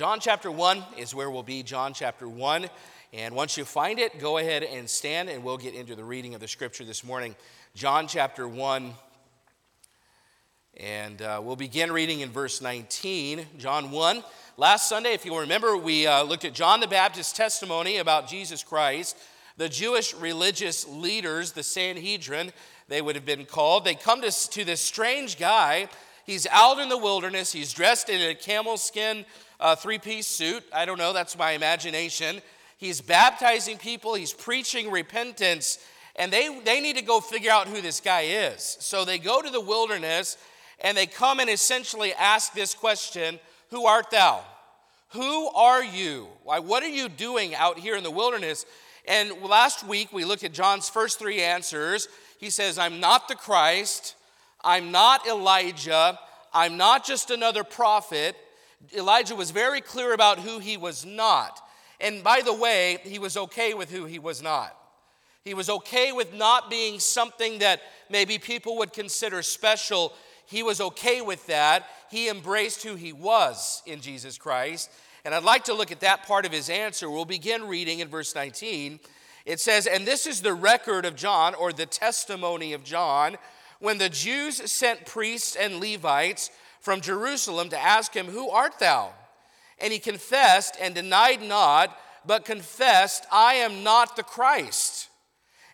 John 0.00 0.18
chapter 0.18 0.50
1 0.50 0.82
is 0.96 1.14
where 1.14 1.30
we'll 1.30 1.42
be, 1.42 1.62
John 1.62 1.92
chapter 1.92 2.26
1. 2.26 2.70
And 3.12 3.34
once 3.34 3.58
you 3.58 3.66
find 3.66 3.98
it, 3.98 4.18
go 4.18 4.38
ahead 4.38 4.62
and 4.62 4.88
stand, 4.88 5.28
and 5.28 5.44
we'll 5.44 5.58
get 5.58 5.74
into 5.74 5.94
the 5.94 6.02
reading 6.02 6.34
of 6.34 6.40
the 6.40 6.48
scripture 6.48 6.84
this 6.84 7.04
morning. 7.04 7.36
John 7.74 8.08
chapter 8.08 8.48
1. 8.48 8.94
And 10.78 11.20
uh, 11.20 11.42
we'll 11.44 11.54
begin 11.54 11.92
reading 11.92 12.20
in 12.20 12.30
verse 12.30 12.62
19, 12.62 13.44
John 13.58 13.90
1. 13.90 14.24
Last 14.56 14.88
Sunday, 14.88 15.12
if 15.12 15.26
you'll 15.26 15.40
remember, 15.40 15.76
we 15.76 16.06
uh, 16.06 16.22
looked 16.22 16.46
at 16.46 16.54
John 16.54 16.80
the 16.80 16.88
Baptist's 16.88 17.34
testimony 17.34 17.98
about 17.98 18.26
Jesus 18.26 18.62
Christ. 18.62 19.18
The 19.58 19.68
Jewish 19.68 20.14
religious 20.14 20.88
leaders, 20.88 21.52
the 21.52 21.62
Sanhedrin, 21.62 22.52
they 22.88 23.02
would 23.02 23.16
have 23.16 23.26
been 23.26 23.44
called, 23.44 23.84
they 23.84 23.96
come 23.96 24.22
to, 24.22 24.30
to 24.30 24.64
this 24.64 24.80
strange 24.80 25.38
guy. 25.38 25.90
He's 26.24 26.46
out 26.46 26.78
in 26.78 26.88
the 26.88 26.96
wilderness. 26.96 27.52
He's 27.52 27.74
dressed 27.74 28.08
in 28.08 28.30
a 28.30 28.34
camel 28.34 28.78
skin 28.78 29.26
uh, 29.60 29.76
three 29.76 29.98
piece 29.98 30.26
suit. 30.26 30.64
I 30.72 30.84
don't 30.84 30.98
know, 30.98 31.12
that's 31.12 31.38
my 31.38 31.52
imagination. 31.52 32.40
He's 32.78 33.00
baptizing 33.00 33.76
people, 33.78 34.14
he's 34.14 34.32
preaching 34.32 34.90
repentance, 34.90 35.78
and 36.16 36.32
they, 36.32 36.60
they 36.64 36.80
need 36.80 36.96
to 36.96 37.04
go 37.04 37.20
figure 37.20 37.52
out 37.52 37.68
who 37.68 37.80
this 37.80 38.00
guy 38.00 38.22
is. 38.22 38.76
So 38.80 39.04
they 39.04 39.18
go 39.18 39.42
to 39.42 39.50
the 39.50 39.60
wilderness 39.60 40.36
and 40.82 40.96
they 40.96 41.06
come 41.06 41.40
and 41.40 41.50
essentially 41.50 42.12
ask 42.14 42.54
this 42.54 42.74
question 42.74 43.38
Who 43.70 43.86
art 43.86 44.10
thou? 44.10 44.42
Who 45.10 45.48
are 45.48 45.84
you? 45.84 46.28
Why, 46.44 46.60
what 46.60 46.82
are 46.82 46.88
you 46.88 47.08
doing 47.08 47.54
out 47.54 47.78
here 47.78 47.96
in 47.96 48.04
the 48.04 48.10
wilderness? 48.10 48.64
And 49.06 49.42
last 49.42 49.86
week 49.86 50.12
we 50.12 50.24
looked 50.24 50.44
at 50.44 50.52
John's 50.52 50.88
first 50.88 51.18
three 51.18 51.42
answers. 51.42 52.08
He 52.38 52.48
says, 52.48 52.78
I'm 52.78 53.00
not 53.00 53.28
the 53.28 53.34
Christ, 53.34 54.14
I'm 54.62 54.90
not 54.90 55.26
Elijah, 55.26 56.18
I'm 56.54 56.76
not 56.76 57.04
just 57.04 57.30
another 57.30 57.64
prophet. 57.64 58.36
Elijah 58.94 59.34
was 59.34 59.50
very 59.50 59.80
clear 59.80 60.12
about 60.12 60.38
who 60.38 60.58
he 60.58 60.76
was 60.76 61.04
not. 61.04 61.60
And 62.00 62.24
by 62.24 62.40
the 62.42 62.54
way, 62.54 62.98
he 63.02 63.18
was 63.18 63.36
okay 63.36 63.74
with 63.74 63.90
who 63.90 64.06
he 64.06 64.18
was 64.18 64.42
not. 64.42 64.76
He 65.44 65.54
was 65.54 65.70
okay 65.70 66.12
with 66.12 66.34
not 66.34 66.70
being 66.70 66.98
something 66.98 67.58
that 67.58 67.80
maybe 68.10 68.38
people 68.38 68.78
would 68.78 68.92
consider 68.92 69.42
special. 69.42 70.12
He 70.46 70.62
was 70.62 70.80
okay 70.80 71.20
with 71.20 71.46
that. 71.46 71.86
He 72.10 72.28
embraced 72.28 72.82
who 72.82 72.94
he 72.94 73.12
was 73.12 73.82
in 73.86 74.00
Jesus 74.00 74.36
Christ. 74.36 74.90
And 75.24 75.34
I'd 75.34 75.44
like 75.44 75.64
to 75.64 75.74
look 75.74 75.92
at 75.92 76.00
that 76.00 76.26
part 76.26 76.46
of 76.46 76.52
his 76.52 76.70
answer. 76.70 77.10
We'll 77.10 77.24
begin 77.24 77.68
reading 77.68 78.00
in 78.00 78.08
verse 78.08 78.34
19. 78.34 79.00
It 79.46 79.60
says, 79.60 79.86
And 79.86 80.06
this 80.06 80.26
is 80.26 80.42
the 80.42 80.54
record 80.54 81.04
of 81.04 81.16
John, 81.16 81.54
or 81.54 81.72
the 81.72 81.86
testimony 81.86 82.72
of 82.72 82.84
John, 82.84 83.36
when 83.78 83.98
the 83.98 84.08
Jews 84.08 84.70
sent 84.70 85.06
priests 85.06 85.56
and 85.56 85.80
Levites 85.80 86.50
from 86.80 87.00
Jerusalem 87.00 87.68
to 87.70 87.78
ask 87.78 88.14
him, 88.14 88.26
Who 88.26 88.50
art 88.50 88.78
thou? 88.78 89.10
And 89.78 89.92
he 89.92 89.98
confessed 89.98 90.76
and 90.80 90.94
denied 90.94 91.42
not, 91.42 91.96
but 92.26 92.44
confessed, 92.44 93.24
I 93.32 93.54
am 93.54 93.82
not 93.82 94.16
the 94.16 94.22
Christ. 94.22 95.08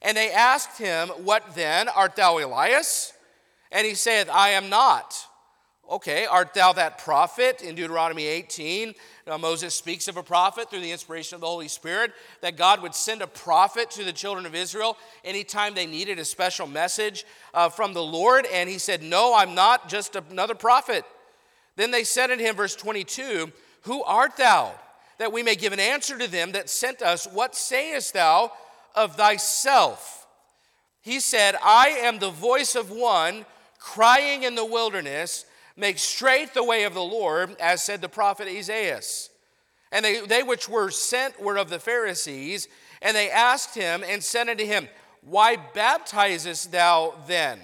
And 0.03 0.17
they 0.17 0.31
asked 0.31 0.79
him, 0.79 1.09
What 1.09 1.55
then? 1.55 1.89
Art 1.89 2.17
thou 2.17 2.39
Elias? 2.39 3.13
And 3.73 3.87
he 3.87 3.95
saith, 3.95 4.29
I 4.31 4.51
am 4.51 4.69
not. 4.69 5.27
Okay, 5.89 6.27
art 6.27 6.53
thou 6.53 6.73
that 6.73 6.99
prophet? 6.99 7.63
In 7.63 7.77
Deuteronomy 7.77 8.25
18, 8.27 8.93
now 9.25 9.39
Moses 9.39 9.73
speaks 9.73 10.09
of 10.09 10.17
a 10.17 10.23
prophet 10.23 10.69
through 10.69 10.81
the 10.81 10.91
inspiration 10.91 11.37
of 11.37 11.41
the 11.41 11.47
Holy 11.47 11.69
Spirit, 11.69 12.11
that 12.41 12.57
God 12.57 12.83
would 12.83 12.95
send 12.95 13.23
a 13.23 13.27
prophet 13.29 13.93
to 13.93 14.03
the 14.03 14.13
children 14.13 14.47
of 14.47 14.55
Israel 14.57 14.97
anytime 15.25 15.75
they 15.75 15.87
needed 15.87 16.19
a 16.19 16.25
special 16.25 16.67
message 16.67 17.25
uh, 17.55 17.69
from 17.69 17.93
the 17.93 18.03
Lord. 18.03 18.47
And 18.53 18.69
he 18.69 18.79
said, 18.79 19.01
No, 19.01 19.33
I'm 19.37 19.55
not 19.55 19.89
just 19.89 20.17
another 20.17 20.57
prophet. 20.57 21.05
Then 21.77 21.93
they 21.93 22.03
said 22.03 22.33
unto 22.33 22.43
him, 22.43 22.57
verse 22.57 22.75
22, 22.75 23.53
Who 23.83 24.03
art 24.03 24.37
thou? 24.37 24.75
That 25.19 25.33
we 25.33 25.45
may 25.45 25.55
give 25.55 25.73
an 25.73 25.81
answer 25.81 26.19
to 26.19 26.27
them 26.27 26.51
that 26.53 26.69
sent 26.69 27.01
us, 27.01 27.29
What 27.29 27.55
sayest 27.55 28.13
thou 28.13 28.51
of 28.97 29.15
thyself? 29.15 30.27
He 31.01 31.21
said, 31.21 31.55
I 31.63 31.91
am 32.01 32.19
the 32.19 32.31
voice 32.31 32.75
of 32.75 32.91
one 32.91 33.47
crying 33.79 34.43
in 34.43 34.57
the 34.57 34.65
wilderness 34.65 35.45
Make 35.77 35.99
straight 35.99 36.55
the 36.55 36.65
way 36.65 36.85
of 36.85 36.95
the 36.95 37.03
Lord, 37.03 37.55
as 37.61 37.83
said 37.83 38.01
the 38.01 38.09
prophet 38.09 38.49
Isaiah. 38.49 39.01
And 39.93 40.05
they, 40.05 40.21
they 40.21 40.43
which 40.43 40.69
were 40.69 40.91
sent 40.91 41.41
were 41.41 41.59
of 41.59 41.69
the 41.69 41.79
Pharisees, 41.79 42.69
and 43.03 43.15
they 43.15 43.31
asked 43.31 43.75
him 43.75 44.03
and 44.07 44.25
said 44.25 44.49
unto 44.49 44.65
him, 44.65 44.89
Why 45.21 45.57
baptizest 45.57 46.73
thou 46.73 47.15
then, 47.27 47.61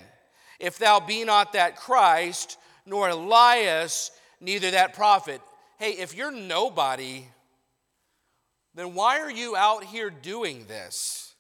if 0.61 0.79
thou 0.79 1.01
be 1.01 1.25
not 1.25 1.55
that 1.55 1.77
Christ, 1.77 2.59
nor 2.85 3.09
Elias, 3.09 4.11
neither 4.41 4.71
that 4.71 4.95
prophet? 4.95 5.41
Hey, 5.79 5.93
if 5.93 6.15
you're 6.15 6.31
nobody, 6.31 7.25
then 8.75 8.95
why 8.95 9.21
are 9.21 9.31
you 9.31 9.57
out 9.57 9.85
here 9.85 10.11
doing 10.11 10.67
this? 10.67 11.35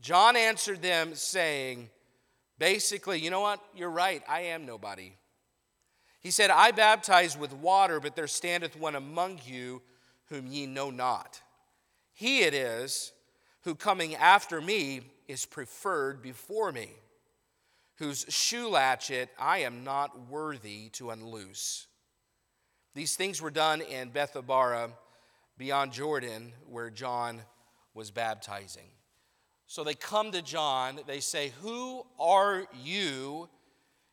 John 0.00 0.36
answered 0.36 0.82
them, 0.82 1.14
saying, 1.14 1.88
basically, 2.58 3.20
you 3.20 3.30
know 3.30 3.40
what? 3.40 3.60
You're 3.74 3.88
right. 3.88 4.22
I 4.28 4.40
am 4.40 4.66
nobody. 4.66 5.12
He 6.22 6.30
said, 6.30 6.50
I 6.50 6.70
baptize 6.70 7.36
with 7.36 7.52
water, 7.52 7.98
but 7.98 8.14
there 8.14 8.28
standeth 8.28 8.78
one 8.78 8.94
among 8.94 9.40
you 9.44 9.82
whom 10.26 10.46
ye 10.46 10.66
know 10.66 10.90
not. 10.90 11.40
He 12.12 12.42
it 12.42 12.54
is 12.54 13.12
who 13.62 13.74
coming 13.74 14.14
after 14.14 14.60
me 14.60 15.02
is 15.26 15.46
preferred 15.46 16.22
before 16.22 16.70
me, 16.70 16.90
whose 17.96 18.24
shoe 18.28 18.68
latchet 18.68 19.30
I 19.38 19.58
am 19.58 19.82
not 19.82 20.28
worthy 20.28 20.90
to 20.90 21.10
unloose. 21.10 21.86
These 22.94 23.16
things 23.16 23.40
were 23.40 23.50
done 23.50 23.80
in 23.80 24.10
Bethabara 24.10 24.90
beyond 25.58 25.92
Jordan, 25.92 26.52
where 26.68 26.90
John 26.90 27.40
was 27.94 28.10
baptizing. 28.10 28.90
So 29.66 29.84
they 29.84 29.94
come 29.94 30.32
to 30.32 30.42
John, 30.42 31.00
they 31.06 31.20
say, 31.20 31.52
Who 31.62 32.04
are 32.18 32.66
you? 32.82 33.48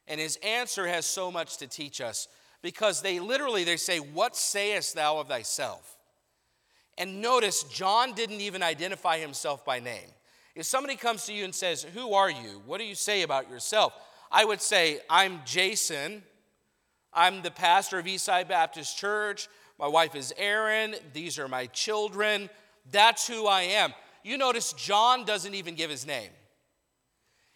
And 0.10 0.20
his 0.20 0.38
answer 0.38 0.88
has 0.88 1.06
so 1.06 1.32
much 1.32 1.58
to 1.58 1.68
teach 1.68 2.02
us 2.02 2.28
because 2.62 3.02
they 3.02 3.20
literally 3.20 3.64
they 3.64 3.78
say, 3.78 4.00
"What 4.00 4.36
sayest 4.36 4.96
thou 4.96 5.20
of 5.20 5.28
thyself?" 5.30 5.98
And 6.98 7.22
notice 7.22 7.64
John 7.64 8.14
didn't 8.14 8.42
even 8.42 8.62
identify 8.62 9.20
himself 9.20 9.64
by 9.64 9.80
name. 9.80 10.14
If 10.56 10.66
somebody 10.66 10.98
comes 10.98 11.26
to 11.26 11.34
you 11.34 11.46
and 11.46 11.56
says, 11.56 11.84
"Who 11.84 12.14
are 12.14 12.30
you? 12.30 12.62
What 12.66 12.80
do 12.80 12.84
you 12.84 12.96
say 12.96 13.22
about 13.22 13.50
yourself?" 13.50 13.94
I 14.32 14.44
would 14.44 14.62
say, 14.62 15.00
"I'm 15.10 15.46
Jason. 15.46 16.26
I'm 17.14 17.42
the 17.42 17.52
pastor 17.52 18.00
of 18.00 18.06
Eastside 18.06 18.48
Baptist 18.48 18.98
Church. 18.98 19.48
My 19.78 19.88
wife 19.88 20.16
is 20.16 20.34
Erin. 20.36 21.00
These 21.14 21.40
are 21.40 21.48
my 21.48 21.68
children. 21.68 22.50
That's 22.86 23.28
who 23.28 23.48
I 23.48 23.62
am." 23.62 23.94
You 24.24 24.38
notice 24.38 24.74
John 24.74 25.24
doesn't 25.24 25.54
even 25.54 25.76
give 25.76 25.90
his 25.90 26.06
name. 26.06 26.32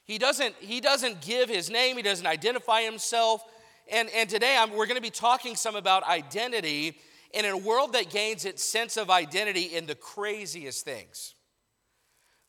He 0.06 0.18
doesn't, 0.18 0.56
he 0.60 0.82
doesn't 0.82 1.22
give 1.22 1.50
his 1.50 1.70
name, 1.70 1.96
he 1.96 2.02
doesn't 2.02 2.28
identify 2.28 2.82
himself. 2.82 3.44
And, 3.92 4.10
and 4.16 4.30
today 4.30 4.58
I'm, 4.58 4.72
we're 4.72 4.86
going 4.86 4.98
to 4.98 5.02
be 5.02 5.10
talking 5.10 5.56
some 5.56 5.76
about 5.76 6.04
identity 6.04 6.98
in 7.34 7.46
a 7.46 7.58
world 7.58 7.94
that 7.94 8.10
gains 8.10 8.46
its 8.46 8.64
sense 8.64 8.98
of 8.98 9.10
identity 9.10 9.76
in 9.76 9.86
the 9.86 9.96
craziest 9.96 10.86
things. 10.86 11.36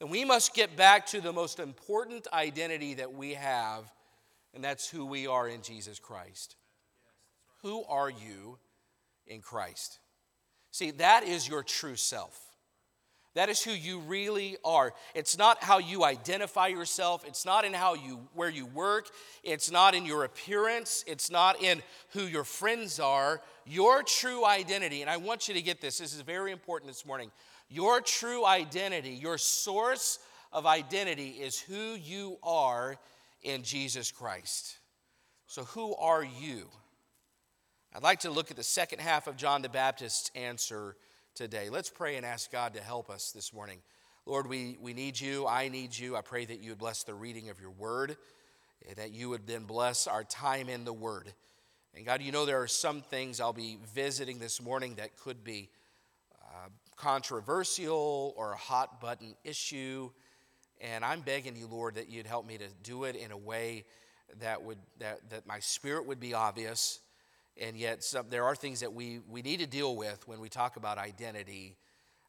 And 0.01 0.11
we 0.11 0.25
must 0.25 0.55
get 0.55 0.77
back 0.77 1.07
to 1.07 1.21
the 1.21 1.33
most 1.33 1.59
important 1.59 2.27
identity 2.33 2.95
that 2.95 3.15
we 3.15 3.35
have, 3.35 3.91
and 4.53 4.63
that's 4.63 4.89
who 4.89 5.07
we 5.07 5.27
are 5.27 5.49
in 5.49 5.63
Jesus 5.63 5.99
Christ. 5.99 6.57
Who 7.63 7.85
are 7.85 8.11
you 8.11 8.59
in 9.27 9.41
Christ? 9.41 10.01
See, 10.71 10.91
that 10.93 11.25
is 11.25 11.49
your 11.49 11.63
true 11.63 11.97
self. 11.97 12.44
That 13.35 13.49
is 13.49 13.61
who 13.63 13.73
you 13.73 13.99
really 13.99 14.57
are. 14.65 14.95
It's 15.15 15.37
not 15.37 15.63
how 15.63 15.79
you 15.79 16.05
identify 16.05 16.69
yourself. 16.69 17.25
It's 17.27 17.45
not 17.45 17.65
in 17.65 17.75
how 17.75 17.95
you 17.95 18.29
where 18.33 18.49
you 18.49 18.65
work. 18.67 19.09
It's 19.43 19.73
not 19.73 19.95
in 19.95 20.07
your 20.07 20.23
appearance. 20.23 21.05
It's 21.07 21.31
not 21.31 21.61
in 21.61 21.83
who 22.11 22.23
your 22.23 22.45
friends 22.45 23.01
are. 23.01 23.41
Your 23.67 24.05
true 24.05 24.47
identity, 24.47 25.01
and 25.01 25.11
I 25.11 25.17
want 25.17 25.49
you 25.49 25.55
to 25.55 25.63
get 25.63 25.81
this. 25.81 25.99
This 25.99 26.15
is 26.15 26.21
very 26.21 26.53
important 26.53 26.91
this 26.91 27.05
morning. 27.05 27.33
Your 27.69 28.01
true 28.01 28.47
identity, 28.47 29.11
your 29.11 29.39
source 29.39 30.21
of 30.53 30.65
identity 30.65 31.31
is 31.31 31.59
who 31.59 31.95
you 31.95 32.39
are 32.43 32.97
in 33.43 33.65
Jesus 33.65 34.13
Christ. 34.13 34.79
So 35.47 35.65
who 35.65 35.97
are 35.97 36.23
you? 36.23 36.69
I'd 37.95 38.03
like 38.03 38.21
to 38.21 38.31
look 38.31 38.51
at 38.51 38.57
the 38.57 38.63
second 38.63 39.01
half 39.01 39.27
of 39.27 39.37
John 39.37 39.63
the 39.63 39.69
Baptist's 39.69 40.31
answer 40.35 40.97
today. 41.35 41.69
Let's 41.69 41.91
pray 41.91 42.17
and 42.17 42.25
ask 42.25 42.53
God 42.53 42.75
to 42.75 42.81
help 42.81 43.11
us 43.11 43.33
this 43.33 43.53
morning. 43.53 43.79
Lord, 44.25 44.49
we, 44.49 44.79
we 44.81 44.93
need 44.93 45.19
you. 45.19 45.49
I 45.49 45.69
need 45.69 45.97
you. 45.97 46.15
I 46.15 46.21
pray 46.21 46.45
that 46.45 46.61
you 46.61 46.71
would 46.71 46.79
bless 46.79 47.03
the 47.03 47.15
reading 47.15 47.51
of 47.51 47.61
your 47.61 47.73
word, 47.73 48.17
that 48.97 49.11
you 49.11 49.31
would 49.31 49.45
then 49.45 49.65
bless 49.65 50.07
our 50.07 50.23
time 50.23 50.69
in 50.69 50.85
the 50.85 50.93
word. 50.93 51.33
And 51.97 52.07
God, 52.07 52.23
you 52.23 52.31
know 52.31 52.47
there 52.47 52.63
are 52.63 52.69
some 52.69 53.01
things 53.01 53.41
I'll 53.41 53.53
be 53.53 53.79
visiting 53.95 54.39
this 54.39 54.63
morning 54.63 54.95
that 54.95 55.17
could 55.17 55.43
be 55.43 55.71
uh, 56.41 56.69
controversial 56.95 58.33
or 58.37 58.53
a 58.53 58.57
hot 58.57 59.01
button 59.01 59.35
issue. 59.43 60.11
And 60.81 61.05
I'm 61.05 61.21
begging 61.21 61.57
you, 61.57 61.67
Lord, 61.67 61.97
that 61.97 62.09
you'd 62.09 62.29
help 62.29 62.47
me 62.47 62.59
to 62.59 62.69
do 62.85 63.05
it 63.05 63.17
in 63.17 63.33
a 63.33 63.37
way 63.37 63.85
that, 64.39 64.63
would, 64.63 64.79
that, 65.01 65.31
that 65.31 65.49
my 65.49 65.59
spirit 65.59 66.07
would 66.07 66.21
be 66.21 66.33
obvious 66.33 67.01
And 67.61 67.77
yet, 67.77 68.03
some, 68.03 68.27
there 68.31 68.45
are 68.45 68.57
things 68.57 68.81
that 68.81 68.93
we, 68.93 69.21
we 69.29 69.43
need 69.43 69.61
to 69.61 69.67
deal 69.67 69.95
with 69.95 70.27
when 70.27 70.41
we 70.41 70.49
talk 70.49 70.77
about 70.77 70.99
identity, 70.99 71.77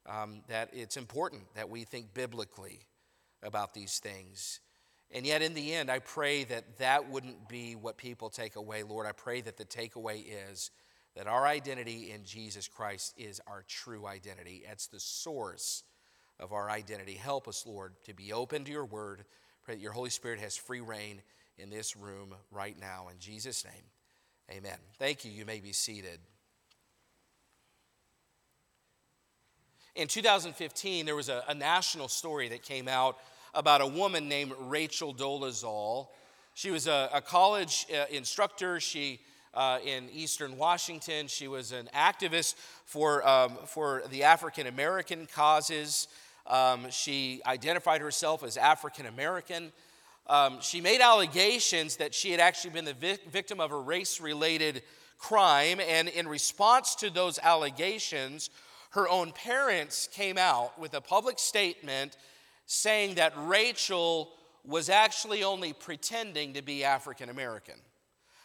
um, 0.06 0.42
that 0.48 0.70
it's 0.72 0.96
important 0.96 1.42
that 1.54 1.68
we 1.68 1.84
think 1.84 2.14
biblically 2.14 2.80
about 3.42 3.74
these 3.74 3.98
things. 3.98 4.60
And 5.10 5.26
yet, 5.26 5.42
in 5.42 5.54
the 5.54 5.74
end, 5.74 5.90
I 5.90 5.98
pray 5.98 6.44
that 6.44 6.78
that 6.78 7.10
wouldn't 7.10 7.48
be 7.48 7.74
what 7.74 7.96
people 7.96 8.28
take 8.28 8.56
away, 8.56 8.82
Lord. 8.82 9.06
I 9.06 9.12
pray 9.12 9.40
that 9.40 9.56
the 9.56 9.64
takeaway 9.64 10.24
is 10.50 10.70
that 11.16 11.26
our 11.26 11.46
identity 11.46 12.12
in 12.12 12.24
Jesus 12.24 12.68
Christ 12.68 13.14
is 13.16 13.40
our 13.46 13.64
true 13.66 14.06
identity. 14.06 14.64
It's 14.70 14.86
the 14.86 15.00
source 15.00 15.82
of 16.38 16.52
our 16.52 16.70
identity. 16.70 17.14
Help 17.14 17.48
us, 17.48 17.64
Lord, 17.66 17.94
to 18.04 18.14
be 18.14 18.32
open 18.32 18.64
to 18.64 18.72
your 18.72 18.84
word. 18.84 19.24
Pray 19.64 19.74
that 19.74 19.80
your 19.80 19.92
Holy 19.92 20.10
Spirit 20.10 20.40
has 20.40 20.56
free 20.56 20.80
rein 20.80 21.22
in 21.56 21.70
this 21.70 21.96
room 21.96 22.34
right 22.50 22.78
now. 22.78 23.08
In 23.10 23.18
Jesus' 23.18 23.64
name. 23.64 23.84
Amen. 24.50 24.78
Thank 24.98 25.24
you. 25.24 25.30
You 25.30 25.44
may 25.44 25.60
be 25.60 25.72
seated. 25.72 26.20
In 29.96 30.08
2015, 30.08 31.06
there 31.06 31.16
was 31.16 31.28
a, 31.28 31.42
a, 31.48 31.54
national 31.54 32.06
story 32.08 32.48
that 32.50 32.62
came 32.62 32.86
out 32.86 33.16
about 33.54 33.80
a 33.80 33.86
woman 33.86 34.28
named 34.28 34.52
Rachel 34.60 35.14
Dolezal. 35.14 36.08
She 36.54 36.70
was 36.70 36.86
a, 36.86 37.08
a 37.12 37.20
college 37.20 37.86
uh, 37.92 38.04
instructor. 38.10 38.78
She 38.78 39.20
uh, 39.56 39.78
in 39.84 40.08
Eastern 40.10 40.58
Washington. 40.58 41.26
She 41.26 41.48
was 41.48 41.72
an 41.72 41.88
activist 41.94 42.54
for, 42.84 43.26
um, 43.26 43.56
for 43.66 44.02
the 44.10 44.22
African 44.22 44.66
American 44.66 45.26
causes. 45.26 46.08
Um, 46.46 46.90
she 46.90 47.40
identified 47.46 48.00
herself 48.00 48.44
as 48.44 48.56
African 48.56 49.06
American. 49.06 49.72
Um, 50.28 50.58
she 50.60 50.80
made 50.80 51.00
allegations 51.00 51.96
that 51.96 52.14
she 52.14 52.30
had 52.30 52.40
actually 52.40 52.70
been 52.70 52.84
the 52.84 52.94
vic- 52.94 53.30
victim 53.30 53.60
of 53.60 53.70
a 53.70 53.78
race 53.78 54.20
related 54.20 54.82
crime, 55.18 55.80
and 55.80 56.08
in 56.08 56.26
response 56.26 56.94
to 56.96 57.10
those 57.10 57.38
allegations, 57.38 58.50
her 58.90 59.08
own 59.08 59.32
parents 59.32 60.08
came 60.12 60.36
out 60.36 60.78
with 60.78 60.94
a 60.94 61.00
public 61.00 61.38
statement 61.38 62.16
saying 62.66 63.14
that 63.14 63.32
Rachel 63.36 64.32
was 64.64 64.88
actually 64.88 65.44
only 65.44 65.72
pretending 65.72 66.54
to 66.54 66.62
be 66.62 66.82
African 66.82 67.28
American. 67.28 67.76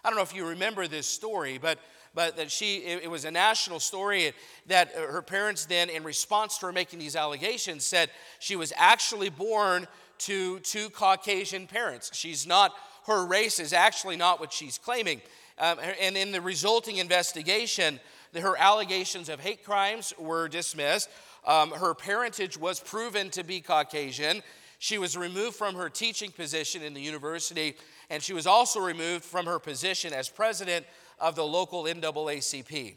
I 0.03 0.09
don't 0.09 0.17
know 0.17 0.23
if 0.23 0.35
you 0.35 0.47
remember 0.47 0.87
this 0.87 1.07
story, 1.07 1.57
but 1.57 1.79
but 2.13 2.35
that 2.37 2.51
she 2.51 2.77
it, 2.77 3.09
was 3.09 3.25
a 3.25 3.31
national 3.31 3.79
story 3.79 4.33
that 4.67 4.91
her 4.91 5.21
parents 5.21 5.65
then 5.65 5.89
in 5.89 6.03
response 6.03 6.57
to 6.57 6.65
her 6.67 6.73
making 6.73 6.99
these 6.99 7.15
allegations 7.15 7.85
said 7.85 8.09
she 8.39 8.55
was 8.55 8.73
actually 8.75 9.29
born 9.29 9.87
to 10.25 10.59
two 10.59 10.89
Caucasian 10.89 11.67
parents. 11.67 12.11
She's 12.13 12.45
not, 12.45 12.73
her 13.07 13.25
race 13.25 13.59
is 13.59 13.73
actually 13.73 14.17
not 14.17 14.39
what 14.39 14.53
she's 14.53 14.77
claiming. 14.77 15.21
Um, 15.57 15.77
and 15.99 16.17
in 16.17 16.31
the 16.31 16.41
resulting 16.41 16.97
investigation, 16.97 17.99
her 18.39 18.55
allegations 18.57 19.29
of 19.29 19.39
hate 19.39 19.63
crimes 19.63 20.13
were 20.17 20.47
dismissed. 20.47 21.09
Um, 21.45 21.71
her 21.71 21.93
parentage 21.93 22.57
was 22.57 22.79
proven 22.79 23.29
to 23.31 23.43
be 23.43 23.61
Caucasian. 23.61 24.41
She 24.79 24.97
was 24.97 25.17
removed 25.17 25.55
from 25.55 25.75
her 25.75 25.89
teaching 25.89 26.31
position 26.31 26.81
in 26.81 26.93
the 26.93 27.01
university, 27.01 27.75
and 28.09 28.21
she 28.21 28.33
was 28.33 28.47
also 28.47 28.79
removed 28.79 29.23
from 29.23 29.45
her 29.45 29.59
position 29.59 30.13
as 30.13 30.29
president 30.29 30.85
of 31.19 31.35
the 31.35 31.45
local 31.45 31.83
NAACP. 31.83 32.95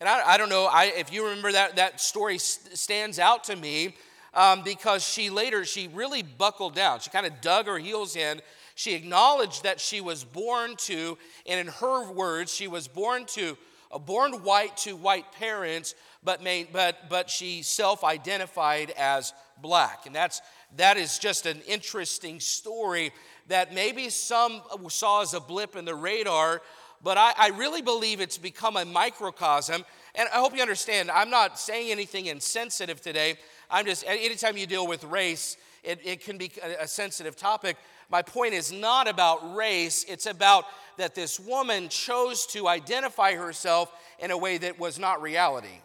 And 0.00 0.08
I, 0.08 0.32
I 0.32 0.36
don't 0.36 0.48
know 0.48 0.66
I, 0.66 0.86
if 0.96 1.12
you 1.12 1.24
remember 1.24 1.52
that, 1.52 1.76
that 1.76 2.00
story 2.00 2.38
stands 2.38 3.18
out 3.18 3.44
to 3.44 3.56
me 3.56 3.94
um, 4.34 4.62
because 4.62 5.06
she 5.06 5.30
later, 5.30 5.64
she 5.64 5.88
really 5.88 6.22
buckled 6.22 6.74
down. 6.74 7.00
She 7.00 7.10
kind 7.10 7.26
of 7.26 7.40
dug 7.40 7.66
her 7.66 7.78
heels 7.78 8.16
in. 8.16 8.40
She 8.74 8.94
acknowledged 8.94 9.62
that 9.62 9.80
she 9.80 10.00
was 10.00 10.24
born 10.24 10.74
to, 10.78 11.16
and 11.46 11.60
in 11.60 11.72
her 11.74 12.10
words, 12.10 12.52
she 12.52 12.66
was 12.66 12.88
born 12.88 13.24
to, 13.26 13.56
uh, 13.92 13.98
born 13.98 14.32
white 14.42 14.76
to 14.78 14.96
white 14.96 15.30
parents, 15.32 15.94
but, 16.24 16.42
made, 16.42 16.68
but, 16.72 17.08
but 17.08 17.30
she 17.30 17.62
self 17.62 18.02
identified 18.02 18.90
as 18.98 19.32
black. 19.62 20.06
And 20.06 20.14
that's, 20.14 20.42
that 20.76 20.96
is 20.96 21.18
just 21.18 21.46
an 21.46 21.60
interesting 21.68 22.40
story 22.40 23.12
that 23.48 23.72
maybe 23.74 24.08
some 24.10 24.62
saw 24.88 25.22
as 25.22 25.34
a 25.34 25.40
blip 25.40 25.76
in 25.76 25.84
the 25.84 25.94
radar, 25.94 26.62
but 27.02 27.18
I, 27.18 27.34
I 27.38 27.48
really 27.50 27.82
believe 27.82 28.20
it's 28.20 28.38
become 28.38 28.76
a 28.76 28.84
microcosm. 28.84 29.84
And 30.14 30.28
I 30.32 30.36
hope 30.36 30.56
you 30.56 30.62
understand, 30.62 31.10
I'm 31.10 31.30
not 31.30 31.58
saying 31.58 31.90
anything 31.90 32.26
insensitive 32.26 33.00
today. 33.00 33.36
I'm 33.74 33.86
just, 33.86 34.04
anytime 34.06 34.56
you 34.56 34.68
deal 34.68 34.86
with 34.86 35.02
race, 35.02 35.56
it, 35.82 35.98
it 36.04 36.20
can 36.20 36.38
be 36.38 36.52
a 36.78 36.86
sensitive 36.86 37.34
topic. 37.34 37.76
My 38.08 38.22
point 38.22 38.54
is 38.54 38.70
not 38.70 39.08
about 39.08 39.56
race, 39.56 40.04
it's 40.08 40.26
about 40.26 40.64
that 40.96 41.16
this 41.16 41.40
woman 41.40 41.88
chose 41.88 42.46
to 42.46 42.68
identify 42.68 43.34
herself 43.34 43.92
in 44.20 44.30
a 44.30 44.38
way 44.38 44.58
that 44.58 44.78
was 44.78 45.00
not 45.00 45.20
reality. 45.20 45.80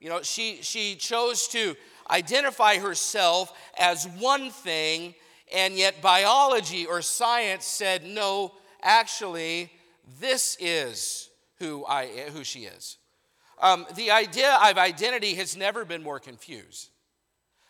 You 0.00 0.08
know, 0.08 0.20
she, 0.22 0.58
she 0.62 0.96
chose 0.96 1.46
to 1.48 1.76
identify 2.10 2.78
herself 2.78 3.56
as 3.78 4.08
one 4.18 4.50
thing, 4.50 5.14
and 5.54 5.74
yet 5.74 6.02
biology 6.02 6.86
or 6.86 7.02
science 7.02 7.66
said, 7.66 8.02
no, 8.04 8.52
actually, 8.82 9.70
this 10.18 10.56
is 10.58 11.28
who, 11.60 11.86
I, 11.86 12.06
who 12.32 12.42
she 12.42 12.60
is. 12.64 12.96
Um, 13.60 13.86
the 13.94 14.10
idea 14.10 14.58
of 14.62 14.78
identity 14.78 15.34
has 15.34 15.56
never 15.56 15.84
been 15.84 16.02
more 16.02 16.18
confused. 16.18 16.90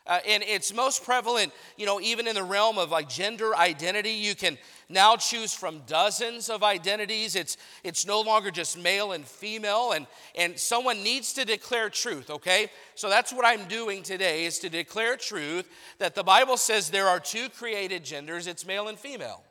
Uh, 0.06 0.18
and 0.26 0.42
it's 0.42 0.74
most 0.74 1.04
prevalent, 1.04 1.52
you 1.76 1.86
know, 1.86 2.00
even 2.00 2.26
in 2.26 2.34
the 2.34 2.42
realm 2.42 2.78
of 2.78 2.90
like 2.90 3.08
gender 3.08 3.54
identity. 3.54 4.10
You 4.10 4.34
can 4.34 4.58
now 4.88 5.14
choose 5.16 5.54
from 5.54 5.82
dozens 5.86 6.48
of 6.48 6.62
identities. 6.62 7.36
It's, 7.36 7.56
it's 7.84 8.06
no 8.06 8.20
longer 8.20 8.50
just 8.50 8.78
male 8.78 9.12
and 9.12 9.24
female, 9.24 9.92
and, 9.92 10.06
and 10.36 10.58
someone 10.58 11.04
needs 11.04 11.32
to 11.34 11.44
declare 11.44 11.90
truth, 11.90 12.30
okay? 12.30 12.70
So 12.94 13.08
that's 13.08 13.32
what 13.32 13.44
I'm 13.44 13.68
doing 13.68 14.02
today 14.02 14.46
is 14.46 14.58
to 14.60 14.68
declare 14.68 15.16
truth 15.16 15.68
that 15.98 16.14
the 16.14 16.24
Bible 16.24 16.56
says 16.56 16.90
there 16.90 17.06
are 17.06 17.20
two 17.20 17.48
created 17.48 18.04
genders, 18.04 18.46
it's 18.46 18.66
male 18.66 18.88
and 18.88 18.98
female. 18.98 19.44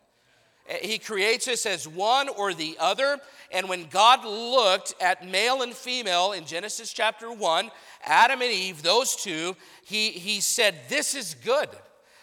Eh, 0.69 0.77
he 0.81 0.99
creates 0.99 1.47
us 1.47 1.65
as 1.65 1.87
one 1.87 2.29
or 2.29 2.53
the 2.53 2.77
other. 2.79 3.19
And 3.51 3.67
when 3.67 3.87
God 3.87 4.23
looked 4.23 4.93
at 5.01 5.27
male 5.27 5.61
and 5.63 5.73
female 5.73 6.31
in 6.31 6.45
Genesis 6.45 6.93
chapter 6.93 7.31
1, 7.31 7.71
Adam 8.05 8.41
and 8.41 8.51
Eve, 8.51 8.81
those 8.81 9.15
two, 9.15 9.55
he, 9.83 10.11
he 10.11 10.39
said, 10.39 10.75
This 10.87 11.15
is 11.15 11.35
good. 11.43 11.69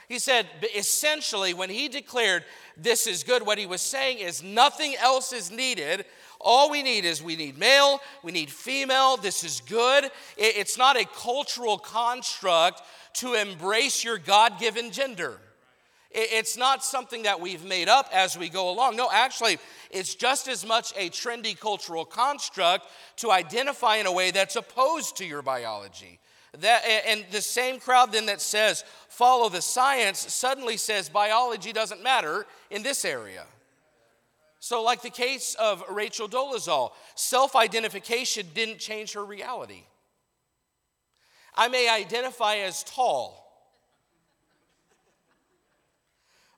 He 0.08 0.20
said, 0.20 0.46
essentially, 0.76 1.52
when 1.52 1.68
he 1.68 1.88
declared 1.88 2.44
this 2.76 3.08
is 3.08 3.24
good, 3.24 3.44
what 3.44 3.58
he 3.58 3.66
was 3.66 3.82
saying 3.82 4.18
is 4.18 4.42
nothing 4.42 4.94
else 4.96 5.32
is 5.32 5.50
needed. 5.50 6.04
All 6.40 6.70
we 6.70 6.82
need 6.82 7.04
is 7.04 7.22
we 7.22 7.34
need 7.34 7.58
male, 7.58 8.00
we 8.22 8.30
need 8.30 8.50
female, 8.50 9.16
this 9.16 9.42
is 9.42 9.60
good. 9.66 10.10
It's 10.36 10.78
not 10.78 10.96
a 10.96 11.04
cultural 11.06 11.76
construct 11.78 12.82
to 13.14 13.34
embrace 13.34 14.04
your 14.04 14.18
God 14.18 14.60
given 14.60 14.92
gender. 14.92 15.40
It's 16.10 16.56
not 16.56 16.84
something 16.84 17.24
that 17.24 17.40
we've 17.40 17.64
made 17.64 17.88
up 17.88 18.08
as 18.12 18.38
we 18.38 18.48
go 18.48 18.70
along. 18.70 18.96
No, 18.96 19.08
actually, 19.12 19.58
it's 19.90 20.14
just 20.14 20.48
as 20.48 20.64
much 20.64 20.92
a 20.96 21.10
trendy 21.10 21.58
cultural 21.58 22.04
construct 22.04 22.86
to 23.16 23.30
identify 23.30 23.96
in 23.96 24.06
a 24.06 24.12
way 24.12 24.30
that's 24.30 24.56
opposed 24.56 25.16
to 25.18 25.26
your 25.26 25.42
biology. 25.42 26.20
That, 26.60 26.84
and 27.06 27.24
the 27.32 27.42
same 27.42 27.80
crowd 27.80 28.12
then 28.12 28.26
that 28.26 28.40
says, 28.40 28.84
follow 29.08 29.48
the 29.48 29.60
science, 29.60 30.32
suddenly 30.32 30.76
says 30.76 31.08
biology 31.08 31.72
doesn't 31.72 32.02
matter 32.02 32.46
in 32.70 32.82
this 32.82 33.04
area. 33.04 33.44
So, 34.58 34.82
like 34.82 35.02
the 35.02 35.10
case 35.10 35.54
of 35.60 35.84
Rachel 35.90 36.28
Dolezal, 36.28 36.92
self 37.14 37.54
identification 37.54 38.46
didn't 38.54 38.78
change 38.78 39.12
her 39.12 39.24
reality. 39.24 39.82
I 41.54 41.68
may 41.68 41.88
identify 41.88 42.56
as 42.56 42.82
tall 42.84 43.45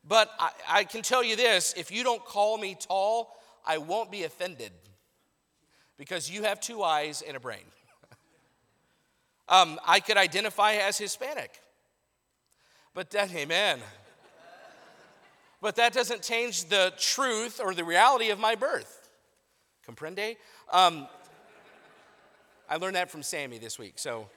But 0.09 0.31
I, 0.39 0.51
I 0.69 0.85
can 0.85 1.03
tell 1.03 1.23
you 1.23 1.37
this 1.37 1.75
if 1.77 1.93
you 1.93 2.03
don't 2.03 2.25
call 2.25 2.57
me 2.57 2.77
tall, 2.81 3.37
I 3.65 3.79
won't 3.79 4.11
be 4.11 4.25
offended 4.25 4.73
because 5.99 6.31
you 6.31 6.45
have 6.45 6.61
two 6.61 6.83
eyes 6.83 7.23
and 7.27 7.37
a 7.37 7.41
brain. 7.41 7.65
um, 9.49 9.79
I 9.87 10.01
could 10.01 10.17
identify 10.17 10.75
as 10.75 10.97
Hispanic. 10.97 11.61
But 12.95 13.11
that, 13.11 13.33
amen. 13.35 13.81
but 15.61 15.77
that 15.77 15.93
doesn't 15.93 16.23
change 16.23 16.65
the 16.65 16.93
truth 16.99 17.61
or 17.63 17.75
the 17.75 17.85
reality 17.85 18.31
of 18.31 18.39
my 18.39 18.55
birth. 18.55 19.11
Comprende? 19.87 20.37
Um, 20.73 21.07
I 22.69 22.77
learned 22.77 22.97
that 22.97 23.11
from 23.11 23.23
Sammy 23.23 23.59
this 23.59 23.79
week. 23.79 23.99
So 23.99 24.29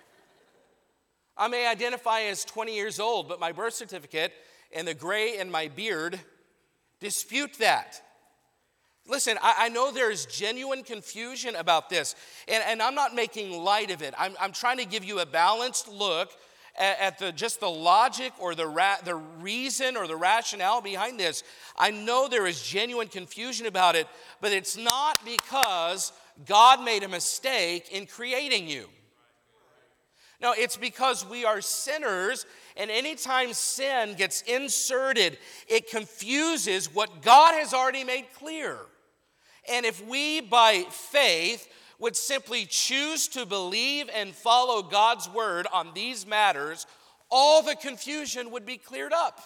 I 1.38 1.48
may 1.48 1.66
identify 1.66 2.24
as 2.24 2.44
20 2.44 2.76
years 2.76 3.00
old, 3.00 3.30
but 3.30 3.40
my 3.40 3.54
birth 3.54 3.74
certificate 3.74 4.34
and 4.74 4.88
the 4.88 4.94
gray 4.94 5.38
in 5.38 5.52
my 5.52 5.68
beard 5.68 6.20
dispute 7.00 7.56
that. 7.60 8.02
Listen, 9.08 9.38
I, 9.42 9.66
I, 9.66 9.70
know 9.70 9.92
there's 9.92 10.26
genuine 10.26 10.84
confusion 10.84 11.56
about 11.56 11.90
this, 11.90 12.16
and, 12.48 12.64
and 12.66 12.82
I'm 12.82 12.96
not 12.96 13.16
making 13.16 13.52
light 13.64 13.90
of 13.92 14.02
it. 14.02 14.14
I'm, 14.18 14.36
I'm 14.40 14.52
trying 14.52 14.78
to 14.78 14.86
give 14.86 15.04
you 15.04 15.20
a 15.20 15.26
balanced 15.26 15.88
look 15.88 16.32
at, 16.78 17.00
at 17.00 17.20
the, 17.20 17.32
just 17.32 17.60
the 17.60 17.70
logic 17.70 18.32
or 18.40 18.56
the, 18.56 18.68
ra- 18.68 19.02
the 19.04 19.16
reason 19.16 19.98
or 19.98 20.08
the 20.08 20.16
rationale 20.16 20.82
behind 20.82 21.20
this. 21.20 21.44
I 21.78 21.92
know 21.92 22.28
there 22.28 22.48
is 22.48 22.62
genuine 22.62 23.08
confusion 23.08 23.66
about 23.66 23.96
it, 23.96 24.08
but 24.40 24.52
it's 24.52 24.78
not 24.78 25.18
because 25.26 26.14
God 26.46 26.84
made 26.84 27.04
a 27.04 27.10
mistake 27.10 27.90
in 27.92 28.06
creating 28.06 28.68
you. 28.68 28.88
No, 30.42 30.54
it's 30.58 30.78
because 30.78 31.24
we 31.26 31.46
are 31.46 31.62
sinners, 31.62 32.48
and 32.76 32.90
anytime 32.90 33.54
sin 33.54 34.16
gets 34.16 34.42
inserted, 34.42 35.38
it 35.68 35.90
confuses 35.90 36.94
what 36.94 37.22
God 37.22 37.54
has 37.54 37.74
already 37.74 38.04
made 38.04 38.26
clear. 38.36 38.78
And 39.72 39.86
if 39.86 40.04
we, 40.08 40.42
by 40.42 40.86
faith, 40.90 41.68
would 42.00 42.16
simply 42.16 42.66
choose 42.66 43.28
to 43.30 43.46
believe 43.46 44.10
and 44.16 44.34
follow 44.34 44.82
God's 44.82 45.30
word 45.30 45.68
on 45.72 45.92
these 45.94 46.26
matters, 46.26 46.88
all 47.30 47.62
the 47.62 47.76
confusion 47.76 48.50
would 48.50 48.66
be 48.66 48.78
cleared 48.78 49.14
up. 49.14 49.40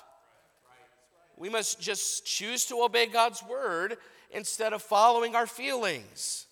We 1.35 1.49
must 1.49 1.81
just 1.81 2.25
choose 2.25 2.65
to 2.67 2.81
obey 2.81 3.07
God's 3.07 3.43
word 3.43 3.97
instead 4.31 4.71
of 4.71 4.81
following 4.81 5.35
our 5.35 5.47
feelings. 5.47 6.47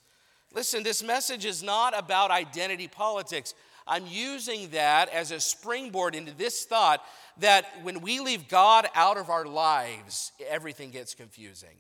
Listen, 0.54 0.84
this 0.84 1.02
message 1.02 1.46
is 1.46 1.64
not 1.64 1.98
about 1.98 2.32
identity 2.32 2.90
politics. 2.90 3.54
I'm 3.88 4.06
using 4.08 4.70
that 4.70 5.10
as 5.10 5.32
a 5.32 5.40
springboard 5.40 6.16
into 6.16 6.34
this 6.36 6.66
thought 6.66 7.04
that 7.40 7.66
when 7.84 8.02
we 8.02 8.20
leave 8.20 8.48
God 8.48 8.88
out 8.96 9.18
of 9.18 9.30
our 9.30 9.46
lives, 9.46 10.32
everything 10.50 10.92
gets 10.92 11.16
confusing. 11.16 11.78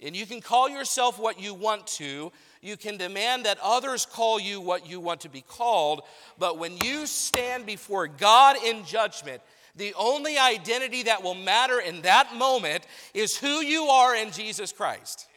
And 0.00 0.14
you 0.14 0.26
can 0.26 0.40
call 0.40 0.68
yourself 0.68 1.18
what 1.18 1.40
you 1.40 1.54
want 1.54 1.86
to, 1.88 2.30
you 2.62 2.76
can 2.76 2.96
demand 2.96 3.46
that 3.46 3.58
others 3.62 4.06
call 4.06 4.38
you 4.38 4.60
what 4.60 4.88
you 4.88 5.00
want 5.00 5.22
to 5.22 5.28
be 5.28 5.40
called, 5.40 6.02
but 6.38 6.58
when 6.58 6.76
you 6.78 7.06
stand 7.06 7.66
before 7.66 8.06
God 8.06 8.56
in 8.64 8.84
judgment, 8.84 9.42
the 9.74 9.94
only 9.94 10.38
identity 10.38 11.04
that 11.04 11.22
will 11.22 11.34
matter 11.34 11.80
in 11.80 12.02
that 12.02 12.34
moment 12.36 12.84
is 13.14 13.36
who 13.36 13.60
you 13.60 13.84
are 13.84 14.14
in 14.14 14.30
Jesus 14.30 14.72
Christ. 14.72 15.27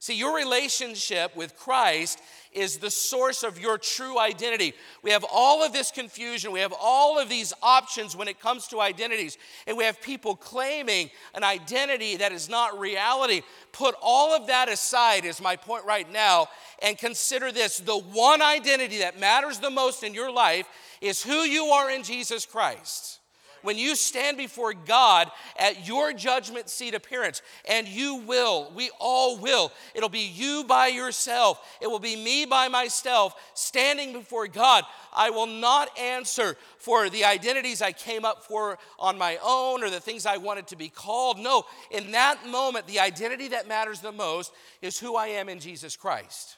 See, 0.00 0.14
your 0.14 0.36
relationship 0.36 1.34
with 1.34 1.56
Christ 1.56 2.20
is 2.52 2.78
the 2.78 2.90
source 2.90 3.42
of 3.42 3.58
your 3.58 3.78
true 3.78 4.18
identity. 4.18 4.74
We 5.02 5.10
have 5.10 5.24
all 5.30 5.64
of 5.64 5.72
this 5.72 5.90
confusion. 5.90 6.52
We 6.52 6.60
have 6.60 6.74
all 6.80 7.18
of 7.18 7.28
these 7.28 7.52
options 7.62 8.14
when 8.14 8.28
it 8.28 8.40
comes 8.40 8.68
to 8.68 8.80
identities. 8.80 9.38
And 9.66 9.76
we 9.76 9.84
have 9.84 10.00
people 10.00 10.36
claiming 10.36 11.10
an 11.34 11.42
identity 11.42 12.16
that 12.18 12.30
is 12.30 12.48
not 12.48 12.78
reality. 12.78 13.42
Put 13.72 13.96
all 14.00 14.36
of 14.36 14.46
that 14.46 14.68
aside, 14.68 15.24
is 15.24 15.42
my 15.42 15.56
point 15.56 15.84
right 15.84 16.10
now, 16.10 16.46
and 16.80 16.96
consider 16.96 17.50
this 17.50 17.78
the 17.78 17.98
one 17.98 18.40
identity 18.40 18.98
that 18.98 19.18
matters 19.18 19.58
the 19.58 19.70
most 19.70 20.04
in 20.04 20.14
your 20.14 20.30
life 20.30 20.66
is 21.00 21.22
who 21.22 21.40
you 21.40 21.66
are 21.66 21.90
in 21.90 22.04
Jesus 22.04 22.46
Christ 22.46 23.17
when 23.62 23.78
you 23.78 23.96
stand 23.96 24.36
before 24.36 24.72
God 24.72 25.30
at 25.56 25.86
your 25.86 26.12
judgment 26.12 26.68
seat 26.68 26.94
appearance, 26.94 27.42
and 27.68 27.86
you 27.88 28.16
will, 28.16 28.72
we 28.74 28.90
all 28.98 29.38
will. 29.38 29.72
It'll 29.94 30.08
be 30.08 30.26
you 30.26 30.64
by 30.66 30.88
yourself, 30.88 31.60
it 31.80 31.86
will 31.88 31.98
be 31.98 32.16
me 32.16 32.44
by 32.44 32.68
myself 32.68 33.34
standing 33.54 34.12
before 34.12 34.46
God. 34.46 34.84
I 35.14 35.30
will 35.30 35.46
not 35.46 35.96
answer 35.98 36.56
for 36.78 37.10
the 37.10 37.24
identities 37.24 37.82
I 37.82 37.92
came 37.92 38.24
up 38.24 38.44
for 38.44 38.78
on 38.98 39.18
my 39.18 39.38
own 39.42 39.82
or 39.82 39.90
the 39.90 40.00
things 40.00 40.26
I 40.26 40.36
wanted 40.36 40.68
to 40.68 40.76
be 40.76 40.88
called. 40.88 41.38
No, 41.38 41.64
in 41.90 42.12
that 42.12 42.46
moment, 42.46 42.86
the 42.86 43.00
identity 43.00 43.48
that 43.48 43.68
matters 43.68 44.00
the 44.00 44.12
most 44.12 44.52
is 44.82 44.98
who 44.98 45.16
I 45.16 45.28
am 45.28 45.48
in 45.48 45.60
Jesus 45.60 45.96
Christ. 45.96 46.56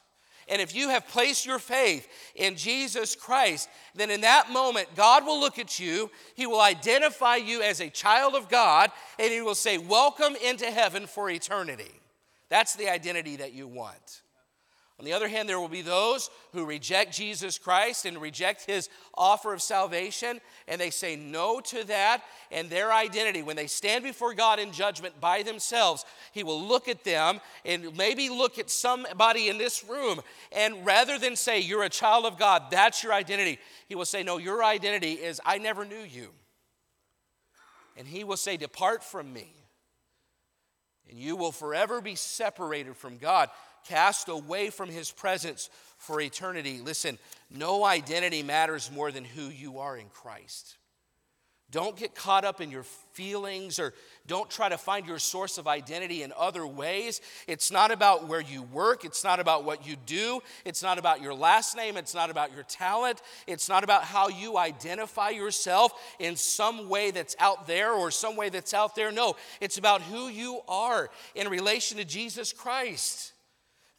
And 0.51 0.61
if 0.61 0.75
you 0.75 0.89
have 0.89 1.07
placed 1.07 1.45
your 1.45 1.59
faith 1.59 2.09
in 2.35 2.57
Jesus 2.57 3.15
Christ, 3.15 3.69
then 3.95 4.11
in 4.11 4.19
that 4.21 4.51
moment, 4.51 4.89
God 4.97 5.25
will 5.25 5.39
look 5.39 5.57
at 5.57 5.79
you. 5.79 6.11
He 6.35 6.45
will 6.45 6.59
identify 6.59 7.37
you 7.37 7.61
as 7.61 7.79
a 7.79 7.89
child 7.89 8.35
of 8.35 8.49
God, 8.49 8.91
and 9.17 9.31
He 9.31 9.41
will 9.41 9.55
say, 9.55 9.77
Welcome 9.77 10.35
into 10.35 10.65
heaven 10.65 11.07
for 11.07 11.29
eternity. 11.29 11.91
That's 12.49 12.75
the 12.75 12.89
identity 12.89 13.37
that 13.37 13.53
you 13.53 13.65
want. 13.65 14.23
On 15.01 15.05
the 15.05 15.13
other 15.13 15.27
hand, 15.27 15.49
there 15.49 15.59
will 15.59 15.67
be 15.67 15.81
those 15.81 16.29
who 16.53 16.63
reject 16.63 17.11
Jesus 17.11 17.57
Christ 17.57 18.05
and 18.05 18.21
reject 18.21 18.67
his 18.67 18.87
offer 19.15 19.51
of 19.51 19.59
salvation, 19.59 20.39
and 20.67 20.79
they 20.79 20.91
say 20.91 21.15
no 21.15 21.59
to 21.59 21.83
that 21.85 22.21
and 22.51 22.69
their 22.69 22.93
identity. 22.93 23.41
When 23.41 23.55
they 23.55 23.65
stand 23.65 24.03
before 24.03 24.35
God 24.35 24.59
in 24.59 24.71
judgment 24.71 25.19
by 25.19 25.41
themselves, 25.41 26.05
he 26.33 26.43
will 26.43 26.61
look 26.61 26.87
at 26.87 27.03
them 27.03 27.41
and 27.65 27.97
maybe 27.97 28.29
look 28.29 28.59
at 28.59 28.69
somebody 28.69 29.49
in 29.49 29.57
this 29.57 29.83
room, 29.83 30.21
and 30.51 30.85
rather 30.85 31.17
than 31.17 31.35
say, 31.35 31.59
You're 31.59 31.81
a 31.81 31.89
child 31.89 32.25
of 32.27 32.37
God, 32.37 32.65
that's 32.69 33.01
your 33.01 33.13
identity, 33.13 33.57
he 33.89 33.95
will 33.95 34.05
say, 34.05 34.21
No, 34.21 34.37
your 34.37 34.63
identity 34.63 35.13
is, 35.13 35.41
I 35.43 35.57
never 35.57 35.83
knew 35.83 36.03
you. 36.03 36.29
And 37.97 38.07
he 38.07 38.23
will 38.23 38.37
say, 38.37 38.55
Depart 38.55 39.03
from 39.03 39.33
me, 39.33 39.60
and 41.11 41.19
you 41.19 41.35
will 41.35 41.51
forever 41.51 42.01
be 42.01 42.15
separated 42.15 42.97
from 42.97 43.17
God 43.17 43.49
cast 43.87 44.29
away 44.29 44.69
from 44.69 44.89
his 44.89 45.11
presence 45.11 45.69
for 45.97 46.19
eternity. 46.21 46.79
Listen, 46.79 47.19
no 47.49 47.83
identity 47.83 48.43
matters 48.43 48.91
more 48.91 49.11
than 49.11 49.25
who 49.25 49.43
you 49.43 49.79
are 49.79 49.97
in 49.97 50.07
Christ. 50.09 50.77
Don't 51.71 51.95
get 51.95 52.13
caught 52.13 52.43
up 52.43 52.59
in 52.59 52.69
your 52.69 52.83
feelings 53.13 53.79
or 53.79 53.93
don't 54.27 54.49
try 54.49 54.67
to 54.67 54.77
find 54.77 55.07
your 55.07 55.19
source 55.19 55.57
of 55.57 55.67
identity 55.67 56.21
in 56.21 56.33
other 56.37 56.67
ways. 56.67 57.21
It's 57.47 57.71
not 57.71 57.91
about 57.91 58.27
where 58.27 58.41
you 58.41 58.63
work. 58.63 59.05
It's 59.05 59.23
not 59.23 59.39
about 59.39 59.63
what 59.63 59.87
you 59.87 59.95
do. 60.05 60.41
It's 60.65 60.83
not 60.83 60.99
about 60.99 61.21
your 61.21 61.33
last 61.33 61.77
name. 61.77 61.95
It's 61.95 62.13
not 62.13 62.29
about 62.29 62.53
your 62.53 62.63
talent. 62.63 63.21
It's 63.47 63.69
not 63.69 63.85
about 63.85 64.03
how 64.03 64.27
you 64.27 64.57
identify 64.57 65.29
yourself 65.29 65.93
in 66.19 66.35
some 66.35 66.89
way 66.89 67.11
that's 67.11 67.37
out 67.39 67.67
there 67.67 67.93
or 67.93 68.11
some 68.11 68.35
way 68.35 68.49
that's 68.49 68.73
out 68.73 68.93
there. 68.93 69.11
No, 69.11 69.37
it's 69.61 69.77
about 69.77 70.01
who 70.01 70.27
you 70.27 70.59
are 70.67 71.09
in 71.35 71.47
relation 71.47 71.97
to 71.97 72.05
Jesus 72.05 72.51
Christ. 72.51 73.31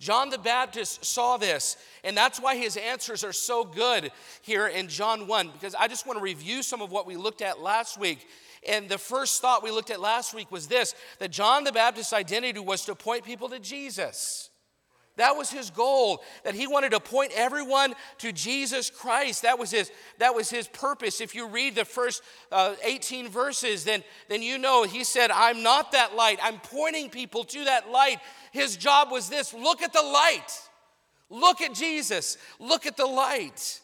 John 0.03 0.31
the 0.31 0.39
Baptist 0.39 1.05
saw 1.05 1.37
this, 1.37 1.77
and 2.03 2.17
that's 2.17 2.41
why 2.41 2.57
his 2.57 2.77
answers 2.77 3.23
are 3.23 3.33
so 3.33 3.63
good 3.63 4.11
here 4.41 4.67
in 4.67 4.89
John 4.89 5.29
1, 5.29 5.51
because 5.53 5.77
I 5.77 5.87
just 5.87 6.09
want 6.09 6.19
to 6.19 6.23
review 6.25 6.65
some 6.65 6.83
of 6.83 6.91
what 6.91 7.07
we 7.07 7.17
looked 7.17 7.41
at 7.41 7.61
last 7.61 8.01
week. 8.01 8.27
And 8.69 8.89
the 8.89 8.99
first 8.99 9.41
thought 9.41 9.63
we 9.63 9.71
looked 9.71 9.91
at 9.91 10.01
last 10.01 10.35
week 10.35 10.51
was 10.51 10.67
this 10.67 10.97
that 11.21 11.31
John 11.31 11.63
the 11.63 11.71
Baptist's 11.71 12.13
identity 12.13 12.59
was 12.59 12.85
to 12.87 12.97
point 12.97 13.25
people 13.25 13.49
to 13.51 13.61
Jesus. 13.61 14.51
That 15.17 15.37
was 15.37 15.51
his 15.51 15.71
goal, 15.71 16.23
that 16.43 16.55
he 16.55 16.67
wanted 16.67 16.93
to 16.93 17.01
point 17.01 17.33
everyone 17.35 17.95
to 18.19 18.33
Jesus 18.33 18.89
Christ. 18.89 19.43
That 19.43 19.59
was 19.59 19.71
his, 19.71 19.91
that 20.19 20.35
was 20.35 20.49
his 20.49 20.69
purpose. 20.69 21.21
If 21.21 21.35
you 21.35 21.49
read 21.49 21.75
the 21.75 21.85
first 21.85 22.23
uh, 22.51 22.77
18 22.83 23.29
verses, 23.29 23.85
then, 23.85 24.03
then 24.29 24.41
you 24.41 24.57
know 24.57 24.85
he 24.85 25.05
said, 25.05 25.31
I'm 25.31 25.63
not 25.63 25.93
that 25.93 26.17
light. 26.17 26.39
I'm 26.43 26.61
pointing 26.61 27.11
people 27.11 27.45
to 27.45 27.65
that 27.65 27.91
light 27.91 28.21
his 28.53 28.77
job 28.77 29.11
was 29.11 29.29
this 29.29 29.53
look 29.53 29.83
at 29.83 29.93
the 29.93 30.03
light. 30.03 30.61
Look 31.29 31.63
at 31.63 31.75
Jesus. 31.75 32.37
Look 32.61 32.87
at 32.87 32.97
the 32.97 33.07
light. 33.07 33.81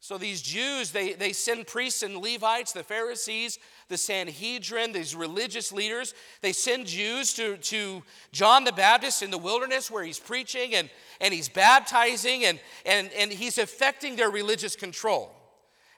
So 0.00 0.18
these 0.18 0.42
Jews, 0.42 0.90
they, 0.90 1.12
they 1.12 1.32
send 1.32 1.66
priests 1.66 2.02
and 2.02 2.16
Levites, 2.16 2.72
the 2.72 2.82
Pharisees, 2.82 3.58
the 3.90 3.98
Sanhedrin, 3.98 4.92
these 4.92 5.14
religious 5.14 5.70
leaders, 5.72 6.14
they 6.40 6.52
send 6.52 6.86
Jews 6.86 7.34
to, 7.34 7.58
to 7.58 8.02
John 8.32 8.64
the 8.64 8.72
Baptist 8.72 9.22
in 9.22 9.30
the 9.30 9.36
wilderness 9.36 9.90
where 9.90 10.02
he's 10.02 10.18
preaching 10.18 10.74
and, 10.74 10.88
and 11.20 11.34
he's 11.34 11.50
baptizing 11.50 12.46
and, 12.46 12.58
and, 12.86 13.10
and 13.18 13.30
he's 13.30 13.58
affecting 13.58 14.16
their 14.16 14.30
religious 14.30 14.74
control. 14.74 15.34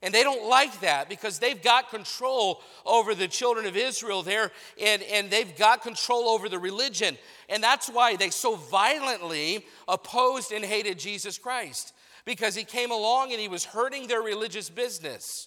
And 0.03 0.13
they 0.13 0.25
don't 0.25 0.49
like 0.49 0.81
that 0.81 1.09
because 1.09 1.39
they've 1.39 1.63
got 1.63 1.91
control 1.91 2.61
over 2.85 3.15
the 3.15 3.29
children 3.29 3.67
of 3.67 3.77
Israel 3.77 4.23
there 4.23 4.51
and, 4.83 5.01
and 5.03 5.31
they've 5.31 5.57
got 5.57 5.83
control 5.83 6.29
over 6.29 6.49
the 6.49 6.59
religion. 6.59 7.17
And 7.49 7.63
that's 7.63 7.89
why 7.89 8.17
they 8.17 8.31
so 8.31 8.57
violently 8.57 9.65
opposed 9.87 10.51
and 10.51 10.65
hated 10.65 10.99
Jesus 10.99 11.39
Christ 11.39 11.95
because 12.25 12.57
he 12.57 12.65
came 12.65 12.91
along 12.91 13.31
and 13.31 13.41
he 13.41 13.47
was 13.47 13.65
hurting 13.65 14.09
their 14.09 14.23
religious 14.23 14.69
business. 14.69 15.47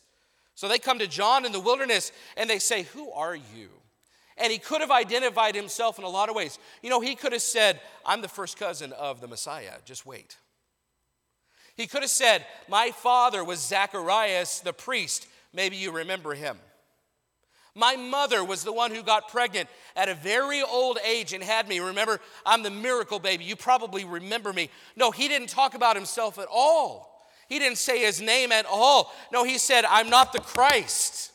So 0.55 0.67
they 0.67 0.79
come 0.79 0.99
to 0.99 1.07
John 1.07 1.45
in 1.45 1.51
the 1.51 1.59
wilderness 1.59 2.11
and 2.37 2.49
they 2.49 2.59
say, 2.59 2.83
Who 2.83 3.11
are 3.11 3.35
you? 3.35 3.69
And 4.37 4.51
he 4.51 4.57
could 4.57 4.81
have 4.81 4.91
identified 4.91 5.55
himself 5.55 5.97
in 5.97 6.03
a 6.03 6.09
lot 6.09 6.29
of 6.29 6.35
ways. 6.35 6.59
You 6.81 6.89
know, 6.89 6.99
he 6.99 7.15
could 7.15 7.31
have 7.31 7.41
said, 7.41 7.79
I'm 8.05 8.21
the 8.21 8.27
first 8.27 8.57
cousin 8.57 8.91
of 8.93 9.21
the 9.21 9.27
Messiah, 9.27 9.73
just 9.85 10.05
wait. 10.05 10.37
He 11.75 11.87
could 11.87 12.01
have 12.01 12.09
said, 12.09 12.45
My 12.69 12.91
father 12.91 13.43
was 13.43 13.65
Zacharias 13.65 14.61
the 14.61 14.73
priest. 14.73 15.27
Maybe 15.53 15.75
you 15.77 15.91
remember 15.91 16.33
him. 16.33 16.57
My 17.77 17.97
mother 17.97 18.41
was 18.43 18.63
the 18.63 18.71
one 18.71 18.91
who 18.91 19.03
got 19.03 19.27
pregnant 19.27 19.67
at 19.97 20.07
a 20.07 20.15
very 20.15 20.61
old 20.61 20.97
age 21.05 21.33
and 21.33 21.43
had 21.43 21.67
me. 21.67 21.81
Remember, 21.81 22.21
I'm 22.45 22.63
the 22.63 22.71
miracle 22.71 23.19
baby. 23.19 23.43
You 23.43 23.57
probably 23.57 24.05
remember 24.05 24.53
me. 24.53 24.69
No, 24.95 25.11
he 25.11 25.27
didn't 25.27 25.49
talk 25.49 25.75
about 25.75 25.97
himself 25.97 26.39
at 26.39 26.47
all. 26.49 27.14
He 27.47 27.59
didn't 27.59 27.77
say 27.77 27.99
his 27.99 28.21
name 28.21 28.51
at 28.51 28.65
all. 28.65 29.13
No, 29.31 29.43
he 29.43 29.57
said, 29.57 29.85
I'm 29.85 30.09
not 30.09 30.33
the 30.33 30.39
Christ. 30.39 31.31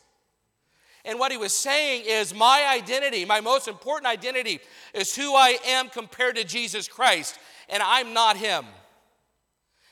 And 1.05 1.19
what 1.19 1.33
he 1.33 1.39
was 1.39 1.57
saying 1.57 2.05
is, 2.07 2.35
my 2.35 2.67
identity, 2.71 3.25
my 3.25 3.41
most 3.41 3.69
important 3.69 4.07
identity, 4.07 4.61
is 4.93 5.15
who 5.15 5.35
I 5.35 5.59
am 5.67 5.89
compared 5.89 6.37
to 6.37 6.45
Jesus 6.45 6.89
Christ, 6.89 7.39
and 7.69 7.83
I'm 7.83 8.13
not 8.13 8.37
him. 8.37 8.67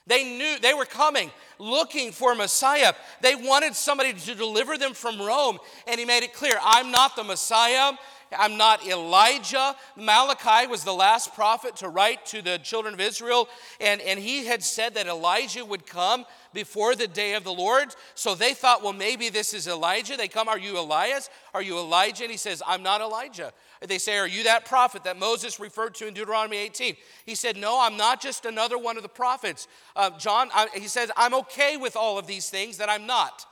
They 0.07 0.25
knew 0.25 0.59
they 0.59 0.75
were 0.75 0.85
coming 0.85 1.31
looking 1.59 2.13
for 2.13 2.35
Messiah. 2.35 2.95
They 3.21 3.35
wanted 3.35 3.75
somebody 3.75 4.13
to 4.13 4.35
deliver 4.35 4.79
them 4.79 4.95
from 4.95 5.21
Rome. 5.21 5.59
And 5.87 5.99
he 5.99 6.07
made 6.07 6.23
it 6.23 6.33
clear 6.33 6.55
I'm 6.63 6.91
not 6.91 7.17
the 7.17 7.25
Messiah. 7.25 7.93
I'm 8.37 8.57
not 8.57 8.87
Elijah. 8.87 9.75
Malachi 9.97 10.67
was 10.67 10.85
the 10.85 10.93
last 10.93 11.35
prophet 11.35 11.77
to 11.77 11.89
write 11.89 12.27
to 12.27 12.43
the 12.43 12.59
children 12.59 12.95
of 12.95 13.01
Israel, 13.01 13.49
and, 13.81 14.01
and 14.01 14.19
he 14.19 14.45
had 14.45 14.63
said 14.63 14.95
that 14.95 15.07
Elijah 15.07 15.65
would 15.65 15.87
come 15.87 16.25
before 16.53 16.95
the 16.95 17.07
day 17.07 17.35
of 17.35 17.45
the 17.45 17.53
Lord. 17.53 17.95
So 18.15 18.35
they 18.35 18.55
thought, 18.55 18.83
well, 18.83 18.93
maybe 18.93 19.29
this 19.29 19.55
is 19.55 19.67
Elijah. 19.67 20.17
They 20.17 20.29
come, 20.29 20.49
Are 20.49 20.59
you 20.59 20.79
Elias? 20.79 21.31
Are 21.55 21.63
you 21.63 21.79
Elijah? 21.79 22.25
And 22.25 22.31
he 22.31 22.39
says, 22.39 22.63
I'm 22.67 22.83
not 22.83 23.01
Elijah. 23.01 23.53
They 23.87 23.99
say, 23.99 24.19
Are 24.19 24.27
you 24.27 24.45
that 24.45 24.65
prophet 24.65 25.05
that 25.05 25.19
Moses 25.19 25.61
referred 25.61 25.95
to 25.97 26.07
in 26.07 26.15
Deuteronomy 26.15 26.57
18? 26.57 26.97
He 27.27 27.35
said, 27.35 27.57
No, 27.57 27.79
I'm 27.81 27.97
not 27.97 28.21
just 28.21 28.45
another 28.45 28.79
one 28.79 28.97
of 28.97 29.03
the 29.03 29.09
prophets. 29.09 29.69
Uh, 29.95 30.11
John, 30.19 30.49
I, 30.53 30.69
he 30.75 30.89
says, 30.89 31.11
I'm 31.17 31.35
okay 31.51 31.77
with 31.77 31.97
all 31.97 32.19
of 32.19 32.27
these 32.27 32.51
things 32.51 32.79
that 32.79 32.89
I'm 32.89 33.07
not. 33.07 33.45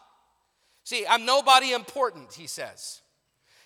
See, 0.85 1.05
I'm 1.09 1.25
nobody 1.25 1.73
important, 1.73 2.33
he 2.33 2.47
says. 2.47 3.01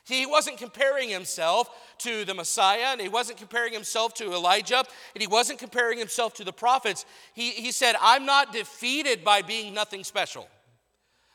He 0.04 0.26
wasn't 0.26 0.58
comparing 0.58 1.08
himself 1.08 1.68
to 1.98 2.24
the 2.24 2.34
Messiah, 2.34 2.88
and 2.92 3.00
he 3.00 3.08
wasn't 3.08 3.38
comparing 3.38 3.72
himself 3.72 4.14
to 4.14 4.32
Elijah, 4.32 4.82
and 5.14 5.20
he 5.20 5.26
wasn't 5.26 5.58
comparing 5.58 5.98
himself 5.98 6.34
to 6.34 6.44
the 6.44 6.52
prophets. 6.52 7.04
He, 7.34 7.50
he 7.50 7.70
said, 7.70 7.94
I'm 8.00 8.26
not 8.26 8.52
defeated 8.52 9.22
by 9.22 9.42
being 9.42 9.74
nothing 9.74 10.02
special. 10.02 10.48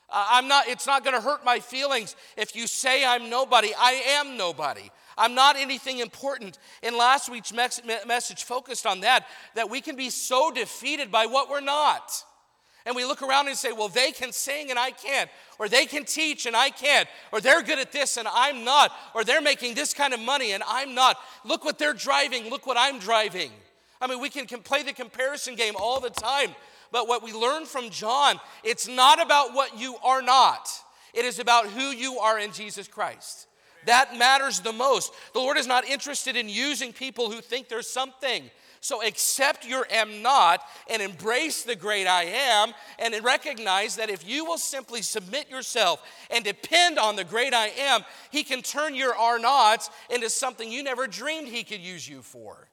I'm 0.10 0.48
not, 0.48 0.68
it's 0.68 0.88
not 0.88 1.04
going 1.04 1.16
to 1.16 1.22
hurt 1.22 1.44
my 1.46 1.60
feelings 1.60 2.16
if 2.38 2.56
you 2.56 2.68
say 2.68 3.06
I'm 3.06 3.30
nobody. 3.30 3.72
I 3.78 3.92
am 4.20 4.38
nobody. 4.38 4.90
I'm 5.18 5.34
not 5.34 5.56
anything 5.56 6.00
important. 6.00 6.58
And 6.84 6.96
last 6.96 7.30
week's 7.30 7.54
message 7.54 8.44
focused 8.44 8.86
on 8.86 9.02
that, 9.02 9.26
that 9.56 9.70
we 9.70 9.82
can 9.82 9.96
be 9.96 10.10
so 10.10 10.52
defeated 10.52 11.12
by 11.12 11.26
what 11.26 11.50
we're 11.50 11.62
not. 11.62 12.24
And 12.86 12.96
we 12.96 13.04
look 13.04 13.24
around 13.24 13.48
and 13.48 13.58
say, 13.58 13.72
well, 13.72 13.88
they 13.88 14.12
can 14.12 14.32
sing 14.32 14.70
and 14.70 14.78
I 14.78 14.92
can't, 14.92 15.30
or 15.58 15.68
they 15.68 15.86
can 15.88 16.06
teach 16.06 16.46
and 16.46 16.56
I 16.56 16.70
can't, 16.70 17.08
or 17.32 17.42
they're 17.42 17.64
good 17.64 17.80
at 17.80 17.92
this 17.92 18.18
and 18.18 18.28
I'm 18.32 18.64
not, 18.64 18.92
or 19.16 19.24
they're 19.24 19.42
making 19.42 19.74
this 19.74 19.94
kind 19.94 20.14
of 20.14 20.20
money 20.20 20.52
and 20.52 20.62
I'm 20.68 20.94
not. 20.94 21.18
Look 21.44 21.66
what 21.66 21.80
they're 21.80 21.94
driving, 21.94 22.50
look 22.50 22.68
what 22.68 22.78
I'm 22.78 23.00
driving. 23.00 23.52
I 24.00 24.08
mean, 24.08 24.20
we 24.20 24.30
can 24.30 24.46
play 24.46 24.84
the 24.84 24.94
comparison 24.94 25.56
game 25.56 25.74
all 25.80 26.00
the 26.00 26.12
time, 26.12 26.54
but 26.92 27.08
what 27.08 27.24
we 27.24 27.34
learn 27.34 27.66
from 27.66 27.90
John, 27.90 28.40
it's 28.64 28.88
not 28.88 29.20
about 29.20 29.54
what 29.54 29.80
you 29.80 29.98
are 30.04 30.22
not, 30.22 30.70
it 31.14 31.26
is 31.26 31.40
about 31.40 31.68
who 31.68 31.90
you 31.90 32.20
are 32.20 32.38
in 32.38 32.52
Jesus 32.52 32.88
Christ. 32.88 33.48
That 33.86 34.18
matters 34.18 34.60
the 34.60 34.74
most. 34.74 35.14
The 35.34 35.40
Lord 35.40 35.58
is 35.58 35.68
not 35.68 35.86
interested 35.86 36.36
in 36.36 36.50
using 36.50 36.92
people 36.92 37.32
who 37.32 37.42
think 37.42 37.68
there's 37.68 37.90
something. 37.90 38.50
So 38.86 39.02
accept 39.02 39.66
your 39.66 39.88
am 39.90 40.22
not 40.22 40.62
and 40.88 41.02
embrace 41.02 41.64
the 41.64 41.76
great 41.76 42.06
I 42.06 42.26
am 42.26 42.72
and 43.00 43.16
recognize 43.24 43.96
that 43.96 44.12
if 44.12 44.30
you 44.30 44.46
will 44.46 44.60
simply 44.60 45.02
submit 45.02 45.50
yourself 45.50 46.04
and 46.30 46.46
depend 46.46 47.00
on 47.00 47.16
the 47.16 47.24
great 47.24 47.52
I 47.52 47.70
am, 47.70 48.04
He 48.30 48.44
can 48.44 48.62
turn 48.62 48.94
your 48.94 49.16
are 49.16 49.40
nots 49.40 49.90
into 50.12 50.30
something 50.30 50.72
you 50.72 50.84
never 50.84 51.08
dreamed 51.08 51.48
He 51.48 51.64
could 51.64 51.80
use 51.80 52.08
you 52.08 52.22
for. 52.22 52.70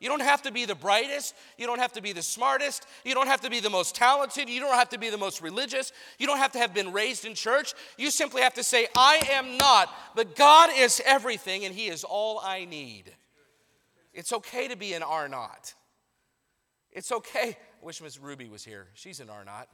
You 0.00 0.08
don't 0.08 0.22
have 0.22 0.42
to 0.42 0.50
be 0.50 0.64
the 0.64 0.74
brightest. 0.74 1.36
You 1.56 1.68
don't 1.68 1.78
have 1.78 1.92
to 1.92 2.02
be 2.02 2.12
the 2.12 2.20
smartest. 2.20 2.84
You 3.04 3.14
don't 3.14 3.28
have 3.28 3.42
to 3.42 3.48
be 3.48 3.60
the 3.60 3.70
most 3.70 3.94
talented. 3.94 4.48
You 4.48 4.58
don't 4.58 4.74
have 4.74 4.88
to 4.88 4.98
be 4.98 5.08
the 5.08 5.18
most 5.18 5.40
religious. 5.40 5.92
You 6.18 6.26
don't 6.26 6.38
have 6.38 6.50
to 6.52 6.58
have 6.58 6.74
been 6.74 6.92
raised 6.92 7.26
in 7.26 7.36
church. 7.36 7.74
You 7.96 8.10
simply 8.10 8.42
have 8.42 8.54
to 8.54 8.64
say, 8.64 8.88
I 8.96 9.24
am 9.30 9.56
not, 9.56 9.88
but 10.16 10.34
God 10.34 10.70
is 10.76 11.00
everything 11.06 11.64
and 11.64 11.72
He 11.72 11.86
is 11.86 12.02
all 12.02 12.40
I 12.42 12.64
need. 12.64 13.12
It's 14.14 14.32
okay 14.32 14.68
to 14.68 14.76
be 14.76 14.94
an 14.94 15.02
R 15.02 15.28
not. 15.28 15.74
It's 16.92 17.10
okay. 17.10 17.58
I 17.58 17.84
wish 17.84 18.00
Miss 18.00 18.18
Ruby 18.18 18.48
was 18.48 18.64
here. 18.64 18.86
She's 18.94 19.20
an 19.20 19.28
R 19.28 19.44
not. 19.44 19.68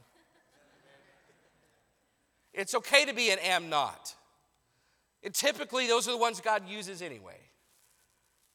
It's 2.53 2.75
okay 2.75 3.05
to 3.05 3.13
be 3.13 3.29
an 3.29 3.39
am 3.39 3.69
not. 3.69 4.15
And 5.23 5.33
typically, 5.33 5.87
those 5.87 6.07
are 6.07 6.11
the 6.11 6.17
ones 6.17 6.41
God 6.41 6.67
uses 6.67 7.01
anyway. 7.01 7.39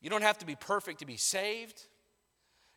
You 0.03 0.11
don't 0.11 0.23
have 0.23 0.39
to 0.39 0.47
be 0.47 0.57
perfect 0.57 0.99
to 0.99 1.07
be 1.07 1.17
saved. 1.17 1.81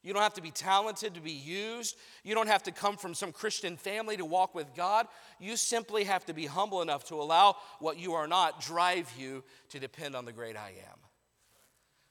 You 0.02 0.14
don't 0.14 0.24
have 0.24 0.36
to 0.36 0.42
be 0.42 0.52
talented 0.52 1.16
to 1.16 1.20
be 1.20 1.32
used. 1.32 1.98
You 2.24 2.34
don't 2.34 2.48
have 2.48 2.64
to 2.64 2.72
come 2.72 2.96
from 2.96 3.14
some 3.14 3.34
Christian 3.34 3.76
family 3.76 4.16
to 4.16 4.24
walk 4.24 4.56
with 4.56 4.74
God. 4.76 5.08
You 5.40 5.58
simply 5.58 6.06
have 6.06 6.26
to 6.26 6.34
be 6.34 6.46
humble 6.46 6.82
enough 6.82 7.06
to 7.06 7.16
allow 7.16 7.58
what 7.80 7.98
you 7.98 8.14
are 8.14 8.28
not 8.28 8.62
drive 8.62 9.12
you 9.18 9.44
to 9.70 9.80
depend 9.80 10.16
on 10.16 10.24
the 10.24 10.32
great 10.32 10.56
I 10.56 10.70
am. 10.70 11.09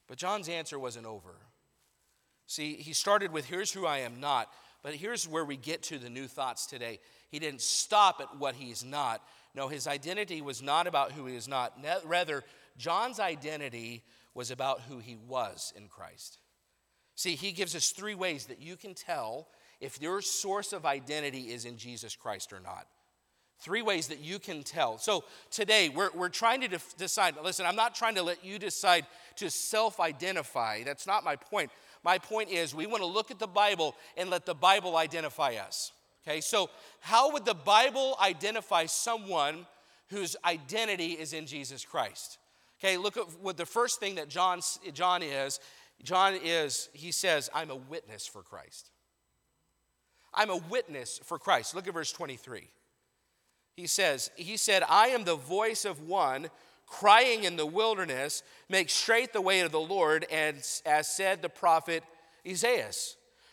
But 0.08 0.18
John's 0.18 0.48
answer 0.48 0.78
wasn't 0.78 1.06
over. 1.06 1.34
See, 2.46 2.74
he 2.74 2.92
started 2.94 3.30
with, 3.30 3.46
Here's 3.46 3.72
who 3.72 3.86
I 3.86 3.98
am 3.98 4.20
not. 4.20 4.50
But 4.82 4.94
here's 4.94 5.26
where 5.26 5.44
we 5.44 5.56
get 5.56 5.82
to 5.84 5.98
the 5.98 6.08
new 6.08 6.26
thoughts 6.26 6.66
today. 6.66 7.00
He 7.30 7.38
didn't 7.38 7.62
stop 7.62 8.20
at 8.20 8.38
what 8.38 8.54
he's 8.54 8.84
not. 8.84 9.22
No, 9.54 9.68
his 9.68 9.86
identity 9.86 10.40
was 10.40 10.62
not 10.62 10.86
about 10.86 11.12
who 11.12 11.26
he 11.26 11.34
is 11.34 11.48
not. 11.48 11.74
Rather, 12.04 12.44
John's 12.76 13.18
identity 13.18 14.04
was 14.34 14.50
about 14.50 14.82
who 14.82 14.98
he 14.98 15.16
was 15.16 15.72
in 15.76 15.88
Christ. 15.88 16.38
See, 17.16 17.34
he 17.34 17.50
gives 17.50 17.74
us 17.74 17.90
three 17.90 18.14
ways 18.14 18.46
that 18.46 18.62
you 18.62 18.76
can 18.76 18.94
tell 18.94 19.48
if 19.80 20.00
your 20.00 20.22
source 20.22 20.72
of 20.72 20.86
identity 20.86 21.52
is 21.52 21.64
in 21.64 21.76
Jesus 21.76 22.14
Christ 22.14 22.52
or 22.52 22.60
not. 22.60 22.86
Three 23.60 23.82
ways 23.82 24.06
that 24.08 24.20
you 24.20 24.38
can 24.38 24.62
tell. 24.62 24.98
So 24.98 25.24
today, 25.50 25.88
we're, 25.88 26.10
we're 26.14 26.28
trying 26.28 26.60
to 26.60 26.78
decide. 26.96 27.34
Listen, 27.42 27.66
I'm 27.66 27.74
not 27.74 27.94
trying 27.94 28.14
to 28.14 28.22
let 28.22 28.44
you 28.44 28.58
decide 28.58 29.04
to 29.36 29.50
self 29.50 29.98
identify. 29.98 30.84
That's 30.84 31.08
not 31.08 31.24
my 31.24 31.34
point. 31.34 31.70
My 32.04 32.18
point 32.18 32.50
is, 32.50 32.72
we 32.72 32.86
want 32.86 33.02
to 33.02 33.06
look 33.06 33.32
at 33.32 33.40
the 33.40 33.48
Bible 33.48 33.96
and 34.16 34.30
let 34.30 34.46
the 34.46 34.54
Bible 34.54 34.96
identify 34.96 35.54
us. 35.54 35.92
Okay, 36.26 36.40
so 36.40 36.70
how 37.00 37.32
would 37.32 37.44
the 37.44 37.54
Bible 37.54 38.16
identify 38.22 38.86
someone 38.86 39.66
whose 40.08 40.36
identity 40.44 41.12
is 41.12 41.32
in 41.32 41.46
Jesus 41.46 41.84
Christ? 41.84 42.38
Okay, 42.78 42.96
look 42.96 43.16
at 43.16 43.24
what 43.40 43.56
the 43.56 43.66
first 43.66 43.98
thing 43.98 44.16
that 44.16 44.28
John, 44.28 44.60
John 44.92 45.22
is. 45.22 45.58
John 46.04 46.38
is, 46.44 46.88
he 46.92 47.10
says, 47.10 47.50
I'm 47.52 47.70
a 47.70 47.76
witness 47.76 48.24
for 48.24 48.42
Christ. 48.42 48.90
I'm 50.32 50.50
a 50.50 50.58
witness 50.70 51.18
for 51.24 51.40
Christ. 51.40 51.74
Look 51.74 51.88
at 51.88 51.94
verse 51.94 52.12
23 52.12 52.68
he 53.78 53.86
says, 53.86 54.32
He 54.34 54.56
said, 54.56 54.82
I 54.88 55.08
am 55.08 55.22
the 55.22 55.36
voice 55.36 55.84
of 55.84 56.02
one 56.02 56.50
crying 56.88 57.44
in 57.44 57.54
the 57.54 57.64
wilderness, 57.64 58.42
make 58.68 58.90
straight 58.90 59.32
the 59.32 59.40
way 59.40 59.60
of 59.60 59.70
the 59.70 59.78
Lord, 59.78 60.26
and 60.32 60.56
as 60.84 61.06
said 61.06 61.42
the 61.42 61.48
prophet 61.48 62.02
Isaiah. 62.44 62.90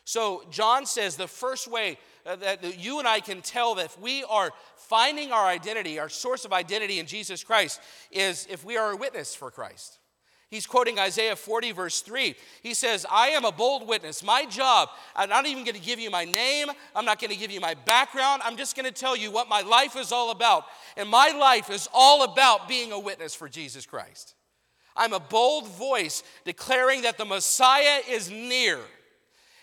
So 0.04 0.44
John 0.50 0.88
says 0.88 1.16
the 1.16 1.28
first 1.28 1.68
way 1.68 2.00
uh, 2.26 2.38
that 2.38 2.80
you 2.80 2.98
and 2.98 3.08
I 3.08 3.20
can 3.20 3.42
tell 3.42 3.76
that 3.76 3.86
if 3.86 4.00
we 4.00 4.24
are 4.24 4.52
finding 4.78 5.32
our 5.32 5.46
identity, 5.46 6.00
our 6.00 6.10
source 6.10 6.44
of 6.44 6.52
identity 6.52 6.98
in 6.98 7.06
Jesus 7.06 7.44
Christ, 7.44 7.80
is 8.10 8.48
if 8.50 8.66
we 8.66 8.78
are 8.78 8.94
a 8.94 8.96
witness 8.96 9.36
for 9.36 9.52
Christ. 9.52 10.00
He's 10.56 10.66
quoting 10.66 10.98
Isaiah 10.98 11.36
40, 11.36 11.74
verse 11.74 12.00
3. 12.00 12.34
He 12.64 12.74
says, 12.74 13.06
I 13.12 13.28
am 13.28 13.44
a 13.44 13.52
bold 13.52 13.86
witness. 13.86 14.24
My 14.24 14.46
job, 14.46 14.88
I'm 15.14 15.28
not 15.28 15.46
even 15.46 15.66
going 15.66 15.76
to 15.76 15.82
give 15.82 16.00
you 16.00 16.10
my 16.10 16.24
name. 16.24 16.70
I'm 16.96 17.04
not 17.04 17.20
going 17.20 17.32
to 17.32 17.38
give 17.38 17.52
you 17.52 17.60
my 17.60 17.74
background. 17.74 18.42
I'm 18.46 18.56
just 18.56 18.74
going 18.74 18.86
to 18.86 18.92
tell 18.94 19.18
you 19.18 19.32
what 19.32 19.50
my 19.50 19.60
life 19.60 19.98
is 19.98 20.14
all 20.14 20.32
about. 20.32 20.64
And 20.96 21.10
my 21.10 21.32
life 21.38 21.70
is 21.70 21.90
all 21.94 22.24
about 22.24 22.70
being 22.70 22.94
a 22.94 23.00
witness 23.00 23.36
for 23.36 23.50
Jesus 23.50 23.86
Christ. 23.86 24.34
I'm 24.96 25.12
a 25.12 25.20
bold 25.20 25.68
voice 25.68 26.24
declaring 26.46 27.02
that 27.02 27.18
the 27.18 27.26
Messiah 27.26 28.00
is 28.10 28.32
near. 28.32 28.80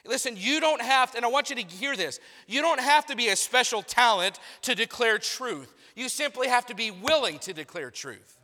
Listen, 0.05 0.35
you 0.37 0.61
don't 0.61 0.83
have 0.83 1.13
to, 1.13 1.17
and 1.17 1.25
I 1.25 1.31
want 1.31 1.49
you 1.49 1.57
to 1.57 1.63
hear 1.63 1.97
this, 1.97 2.21
you 2.47 2.61
don't 2.61 2.81
have 2.81 3.07
to 3.07 3.17
be 3.17 3.31
a 3.31 3.37
special 3.37 3.83
talent 3.83 4.39
to 4.61 4.75
declare 4.75 5.17
truth. 5.17 5.73
You 5.97 6.11
simply 6.11 6.49
have 6.49 6.67
to 6.67 6.75
be 6.75 6.91
willing 6.91 7.39
to 7.39 7.55
declare 7.55 7.91
truth. 7.91 8.37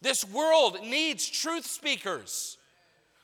This 0.00 0.24
world 0.24 0.78
needs 0.82 1.28
truth 1.28 1.66
speakers. 1.66 2.56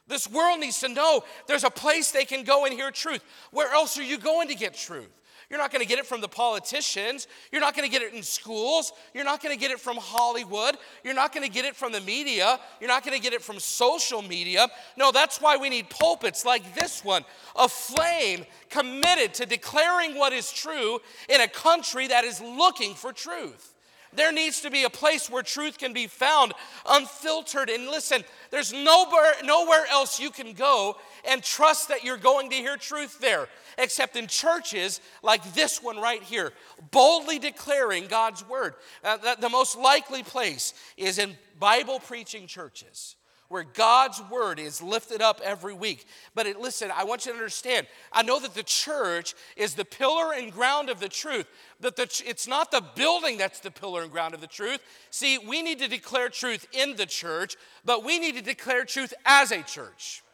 This 0.07 0.31
world 0.31 0.61
needs 0.61 0.81
to 0.81 0.89
know 0.89 1.25
there's 1.47 1.65
a 1.65 1.71
place 1.71 2.11
they 2.11 2.25
can 2.25 2.45
go 2.45 2.65
and 2.65 2.75
hear 2.75 2.91
truth. 2.91 3.25
Where 3.53 3.73
else 3.73 3.99
are 3.99 4.03
you 4.03 4.19
going 4.19 4.49
to 4.49 4.55
get 4.55 4.75
truth? 4.75 5.11
You're 5.51 5.59
not 5.59 5.71
going 5.71 5.83
to 5.83 5.89
get 5.89 5.99
it 5.99 6.07
from 6.07 6.21
the 6.21 6.29
politicians. 6.29 7.29
You're 7.53 7.61
not 7.61 7.77
going 7.77 7.89
to 7.89 7.93
get 7.93 8.03
it 8.03 8.15
in 8.15 8.23
schools. 8.23 8.93
You're 9.13 9.25
not 9.25 9.43
going 9.43 9.55
to 9.55 9.61
get 9.61 9.71
it 9.71 9.79
from 9.79 9.97
Hollywood. 9.99 10.77
You're 11.05 11.15
not 11.15 11.33
going 11.33 11.47
to 11.47 11.53
get 11.53 11.65
it 11.65 11.77
from 11.77 11.93
the 11.93 12.01
media. 12.01 12.59
You're 12.81 12.89
not 12.89 13.05
going 13.05 13.17
to 13.17 13.23
get 13.23 13.35
it 13.35 13.43
from 13.43 13.61
social 13.61 14.23
media. 14.23 14.69
No, 14.97 15.13
that's 15.13 15.41
why 15.41 15.57
we 15.57 15.69
need 15.69 15.91
pulpits 15.91 16.45
like 16.45 16.75
this 16.75 17.05
one, 17.05 17.25
a 17.57 17.69
flame 17.69 18.45
committed 18.71 19.35
to 19.35 19.47
declaring 19.47 20.17
what 20.19 20.33
is 20.33 20.51
true 20.51 20.99
in 21.29 21.41
a 21.41 21.49
country 21.49 22.09
that 22.09 22.25
is 22.25 22.41
looking 22.41 22.95
for 22.95 23.13
truth. 23.13 23.74
There 24.17 24.33
needs 24.33 24.61
to 24.61 24.71
be 24.71 24.85
a 24.85 24.91
place 24.91 25.29
where 25.29 25.43
truth 25.43 25.79
can 25.79 25.93
be 25.93 26.07
found 26.07 26.53
unfiltered. 26.89 27.71
And 27.71 27.87
listen, 27.87 28.25
there's 28.51 28.73
nowhere, 28.73 29.33
nowhere 29.45 29.85
else 29.91 30.21
you 30.21 30.31
can 30.31 30.53
go 30.53 30.97
and 31.29 31.43
trust 31.43 31.89
that 31.89 32.05
you're 32.05 32.17
going 32.17 32.51
to 32.51 32.57
hear 32.57 32.77
truth 32.77 33.19
there, 33.21 33.49
except 33.79 34.17
in 34.17 34.27
churches 34.27 35.01
like 35.23 35.55
this 35.55 35.83
one 35.83 35.99
right 35.99 36.23
here, 36.23 36.53
boldly 36.91 37.39
declaring 37.39 38.07
God's 38.07 38.47
word. 38.49 38.75
Uh, 39.03 39.35
the 39.37 39.49
most 39.49 39.77
likely 39.77 40.23
place 40.23 40.75
is 40.97 41.19
in 41.19 41.37
Bible 41.59 42.01
preaching 42.01 42.47
churches 42.47 43.17
where 43.55 43.63
God's 43.63 44.21
word 44.33 44.59
is 44.59 44.83
lifted 44.83 45.23
up 45.23 45.41
every 45.45 45.75
week. 45.75 46.07
But 46.35 46.49
it, 46.49 46.59
listen, 46.59 46.91
I 46.93 47.05
want 47.05 47.25
you 47.25 47.31
to 47.31 47.39
understand. 47.39 47.87
I 48.13 48.25
know 48.25 48.41
that 48.41 48.53
the 48.53 48.65
church 48.65 49.33
is 49.57 49.75
the 49.75 49.85
pillar 49.85 50.35
and 50.35 50.51
ground 50.51 50.91
of 50.91 50.99
the 50.99 51.09
truth, 51.09 51.47
but 51.81 51.95
the, 51.95 52.23
it's 52.27 52.49
not 52.49 52.73
the 52.73 52.83
building 52.97 53.39
that's 53.39 53.61
the 53.61 53.71
pillar 53.71 54.03
and 54.03 54.11
ground 54.11 54.35
of 54.35 54.41
the 54.41 54.49
truth. 54.49 54.81
See, 55.11 55.39
we 55.39 55.63
need 55.63 55.79
to 55.79 55.87
declare 55.87 56.31
truth 56.31 56.67
in 56.73 56.97
the 56.97 57.07
church, 57.07 57.55
but 57.85 58.05
we 58.05 58.19
need 58.19 58.35
to 58.35 58.43
declare 58.43 58.85
truth 58.85 59.15
as 59.25 59.53
a 59.53 59.63
church. 59.63 60.25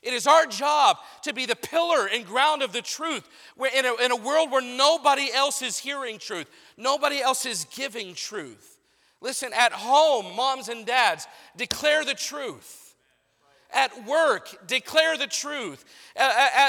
It 0.00 0.12
is 0.12 0.28
our 0.28 0.46
job 0.46 0.98
to 1.22 1.32
be 1.32 1.44
the 1.44 1.56
pillar 1.56 2.06
and 2.06 2.24
ground 2.24 2.62
of 2.62 2.72
the 2.72 2.82
truth 2.82 3.28
in 3.56 3.84
a, 3.84 3.94
in 4.00 4.12
a 4.12 4.16
world 4.16 4.52
where 4.52 4.62
nobody 4.62 5.28
else 5.34 5.60
is 5.60 5.78
hearing 5.78 6.20
truth, 6.20 6.46
nobody 6.76 7.20
else 7.20 7.44
is 7.44 7.66
giving 7.74 8.14
truth. 8.14 8.73
Listen, 9.24 9.54
at 9.54 9.72
home, 9.72 10.36
moms 10.36 10.68
and 10.68 10.84
dads, 10.84 11.26
declare 11.56 12.04
the 12.04 12.12
truth. 12.12 12.94
At 13.72 14.06
work, 14.06 14.54
declare 14.66 15.16
the 15.16 15.26
truth. 15.26 15.82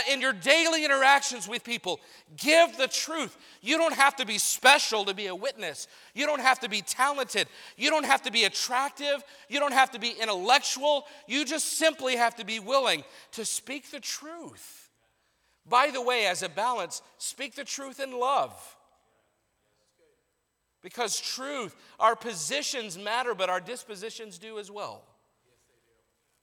in 0.10 0.22
your 0.22 0.32
daily 0.32 0.86
interactions 0.86 1.50
with 1.50 1.66
people, 1.66 2.00
give 2.38 2.78
the 2.78 2.88
truth. 2.88 3.38
You 3.62 3.78
don't 3.78 3.94
have 3.94 4.16
to 4.16 4.26
be 4.26 4.38
special 4.38 5.04
to 5.04 5.14
be 5.14 5.28
a 5.28 5.36
witness. 5.36 5.90
You 6.14 6.26
don't 6.26 6.40
have 6.40 6.62
to 6.62 6.70
be 6.70 6.82
talented. 6.82 7.50
You 7.76 7.90
don't 7.90 8.06
have 8.06 8.22
to 8.22 8.32
be 8.32 8.46
attractive. 8.46 9.22
You 9.50 9.60
don't 9.60 9.74
have 9.74 9.92
to 9.92 10.00
be 10.00 10.16
intellectual. 10.20 11.08
You 11.28 11.44
just 11.44 11.78
simply 11.78 12.16
have 12.16 12.38
to 12.38 12.46
be 12.46 12.60
willing 12.60 13.04
to 13.34 13.44
speak 13.44 13.92
the 13.92 14.00
truth. 14.00 14.90
By 15.68 15.92
the 15.92 16.02
way, 16.02 16.26
as 16.26 16.42
a 16.42 16.48
balance, 16.48 17.02
speak 17.18 17.56
the 17.56 17.66
truth 17.66 18.00
in 18.00 18.18
love. 18.18 18.75
Because 20.86 21.20
truth, 21.20 21.76
our 22.00 22.16
positions 22.16 22.96
matter, 22.96 23.34
but 23.34 23.50
our 23.50 23.60
dispositions 23.60 24.38
do 24.38 24.60
as 24.60 24.70
well. 24.70 25.02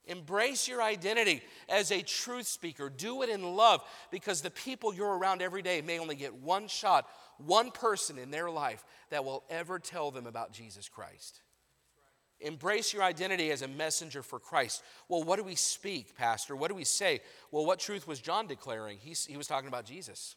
Embrace 0.05 0.67
your 0.67 0.83
identity 0.83 1.43
as 1.69 1.93
a 1.93 2.03
truth 2.03 2.49
speaker. 2.49 2.91
Do 2.91 3.23
it 3.23 3.29
in 3.29 3.45
love 3.55 3.85
because 4.11 4.43
the 4.43 4.51
people 4.51 4.93
you're 4.93 5.17
around 5.17 5.43
every 5.43 5.63
day 5.63 5.81
may 5.81 6.01
only 6.01 6.17
get 6.17 6.35
one 6.35 6.67
shot, 6.67 7.07
one 7.39 7.71
person 7.71 8.19
in 8.19 8.33
their 8.33 8.51
life 8.51 8.85
that 9.11 9.25
will 9.25 9.45
ever 9.49 9.79
tell 9.79 10.11
them 10.11 10.27
about 10.27 10.53
Jesus 10.53 10.89
Christ. 10.89 11.41
Embrace 12.41 12.93
your 12.93 13.05
identity 13.05 13.53
as 13.53 13.63
a 13.63 13.69
messenger 13.69 14.25
for 14.25 14.41
Christ. 14.41 14.83
Well, 15.09 15.23
what 15.23 15.37
do 15.37 15.45
we 15.45 15.55
speak, 15.55 16.17
Pastor? 16.17 16.57
What 16.57 16.67
do 16.67 16.75
we 16.75 16.83
say? 16.83 17.21
Well, 17.53 17.65
what 17.65 17.79
truth 17.79 18.09
was 18.09 18.19
John 18.19 18.49
declaring? 18.49 18.99
He, 19.01 19.15
he 19.29 19.37
was 19.37 19.47
talking 19.47 19.69
about 19.69 19.85
Jesus. 19.85 20.35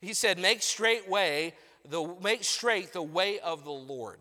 He 0.00 0.14
said, 0.14 0.38
Make 0.38 0.62
straight 0.62 1.08
way 1.08 1.54
the 1.90 2.14
make 2.22 2.44
straight 2.44 2.92
the 2.92 3.02
way 3.02 3.38
of 3.38 3.64
the 3.64 3.70
Lord. 3.70 4.18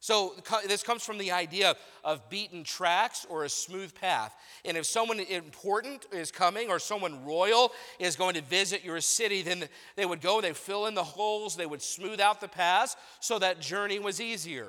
So 0.00 0.34
this 0.66 0.84
comes 0.84 1.02
from 1.02 1.18
the 1.18 1.32
idea 1.32 1.74
of 2.04 2.30
beaten 2.30 2.62
tracks 2.62 3.26
or 3.28 3.44
a 3.44 3.48
smooth 3.48 3.94
path. 3.94 4.34
And 4.64 4.76
if 4.76 4.86
someone 4.86 5.18
important 5.18 6.06
is 6.12 6.30
coming 6.30 6.70
or 6.70 6.78
someone 6.78 7.24
royal 7.24 7.72
is 7.98 8.14
going 8.14 8.34
to 8.34 8.42
visit 8.42 8.84
your 8.84 9.00
city, 9.00 9.42
then 9.42 9.68
they 9.96 10.06
would 10.06 10.20
go, 10.20 10.40
they 10.40 10.52
fill 10.52 10.86
in 10.86 10.94
the 10.94 11.02
holes, 11.02 11.56
they 11.56 11.66
would 11.66 11.82
smooth 11.82 12.20
out 12.20 12.40
the 12.40 12.46
paths 12.46 12.96
so 13.18 13.40
that 13.40 13.60
journey 13.60 13.98
was 13.98 14.20
easier. 14.20 14.68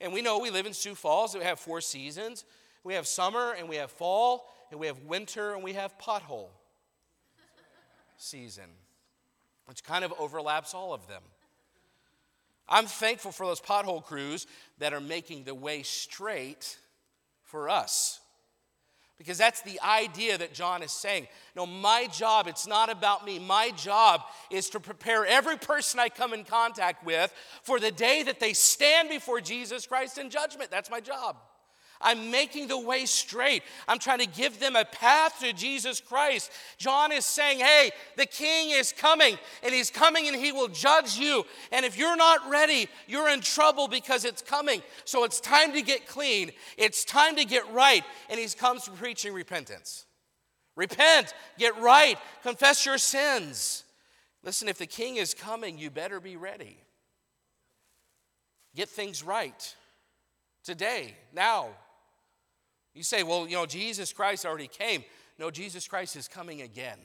And 0.00 0.12
we 0.12 0.22
know 0.22 0.38
we 0.38 0.50
live 0.50 0.64
in 0.64 0.72
Sioux 0.72 0.94
Falls, 0.94 1.34
we 1.34 1.44
have 1.44 1.60
four 1.60 1.82
seasons. 1.82 2.44
We 2.82 2.94
have 2.94 3.06
summer 3.06 3.52
and 3.58 3.68
we 3.68 3.76
have 3.76 3.90
fall 3.90 4.48
and 4.70 4.80
we 4.80 4.86
have 4.86 5.02
winter 5.02 5.54
and 5.54 5.62
we 5.62 5.74
have 5.74 5.98
pothole 5.98 6.48
season 8.16 8.70
which 9.70 9.84
kind 9.84 10.04
of 10.04 10.12
overlaps 10.18 10.74
all 10.74 10.92
of 10.92 11.06
them. 11.06 11.22
I'm 12.68 12.86
thankful 12.86 13.30
for 13.30 13.46
those 13.46 13.60
pothole 13.60 14.02
crews 14.02 14.48
that 14.80 14.92
are 14.92 15.00
making 15.00 15.44
the 15.44 15.54
way 15.54 15.84
straight 15.84 16.76
for 17.44 17.70
us. 17.70 18.18
Because 19.16 19.38
that's 19.38 19.62
the 19.62 19.78
idea 19.80 20.36
that 20.38 20.54
John 20.54 20.82
is 20.82 20.90
saying. 20.90 21.28
No, 21.54 21.66
my 21.66 22.08
job, 22.12 22.48
it's 22.48 22.66
not 22.66 22.90
about 22.90 23.24
me. 23.24 23.38
My 23.38 23.70
job 23.76 24.22
is 24.50 24.70
to 24.70 24.80
prepare 24.80 25.24
every 25.24 25.56
person 25.56 26.00
I 26.00 26.08
come 26.08 26.34
in 26.34 26.42
contact 26.42 27.06
with 27.06 27.32
for 27.62 27.78
the 27.78 27.92
day 27.92 28.24
that 28.24 28.40
they 28.40 28.54
stand 28.54 29.08
before 29.08 29.40
Jesus 29.40 29.86
Christ 29.86 30.18
in 30.18 30.30
judgment. 30.30 30.72
That's 30.72 30.90
my 30.90 30.98
job. 30.98 31.36
I'm 32.00 32.30
making 32.30 32.68
the 32.68 32.78
way 32.78 33.04
straight. 33.04 33.62
I'm 33.86 33.98
trying 33.98 34.20
to 34.20 34.26
give 34.26 34.58
them 34.58 34.74
a 34.74 34.84
path 34.84 35.40
to 35.40 35.52
Jesus 35.52 36.00
Christ. 36.00 36.50
John 36.78 37.12
is 37.12 37.26
saying, 37.26 37.58
hey, 37.58 37.90
the 38.16 38.26
king 38.26 38.70
is 38.70 38.92
coming, 38.92 39.38
and 39.62 39.74
he's 39.74 39.90
coming 39.90 40.26
and 40.26 40.36
he 40.36 40.52
will 40.52 40.68
judge 40.68 41.16
you. 41.16 41.44
And 41.72 41.84
if 41.84 41.98
you're 41.98 42.16
not 42.16 42.48
ready, 42.48 42.88
you're 43.06 43.28
in 43.28 43.40
trouble 43.40 43.86
because 43.86 44.24
it's 44.24 44.42
coming. 44.42 44.82
So 45.04 45.24
it's 45.24 45.40
time 45.40 45.72
to 45.74 45.82
get 45.82 46.06
clean, 46.06 46.52
it's 46.78 47.04
time 47.04 47.36
to 47.36 47.44
get 47.44 47.70
right. 47.72 48.04
And 48.30 48.40
he 48.40 48.46
comes 48.48 48.88
preaching 48.88 49.34
repentance. 49.34 50.06
Repent, 50.76 51.34
get 51.58 51.78
right, 51.80 52.16
confess 52.42 52.86
your 52.86 52.98
sins. 52.98 53.84
Listen, 54.42 54.68
if 54.68 54.78
the 54.78 54.86
king 54.86 55.16
is 55.16 55.34
coming, 55.34 55.78
you 55.78 55.90
better 55.90 56.20
be 56.20 56.36
ready. 56.36 56.78
Get 58.74 58.88
things 58.88 59.22
right 59.22 59.74
today, 60.64 61.16
now, 61.34 61.70
you 62.94 63.02
say, 63.02 63.22
well, 63.22 63.46
you 63.46 63.54
know, 63.54 63.66
Jesus 63.66 64.12
Christ 64.12 64.44
already 64.44 64.68
came. 64.68 65.04
No, 65.38 65.50
Jesus 65.50 65.86
Christ 65.86 66.16
is 66.16 66.28
coming 66.28 66.62
again. 66.62 66.98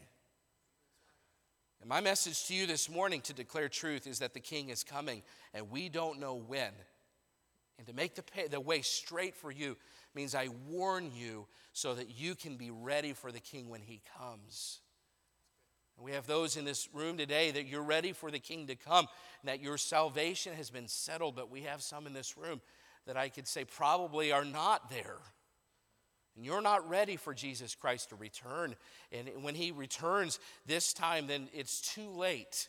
And 1.80 1.90
my 1.90 2.02
message 2.02 2.48
to 2.48 2.56
you 2.56 2.66
this 2.66 2.90
morning 2.90 3.22
to 3.22 3.34
declare 3.34 3.70
truth 3.70 4.08
is 4.08 4.20
that 4.20 4.34
the 4.34 4.40
King 4.40 4.70
is 4.70 4.84
coming, 4.84 5.22
and 5.54 5.70
we 5.70 5.90
don't 5.90 6.20
know 6.20 6.36
when. 6.36 6.72
And 7.78 7.86
to 7.88 7.94
make 7.94 8.16
the, 8.16 8.24
pay, 8.24 8.48
the 8.48 8.60
way 8.60 8.82
straight 8.82 9.36
for 9.36 9.52
you 9.52 9.78
means 10.16 10.34
I 10.34 10.48
warn 10.68 11.12
you 11.14 11.46
so 11.74 11.94
that 11.94 12.18
you 12.18 12.34
can 12.34 12.58
be 12.58 12.72
ready 12.72 13.14
for 13.14 13.32
the 13.32 13.40
King 13.40 13.70
when 13.70 13.82
he 13.82 14.02
comes. 14.18 14.80
And 15.98 16.06
we 16.06 16.14
have 16.14 16.26
those 16.26 16.58
in 16.58 16.66
this 16.66 16.90
room 16.94 17.18
today 17.18 17.52
that 17.52 17.68
you're 17.68 17.84
ready 17.84 18.14
for 18.14 18.32
the 18.32 18.40
King 18.40 18.66
to 18.68 18.76
come, 18.76 19.08
and 19.42 19.50
that 19.50 19.62
your 19.62 19.78
salvation 19.78 20.54
has 20.56 20.72
been 20.72 20.88
settled, 20.88 21.36
but 21.36 21.52
we 21.52 21.62
have 21.62 21.82
some 21.84 22.08
in 22.08 22.14
this 22.14 22.36
room 22.36 22.62
that 23.06 23.18
I 23.18 23.30
could 23.30 23.48
say 23.48 23.64
probably 23.64 24.32
are 24.32 24.46
not 24.46 24.90
there 24.90 25.20
and 26.36 26.46
you're 26.46 26.62
not 26.62 26.90
ready 26.90 27.16
for 27.16 27.34
Jesus 27.34 27.76
Christ 27.76 28.10
to 28.10 28.16
return, 28.16 28.76
and 29.12 29.30
when 29.42 29.56
he 29.56 29.72
returns 29.72 30.40
this 30.66 30.94
time, 30.94 31.28
then 31.28 31.48
it's 31.54 31.94
too 31.94 32.10
late. 32.10 32.68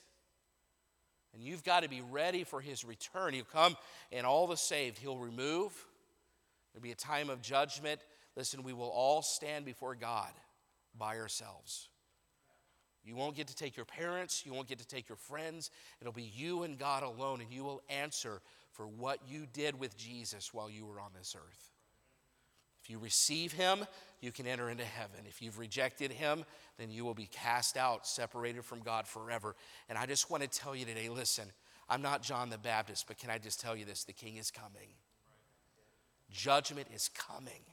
And 1.35 1.43
you've 1.43 1.65
got 1.65 1.83
to 1.83 1.89
be 1.89 2.01
ready 2.01 2.45
for 2.45 2.61
his 2.61 2.85
return. 2.85 3.35
He'll 3.35 3.45
come 3.45 3.77
and 4.11 4.27
all 4.27 4.47
the 4.47 4.57
saved 4.57 4.99
he'll 4.99 5.19
remove. 5.19 5.73
There'll 6.73 6.83
be 6.83 6.93
a 6.93 6.95
time 6.95 7.29
of 7.29 7.43
judgment. 7.43 8.01
Listen, 8.37 8.63
we 8.63 8.73
will 8.73 8.89
all 8.89 9.21
stand 9.21 9.65
before 9.65 9.95
God 9.95 10.31
by 10.97 11.19
ourselves. 11.19 11.89
You 13.05 13.17
won't 13.17 13.37
get 13.37 13.49
to 13.49 13.55
take 13.55 13.77
your 13.77 13.85
parents, 13.85 14.45
you 14.45 14.53
won't 14.53 14.67
get 14.67 14.79
to 14.79 14.87
take 14.87 15.09
your 15.09 15.17
friends. 15.17 15.71
It'll 16.01 16.13
be 16.13 16.33
you 16.35 16.65
and 16.65 16.79
God 16.79 17.03
alone, 17.03 17.41
and 17.41 17.53
you 17.53 17.63
will 17.65 17.83
answer 17.89 18.41
for 18.73 18.87
what 18.87 19.21
you 19.29 19.47
did 19.53 19.79
with 19.79 19.97
Jesus 19.97 20.53
while 20.53 20.69
you 20.69 20.87
were 20.87 21.01
on 21.01 21.11
this 21.17 21.37
earth. 21.37 21.76
If 22.87 22.91
you 22.91 23.01
receive 23.01 23.53
him, 23.53 23.85
you 24.21 24.31
can 24.31 24.47
enter 24.47 24.71
into 24.71 24.85
heaven. 24.85 25.19
If 25.27 25.43
you've 25.43 25.59
rejected 25.59 26.13
him, 26.13 26.45
then 26.79 26.89
you 26.89 27.05
will 27.05 27.15
be 27.15 27.27
cast 27.27 27.77
out, 27.77 28.07
separated 28.07 28.65
from 28.65 28.79
God 28.79 29.09
forever. 29.09 29.57
And 29.89 29.99
I 29.99 30.07
just 30.07 30.31
want 30.31 30.45
to 30.45 30.49
tell 30.49 30.77
you 30.77 30.85
today 30.85 31.09
listen, 31.09 31.47
I'm 31.89 32.01
not 32.01 32.23
John 32.23 32.49
the 32.49 32.59
Baptist, 32.59 33.09
but 33.09 33.19
can 33.19 33.29
I 33.29 33.39
just 33.39 33.61
tell 33.61 33.75
you 33.75 33.85
this? 33.85 34.05
The 34.05 34.13
king 34.13 34.37
is 34.37 34.53
coming. 34.53 34.95
Judgment 36.31 36.87
is 36.95 37.09
coming. 37.09 37.65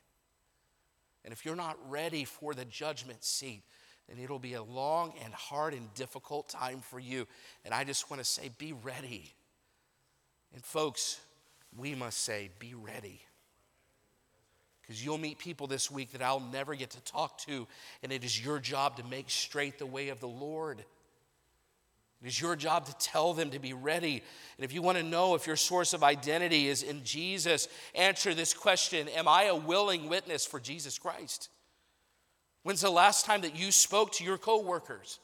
And 1.24 1.32
if 1.32 1.46
you're 1.46 1.56
not 1.56 1.78
ready 1.88 2.26
for 2.26 2.56
the 2.56 2.66
judgment 2.66 3.24
seat, 3.24 3.62
then 4.10 4.18
it'll 4.18 4.40
be 4.40 4.56
a 4.56 4.64
long 4.64 5.14
and 5.24 5.32
hard 5.32 5.76
and 5.76 5.94
difficult 5.94 6.50
time 6.50 6.80
for 6.80 7.00
you. 7.00 7.28
And 7.64 7.72
I 7.72 7.84
just 7.84 8.10
want 8.10 8.20
to 8.20 8.28
say, 8.28 8.50
be 8.58 8.74
ready. 8.74 9.32
And 10.56 10.64
folks, 10.64 11.20
we 11.78 11.94
must 11.94 12.18
say, 12.22 12.50
be 12.58 12.74
ready. 12.74 13.22
Because 14.94 15.04
you'll 15.04 15.18
meet 15.18 15.40
people 15.40 15.66
this 15.66 15.90
week 15.90 16.12
that 16.12 16.22
I'll 16.22 16.40
never 16.40 16.76
get 16.76 16.92
to 16.92 17.02
talk 17.02 17.40
to, 17.48 17.66
and 18.04 18.12
it 18.12 18.24
is 18.24 18.46
your 18.46 18.60
job 18.60 18.98
to 18.98 19.04
make 19.06 19.28
straight 19.28 19.80
the 19.80 19.88
way 19.88 20.10
of 20.10 20.20
the 20.20 20.28
Lord. 20.28 20.86
It 22.22 22.28
is 22.28 22.40
your 22.40 22.56
job 22.56 22.86
to 22.86 22.96
tell 23.00 23.34
them 23.34 23.50
to 23.50 23.58
be 23.58 23.74
ready. 23.74 24.22
And 24.56 24.64
if 24.64 24.72
you 24.72 24.84
want 24.84 25.00
to 25.00 25.04
know 25.04 25.34
if 25.34 25.48
your 25.48 25.56
source 25.56 25.94
of 25.94 26.04
identity 26.04 26.68
is 26.68 26.84
in 26.84 27.04
Jesus, 27.04 27.70
answer 27.96 28.36
this 28.36 28.54
question 28.54 29.08
Am 29.16 29.28
I 29.28 29.46
a 29.46 29.56
willing 29.56 30.10
witness 30.10 30.46
for 30.46 30.60
Jesus 30.60 31.00
Christ? 31.00 31.50
When's 32.62 32.82
the 32.82 32.92
last 32.92 33.26
time 33.26 33.42
that 33.42 33.56
you 33.56 33.72
spoke 33.72 34.12
to 34.12 34.24
your 34.24 34.38
coworkers? 34.38 35.20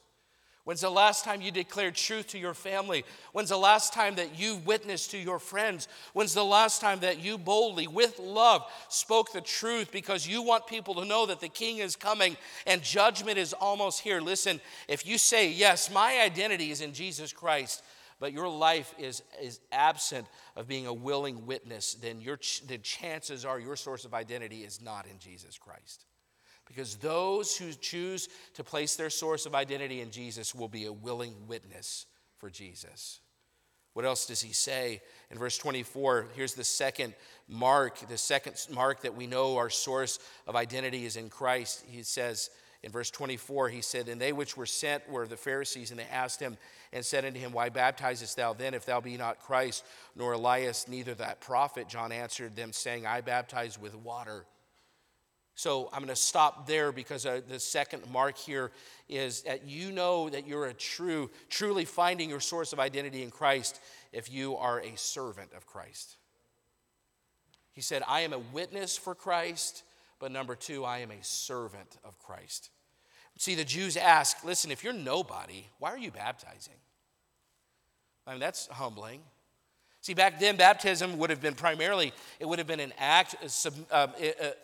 When's 0.64 0.82
the 0.82 0.90
last 0.90 1.24
time 1.24 1.40
you 1.40 1.50
declared 1.50 1.94
truth 1.94 2.28
to 2.28 2.38
your 2.38 2.52
family? 2.52 3.04
When's 3.32 3.48
the 3.48 3.56
last 3.56 3.94
time 3.94 4.16
that 4.16 4.38
you 4.38 4.56
witnessed 4.56 5.10
to 5.12 5.18
your 5.18 5.38
friends? 5.38 5.88
When's 6.12 6.34
the 6.34 6.44
last 6.44 6.80
time 6.80 7.00
that 7.00 7.18
you 7.18 7.38
boldly, 7.38 7.86
with 7.86 8.18
love, 8.18 8.70
spoke 8.88 9.32
the 9.32 9.40
truth 9.40 9.90
because 9.90 10.28
you 10.28 10.42
want 10.42 10.66
people 10.66 10.94
to 10.96 11.06
know 11.06 11.24
that 11.26 11.40
the 11.40 11.48
king 11.48 11.78
is 11.78 11.96
coming 11.96 12.36
and 12.66 12.82
judgment 12.82 13.38
is 13.38 13.54
almost 13.54 14.00
here? 14.00 14.20
Listen, 14.20 14.60
if 14.86 15.06
you 15.06 15.16
say, 15.16 15.50
Yes, 15.50 15.90
my 15.90 16.20
identity 16.20 16.70
is 16.70 16.82
in 16.82 16.92
Jesus 16.92 17.32
Christ, 17.32 17.82
but 18.18 18.34
your 18.34 18.48
life 18.48 18.94
is, 18.98 19.22
is 19.42 19.60
absent 19.72 20.26
of 20.56 20.68
being 20.68 20.86
a 20.86 20.92
willing 20.92 21.46
witness, 21.46 21.94
then 21.94 22.20
your 22.20 22.38
the 22.68 22.76
chances 22.78 23.46
are 23.46 23.58
your 23.58 23.76
source 23.76 24.04
of 24.04 24.12
identity 24.12 24.62
is 24.62 24.82
not 24.82 25.06
in 25.06 25.18
Jesus 25.18 25.56
Christ. 25.56 26.04
Because 26.70 26.94
those 26.94 27.56
who 27.56 27.72
choose 27.72 28.28
to 28.54 28.62
place 28.62 28.94
their 28.94 29.10
source 29.10 29.44
of 29.44 29.56
identity 29.56 30.00
in 30.02 30.12
Jesus 30.12 30.54
will 30.54 30.68
be 30.68 30.84
a 30.84 30.92
willing 30.92 31.34
witness 31.48 32.06
for 32.38 32.48
Jesus. 32.48 33.18
What 33.94 34.04
else 34.04 34.26
does 34.26 34.40
he 34.40 34.52
say? 34.52 35.02
In 35.32 35.38
verse 35.38 35.58
24, 35.58 36.28
here's 36.36 36.54
the 36.54 36.62
second 36.62 37.14
mark, 37.48 37.98
the 38.08 38.16
second 38.16 38.54
mark 38.72 39.02
that 39.02 39.16
we 39.16 39.26
know 39.26 39.56
our 39.56 39.68
source 39.68 40.20
of 40.46 40.54
identity 40.54 41.06
is 41.06 41.16
in 41.16 41.28
Christ. 41.28 41.84
He 41.88 42.04
says 42.04 42.50
in 42.84 42.92
verse 42.92 43.10
24, 43.10 43.68
he 43.70 43.80
said, 43.80 44.08
And 44.08 44.20
they 44.20 44.32
which 44.32 44.56
were 44.56 44.64
sent 44.64 45.10
were 45.10 45.26
the 45.26 45.36
Pharisees, 45.36 45.90
and 45.90 45.98
they 45.98 46.04
asked 46.04 46.38
him 46.38 46.56
and 46.92 47.04
said 47.04 47.24
unto 47.24 47.40
him, 47.40 47.50
Why 47.50 47.68
baptizest 47.68 48.36
thou 48.36 48.52
then, 48.52 48.74
if 48.74 48.86
thou 48.86 49.00
be 49.00 49.16
not 49.16 49.40
Christ, 49.40 49.84
nor 50.14 50.34
Elias, 50.34 50.86
neither 50.86 51.14
that 51.14 51.40
prophet? 51.40 51.88
John 51.88 52.12
answered 52.12 52.54
them, 52.54 52.72
saying, 52.72 53.06
I 53.06 53.22
baptize 53.22 53.76
with 53.76 53.96
water. 53.96 54.46
So 55.60 55.90
I'm 55.92 55.98
going 55.98 56.08
to 56.08 56.16
stop 56.16 56.66
there 56.66 56.90
because 56.90 57.26
uh, 57.26 57.42
the 57.46 57.60
second 57.60 58.10
mark 58.10 58.38
here 58.38 58.70
is 59.10 59.42
that 59.42 59.68
you 59.68 59.92
know 59.92 60.30
that 60.30 60.46
you're 60.46 60.64
a 60.64 60.72
true, 60.72 61.30
truly 61.50 61.84
finding 61.84 62.30
your 62.30 62.40
source 62.40 62.72
of 62.72 62.80
identity 62.80 63.22
in 63.22 63.30
Christ 63.30 63.78
if 64.10 64.32
you 64.32 64.56
are 64.56 64.80
a 64.80 64.96
servant 64.96 65.50
of 65.54 65.66
Christ. 65.66 66.16
He 67.72 67.82
said, 67.82 68.02
I 68.08 68.20
am 68.20 68.32
a 68.32 68.38
witness 68.38 68.96
for 68.96 69.14
Christ, 69.14 69.82
but 70.18 70.32
number 70.32 70.54
two, 70.54 70.86
I 70.86 71.00
am 71.00 71.10
a 71.10 71.22
servant 71.22 71.98
of 72.04 72.18
Christ. 72.18 72.70
See, 73.36 73.54
the 73.54 73.62
Jews 73.62 73.98
ask, 73.98 74.42
listen, 74.42 74.70
if 74.70 74.82
you're 74.82 74.94
nobody, 74.94 75.66
why 75.78 75.90
are 75.90 75.98
you 75.98 76.10
baptizing? 76.10 76.80
I 78.26 78.30
mean, 78.30 78.40
that's 78.40 78.66
humbling. 78.68 79.20
See, 80.02 80.14
back 80.14 80.40
then, 80.40 80.56
baptism 80.56 81.18
would 81.18 81.28
have 81.28 81.42
been 81.42 81.54
primarily, 81.54 82.14
it 82.38 82.46
would 82.46 82.58
have 82.58 82.66
been 82.66 82.80
an 82.80 82.94
act, 82.96 83.36
uh, 83.90 84.06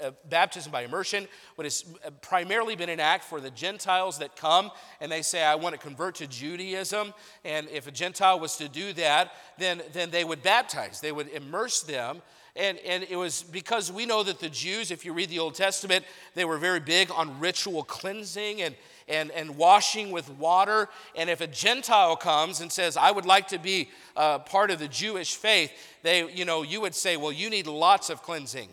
uh, 0.00 0.10
baptism 0.30 0.72
by 0.72 0.82
immersion 0.82 1.28
would 1.58 1.66
have 1.66 2.20
primarily 2.22 2.74
been 2.74 2.88
an 2.88 3.00
act 3.00 3.22
for 3.22 3.38
the 3.38 3.50
Gentiles 3.50 4.18
that 4.18 4.34
come 4.34 4.70
and 4.98 5.12
they 5.12 5.20
say, 5.20 5.44
I 5.44 5.54
want 5.56 5.74
to 5.74 5.78
convert 5.78 6.14
to 6.16 6.26
Judaism. 6.26 7.12
And 7.44 7.68
if 7.68 7.86
a 7.86 7.90
Gentile 7.90 8.40
was 8.40 8.56
to 8.56 8.68
do 8.68 8.94
that, 8.94 9.32
then, 9.58 9.82
then 9.92 10.10
they 10.10 10.24
would 10.24 10.42
baptize, 10.42 11.00
they 11.00 11.12
would 11.12 11.28
immerse 11.28 11.82
them. 11.82 12.22
And, 12.56 12.78
and 12.78 13.04
it 13.08 13.16
was 13.16 13.42
because 13.42 13.92
we 13.92 14.06
know 14.06 14.22
that 14.22 14.40
the 14.40 14.48
Jews, 14.48 14.90
if 14.90 15.04
you 15.04 15.12
read 15.12 15.28
the 15.28 15.38
Old 15.38 15.54
Testament, 15.54 16.04
they 16.34 16.44
were 16.44 16.56
very 16.56 16.80
big 16.80 17.10
on 17.10 17.38
ritual 17.38 17.84
cleansing 17.84 18.62
and, 18.62 18.74
and, 19.08 19.30
and 19.32 19.56
washing 19.56 20.10
with 20.10 20.30
water. 20.30 20.88
And 21.14 21.28
if 21.28 21.40
a 21.42 21.46
Gentile 21.46 22.16
comes 22.16 22.60
and 22.60 22.72
says, 22.72 22.96
I 22.96 23.10
would 23.10 23.26
like 23.26 23.48
to 23.48 23.58
be 23.58 23.90
uh, 24.16 24.38
part 24.38 24.70
of 24.70 24.78
the 24.78 24.88
Jewish 24.88 25.36
faith, 25.36 25.70
they, 26.02 26.30
you 26.32 26.46
know, 26.46 26.62
you 26.62 26.80
would 26.80 26.94
say, 26.94 27.16
well, 27.16 27.32
you 27.32 27.50
need 27.50 27.66
lots 27.66 28.08
of 28.08 28.22
cleansing 28.22 28.70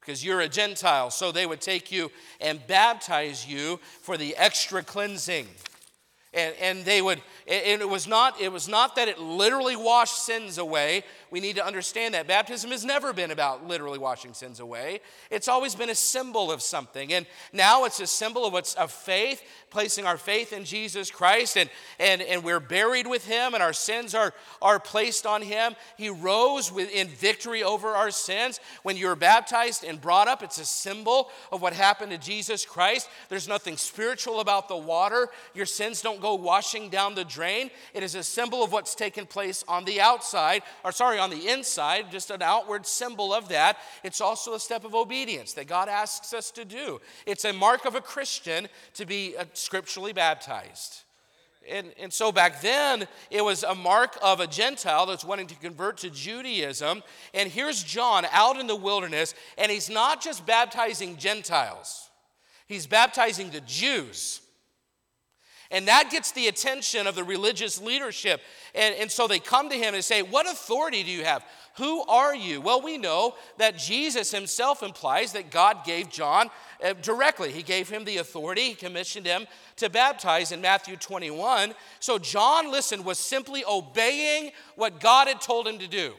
because 0.00 0.24
you're 0.24 0.40
a 0.40 0.48
Gentile. 0.48 1.10
So 1.10 1.32
they 1.32 1.46
would 1.46 1.60
take 1.60 1.90
you 1.90 2.12
and 2.40 2.64
baptize 2.66 3.46
you 3.46 3.80
for 4.02 4.16
the 4.16 4.36
extra 4.36 4.82
cleansing. 4.82 5.48
And, 6.34 6.54
and 6.60 6.84
they 6.84 7.00
would, 7.00 7.22
and 7.46 7.80
it 7.80 7.88
was 7.88 8.08
not, 8.08 8.40
it 8.40 8.50
was 8.50 8.68
not 8.68 8.96
that 8.96 9.06
it 9.06 9.20
literally 9.20 9.76
washed 9.76 10.24
sins 10.24 10.58
away. 10.58 11.04
We 11.30 11.40
need 11.40 11.56
to 11.56 11.64
understand 11.64 12.14
that. 12.14 12.26
Baptism 12.26 12.70
has 12.70 12.84
never 12.84 13.12
been 13.12 13.30
about 13.30 13.66
literally 13.66 13.98
washing 13.98 14.34
sins 14.34 14.58
away. 14.58 15.00
It's 15.30 15.48
always 15.48 15.74
been 15.74 15.90
a 15.90 15.94
symbol 15.94 16.50
of 16.50 16.60
something. 16.60 17.12
And 17.12 17.26
now 17.52 17.84
it's 17.84 18.00
a 18.00 18.06
symbol 18.06 18.46
of 18.46 18.52
what's 18.52 18.74
of 18.74 18.90
faith, 18.90 19.42
placing 19.70 20.06
our 20.06 20.16
faith 20.16 20.52
in 20.52 20.64
Jesus 20.64 21.10
Christ, 21.10 21.56
and, 21.56 21.68
and, 21.98 22.22
and 22.22 22.44
we're 22.44 22.60
buried 22.60 23.06
with 23.06 23.26
him, 23.26 23.54
and 23.54 23.62
our 23.62 23.72
sins 23.72 24.14
are, 24.14 24.32
are 24.62 24.78
placed 24.78 25.26
on 25.26 25.42
him. 25.42 25.74
He 25.96 26.08
rose 26.08 26.70
with, 26.70 26.90
in 26.90 27.08
victory 27.08 27.62
over 27.62 27.88
our 27.88 28.10
sins. 28.10 28.60
When 28.82 28.96
you're 28.96 29.16
baptized 29.16 29.84
and 29.84 30.00
brought 30.00 30.28
up, 30.28 30.42
it's 30.42 30.58
a 30.58 30.64
symbol 30.64 31.30
of 31.50 31.60
what 31.62 31.72
happened 31.72 32.12
to 32.12 32.18
Jesus 32.18 32.64
Christ. 32.64 33.08
There's 33.28 33.48
nothing 33.48 33.76
spiritual 33.76 34.40
about 34.40 34.68
the 34.68 34.76
water. 34.76 35.28
Your 35.54 35.66
sins 35.66 36.00
don't 36.00 36.20
go 36.24 36.34
washing 36.34 36.88
down 36.88 37.14
the 37.14 37.24
drain. 37.24 37.70
It 37.92 38.02
is 38.02 38.14
a 38.14 38.22
symbol 38.22 38.64
of 38.64 38.72
what's 38.72 38.94
taken 38.94 39.26
place 39.26 39.62
on 39.68 39.84
the 39.84 40.00
outside, 40.00 40.62
or 40.82 40.90
sorry, 40.90 41.18
on 41.18 41.28
the 41.28 41.48
inside, 41.48 42.10
just 42.10 42.30
an 42.30 42.40
outward 42.40 42.86
symbol 42.86 43.34
of 43.34 43.50
that. 43.50 43.76
It's 44.02 44.22
also 44.22 44.54
a 44.54 44.60
step 44.60 44.86
of 44.86 44.94
obedience 44.94 45.52
that 45.52 45.66
God 45.66 45.86
asks 45.86 46.32
us 46.32 46.50
to 46.52 46.64
do. 46.64 47.02
It's 47.26 47.44
a 47.44 47.52
mark 47.52 47.84
of 47.84 47.94
a 47.94 48.00
Christian 48.00 48.68
to 48.94 49.04
be 49.04 49.36
uh, 49.36 49.44
scripturally 49.52 50.14
baptized. 50.14 51.02
And, 51.70 51.92
and 52.00 52.10
so 52.10 52.32
back 52.32 52.62
then, 52.62 53.06
it 53.30 53.44
was 53.44 53.62
a 53.62 53.74
mark 53.74 54.16
of 54.22 54.40
a 54.40 54.46
Gentile 54.46 55.04
that's 55.04 55.24
wanting 55.26 55.48
to 55.48 55.54
convert 55.56 55.98
to 55.98 56.10
Judaism. 56.10 57.02
And 57.34 57.50
here's 57.50 57.82
John 57.82 58.24
out 58.32 58.58
in 58.58 58.66
the 58.66 58.76
wilderness, 58.76 59.34
and 59.58 59.70
he's 59.70 59.90
not 59.90 60.22
just 60.22 60.46
baptizing 60.46 61.18
Gentiles, 61.18 62.08
he's 62.66 62.86
baptizing 62.86 63.50
the 63.50 63.60
Jews. 63.60 64.40
And 65.70 65.88
that 65.88 66.10
gets 66.10 66.32
the 66.32 66.48
attention 66.48 67.06
of 67.06 67.14
the 67.14 67.24
religious 67.24 67.80
leadership. 67.80 68.40
And, 68.74 68.94
and 68.96 69.10
so 69.10 69.26
they 69.26 69.38
come 69.38 69.70
to 69.70 69.76
him 69.76 69.94
and 69.94 70.04
say, 70.04 70.22
What 70.22 70.46
authority 70.46 71.02
do 71.02 71.10
you 71.10 71.24
have? 71.24 71.44
Who 71.76 72.02
are 72.02 72.34
you? 72.36 72.60
Well, 72.60 72.80
we 72.80 72.98
know 72.98 73.34
that 73.58 73.76
Jesus 73.76 74.30
himself 74.30 74.82
implies 74.82 75.32
that 75.32 75.50
God 75.50 75.84
gave 75.84 76.08
John 76.08 76.48
uh, 76.84 76.92
directly. 77.02 77.50
He 77.50 77.62
gave 77.62 77.88
him 77.88 78.04
the 78.04 78.18
authority, 78.18 78.68
he 78.68 78.74
commissioned 78.74 79.26
him 79.26 79.46
to 79.76 79.90
baptize 79.90 80.52
in 80.52 80.60
Matthew 80.60 80.96
21. 80.96 81.74
So 81.98 82.18
John, 82.18 82.70
listen, 82.70 83.02
was 83.02 83.18
simply 83.18 83.64
obeying 83.68 84.52
what 84.76 85.00
God 85.00 85.26
had 85.26 85.40
told 85.40 85.66
him 85.66 85.78
to 85.80 85.88
do. 85.88 86.14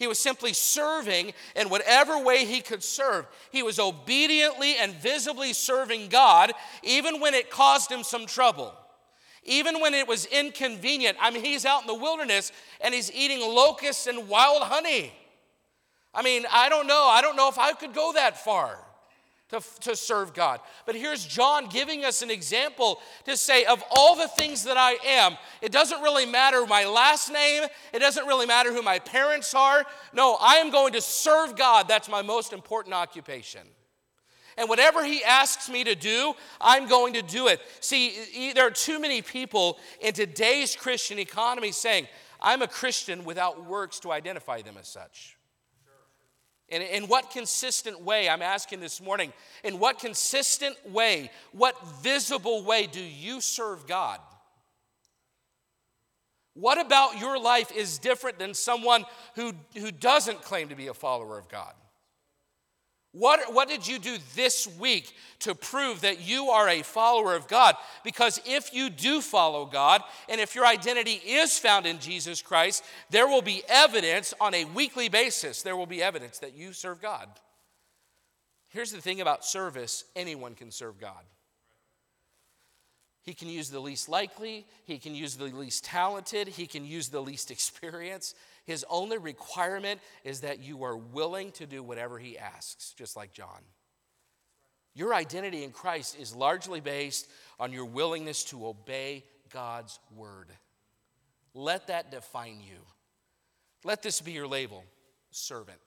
He 0.00 0.06
was 0.06 0.18
simply 0.18 0.54
serving 0.54 1.34
in 1.54 1.68
whatever 1.68 2.18
way 2.18 2.46
he 2.46 2.62
could 2.62 2.82
serve. 2.82 3.26
He 3.52 3.62
was 3.62 3.78
obediently 3.78 4.76
and 4.76 4.94
visibly 4.94 5.52
serving 5.52 6.08
God, 6.08 6.52
even 6.82 7.20
when 7.20 7.34
it 7.34 7.50
caused 7.50 7.92
him 7.92 8.02
some 8.02 8.24
trouble. 8.24 8.74
Even 9.44 9.78
when 9.78 9.92
it 9.92 10.08
was 10.08 10.24
inconvenient. 10.24 11.18
I 11.20 11.30
mean, 11.30 11.44
he's 11.44 11.66
out 11.66 11.82
in 11.82 11.86
the 11.86 11.94
wilderness 11.94 12.50
and 12.80 12.94
he's 12.94 13.12
eating 13.12 13.40
locusts 13.40 14.06
and 14.06 14.26
wild 14.26 14.62
honey. 14.62 15.12
I 16.14 16.22
mean, 16.22 16.46
I 16.50 16.70
don't 16.70 16.86
know. 16.86 17.04
I 17.04 17.20
don't 17.20 17.36
know 17.36 17.50
if 17.50 17.58
I 17.58 17.74
could 17.74 17.92
go 17.92 18.14
that 18.14 18.42
far 18.42 18.78
to, 19.50 19.60
to 19.80 19.96
serve 19.96 20.34
God. 20.34 20.60
But 20.86 20.94
here's 20.94 21.24
John 21.24 21.66
giving 21.68 22.04
us 22.04 22.22
an 22.22 22.30
example 22.30 23.00
to 23.24 23.36
say, 23.36 23.64
of 23.64 23.82
all 23.90 24.16
the 24.16 24.28
things 24.28 24.64
that 24.64 24.76
I 24.76 24.92
am, 25.06 25.36
it 25.60 25.72
doesn't 25.72 26.00
really 26.02 26.26
matter 26.26 26.64
my 26.66 26.84
last 26.84 27.32
name, 27.32 27.64
it 27.92 27.98
doesn't 27.98 28.26
really 28.26 28.46
matter 28.46 28.72
who 28.72 28.82
my 28.82 28.98
parents 28.98 29.54
are. 29.54 29.84
No, 30.12 30.36
I 30.40 30.56
am 30.56 30.70
going 30.70 30.92
to 30.94 31.00
serve 31.00 31.56
God. 31.56 31.88
That's 31.88 32.08
my 32.08 32.22
most 32.22 32.52
important 32.52 32.94
occupation. 32.94 33.62
And 34.56 34.68
whatever 34.68 35.04
he 35.04 35.24
asks 35.24 35.70
me 35.70 35.84
to 35.84 35.94
do, 35.94 36.34
I'm 36.60 36.86
going 36.88 37.14
to 37.14 37.22
do 37.22 37.48
it. 37.48 37.60
See, 37.80 38.52
there 38.54 38.66
are 38.66 38.70
too 38.70 39.00
many 39.00 39.22
people 39.22 39.78
in 40.00 40.12
today's 40.12 40.76
Christian 40.76 41.18
economy 41.18 41.72
saying, 41.72 42.08
I'm 42.40 42.62
a 42.62 42.68
Christian 42.68 43.24
without 43.24 43.64
works 43.66 44.00
to 44.00 44.12
identify 44.12 44.62
them 44.62 44.76
as 44.78 44.88
such. 44.88 45.36
And 46.70 46.82
in 46.82 47.04
what 47.08 47.30
consistent 47.30 48.00
way, 48.00 48.28
I'm 48.28 48.42
asking 48.42 48.80
this 48.80 49.00
morning, 49.00 49.32
in 49.64 49.78
what 49.78 49.98
consistent 49.98 50.76
way, 50.88 51.30
what 51.52 51.74
visible 52.02 52.62
way 52.62 52.86
do 52.86 53.00
you 53.00 53.40
serve 53.40 53.86
God? 53.86 54.20
What 56.54 56.80
about 56.80 57.18
your 57.18 57.38
life 57.40 57.72
is 57.74 57.98
different 57.98 58.38
than 58.38 58.54
someone 58.54 59.04
who, 59.34 59.52
who 59.76 59.90
doesn't 59.90 60.42
claim 60.42 60.68
to 60.68 60.74
be 60.76 60.88
a 60.88 60.94
follower 60.94 61.38
of 61.38 61.48
God? 61.48 61.72
What, 63.12 63.52
what 63.52 63.68
did 63.68 63.88
you 63.88 63.98
do 63.98 64.18
this 64.36 64.68
week 64.78 65.14
to 65.40 65.54
prove 65.54 66.02
that 66.02 66.20
you 66.20 66.50
are 66.50 66.68
a 66.68 66.82
follower 66.82 67.34
of 67.34 67.48
God? 67.48 67.74
Because 68.04 68.40
if 68.46 68.72
you 68.72 68.88
do 68.88 69.20
follow 69.20 69.66
God, 69.66 70.02
and 70.28 70.40
if 70.40 70.54
your 70.54 70.64
identity 70.64 71.20
is 71.26 71.58
found 71.58 71.86
in 71.86 71.98
Jesus 71.98 72.40
Christ, 72.40 72.84
there 73.10 73.26
will 73.26 73.42
be 73.42 73.62
evidence 73.68 74.32
on 74.40 74.54
a 74.54 74.64
weekly 74.64 75.08
basis. 75.08 75.62
There 75.62 75.76
will 75.76 75.86
be 75.86 76.02
evidence 76.02 76.38
that 76.38 76.54
you 76.54 76.72
serve 76.72 77.02
God. 77.02 77.28
Here's 78.68 78.92
the 78.92 79.00
thing 79.00 79.20
about 79.20 79.44
service 79.44 80.04
anyone 80.14 80.54
can 80.54 80.70
serve 80.70 81.00
God. 81.00 81.24
He 83.22 83.34
can 83.34 83.48
use 83.48 83.70
the 83.70 83.80
least 83.80 84.08
likely, 84.08 84.66
he 84.84 84.98
can 84.98 85.14
use 85.14 85.36
the 85.36 85.44
least 85.44 85.84
talented, 85.84 86.48
he 86.48 86.66
can 86.66 86.84
use 86.84 87.08
the 87.08 87.20
least 87.20 87.50
experience. 87.50 88.34
His 88.70 88.84
only 88.88 89.18
requirement 89.18 90.00
is 90.22 90.42
that 90.42 90.60
you 90.60 90.84
are 90.84 90.96
willing 90.96 91.50
to 91.52 91.66
do 91.66 91.82
whatever 91.82 92.20
he 92.20 92.38
asks, 92.38 92.94
just 92.96 93.16
like 93.16 93.32
John. 93.32 93.62
Your 94.94 95.12
identity 95.12 95.64
in 95.64 95.72
Christ 95.72 96.16
is 96.20 96.36
largely 96.36 96.78
based 96.78 97.28
on 97.58 97.72
your 97.72 97.84
willingness 97.84 98.44
to 98.44 98.68
obey 98.68 99.24
God's 99.52 99.98
word. 100.14 100.52
Let 101.52 101.88
that 101.88 102.12
define 102.12 102.60
you. 102.60 102.78
Let 103.82 104.02
this 104.04 104.20
be 104.20 104.30
your 104.30 104.46
label 104.46 104.84
servant. 105.32 105.80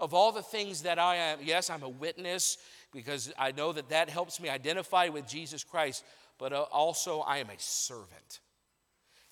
Of 0.00 0.14
all 0.14 0.32
the 0.32 0.42
things 0.42 0.82
that 0.82 0.98
I 0.98 1.14
am, 1.14 1.38
yes, 1.44 1.70
I'm 1.70 1.84
a 1.84 1.88
witness 1.88 2.58
because 2.92 3.32
I 3.38 3.52
know 3.52 3.72
that 3.72 3.90
that 3.90 4.10
helps 4.10 4.40
me 4.40 4.48
identify 4.48 5.10
with 5.10 5.28
Jesus 5.28 5.62
Christ, 5.62 6.02
but 6.38 6.52
uh, 6.52 6.62
also 6.72 7.20
I 7.20 7.38
am 7.38 7.50
a 7.50 7.58
servant. 7.58 8.40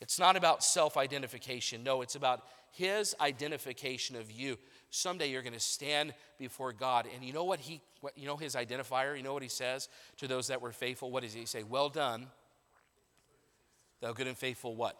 It's 0.00 0.18
not 0.18 0.37
about 0.37 0.62
self 0.62 0.96
identification. 0.96 1.82
No, 1.82 2.02
it's 2.02 2.16
about 2.16 2.44
his 2.72 3.14
identification 3.20 4.16
of 4.16 4.30
you. 4.30 4.59
Someday 4.90 5.30
you're 5.30 5.42
going 5.42 5.54
to 5.54 5.61
stand 5.61 6.12
before 6.38 6.72
God. 6.72 7.09
And 7.14 7.24
you 7.24 7.32
know 7.32 7.44
what 7.44 7.61
he, 7.61 7.80
what, 8.00 8.16
you 8.16 8.26
know 8.26 8.37
his 8.37 8.54
identifier? 8.54 9.16
You 9.16 9.22
know 9.22 9.32
what 9.32 9.42
he 9.42 9.48
says 9.48 9.88
to 10.18 10.28
those 10.28 10.48
that 10.48 10.61
were 10.61 10.72
faithful? 10.72 11.11
What 11.11 11.22
does 11.22 11.32
he 11.32 11.46
say? 11.46 11.62
Well 11.62 11.88
done, 11.88 12.26
thou 14.00 14.12
good 14.12 14.26
and 14.26 14.37
faithful 14.37 14.76
what? 14.76 14.96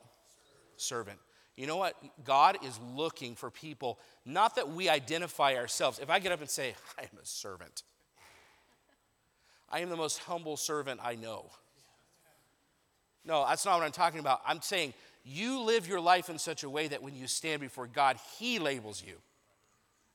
Servant. 0.77 1.19
You 1.57 1.67
know 1.67 1.77
what? 1.77 1.97
God 2.25 2.59
is 2.65 2.79
looking 2.95 3.35
for 3.35 3.51
people, 3.51 3.99
not 4.27 4.57
that 4.57 4.71
we 4.71 4.89
identify 4.89 5.55
ourselves. 5.55 5.99
If 5.99 6.11
I 6.11 6.19
get 6.19 6.33
up 6.33 6.41
and 6.41 6.51
say, 6.51 6.75
I 6.99 7.03
am 7.03 7.19
a 7.23 7.25
servant, 7.25 7.83
I 9.71 9.81
am 9.81 9.89
the 9.89 9.97
most 9.97 10.19
humble 10.19 10.57
servant 10.57 11.01
I 11.03 11.15
know. 11.15 11.51
No, 13.27 13.45
that's 13.47 13.67
not 13.67 13.79
what 13.79 13.85
I'm 13.85 13.93
talking 13.93 14.21
about. 14.21 14.41
I'm 14.47 14.63
saying 14.63 14.95
you 15.25 15.61
live 15.63 15.89
your 15.89 16.01
life 16.01 16.31
in 16.31 16.39
such 16.39 16.63
a 16.63 16.71
way 16.71 16.87
that 16.89 17.03
when 17.03 17.17
you 17.17 17.27
stand 17.27 17.61
before 17.61 17.89
God, 17.89 18.17
He 18.39 18.59
labels 18.59 19.03
you 19.05 19.17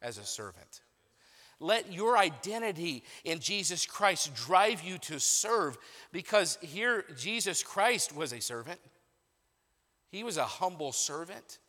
as 0.01 0.17
a 0.17 0.23
servant. 0.23 0.81
Let 1.59 1.93
your 1.93 2.17
identity 2.17 3.03
in 3.23 3.39
Jesus 3.39 3.85
Christ 3.85 4.33
drive 4.33 4.81
you 4.81 4.97
to 4.99 5.19
serve 5.19 5.77
because 6.11 6.57
here 6.61 7.05
Jesus 7.17 7.61
Christ 7.61 8.15
was 8.15 8.33
a 8.33 8.41
servant. 8.41 8.79
He 10.09 10.23
was 10.23 10.37
a 10.37 10.45
humble 10.45 10.91
servant. 10.91 11.59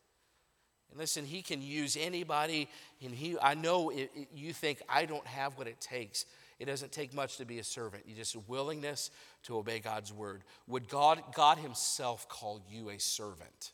And 0.90 0.98
listen, 0.98 1.26
he 1.26 1.42
can 1.42 1.61
use 1.61 1.98
anybody. 2.00 2.68
And 3.02 3.14
he, 3.14 3.37
I 3.40 3.55
know 3.55 3.90
it, 3.90 4.11
it, 4.14 4.28
you 4.35 4.55
think, 4.55 4.81
I 4.88 5.05
don't 5.05 5.26
have 5.26 5.59
what 5.59 5.66
it 5.66 5.81
takes. 5.81 6.24
It 6.59 6.66
doesn't 6.66 6.92
take 6.92 7.12
much 7.12 7.37
to 7.38 7.44
be 7.44 7.59
a 7.59 7.64
servant. 7.64 8.05
You 8.07 8.14
just 8.14 8.37
willingness 8.48 9.11
to 9.44 9.59
obey 9.59 9.78
God's 9.78 10.12
word. 10.12 10.42
Would 10.66 10.88
God, 10.88 11.22
God 11.35 11.59
Himself 11.59 12.28
call 12.28 12.61
you 12.68 12.90
a 12.90 12.98
servant? 12.98 13.72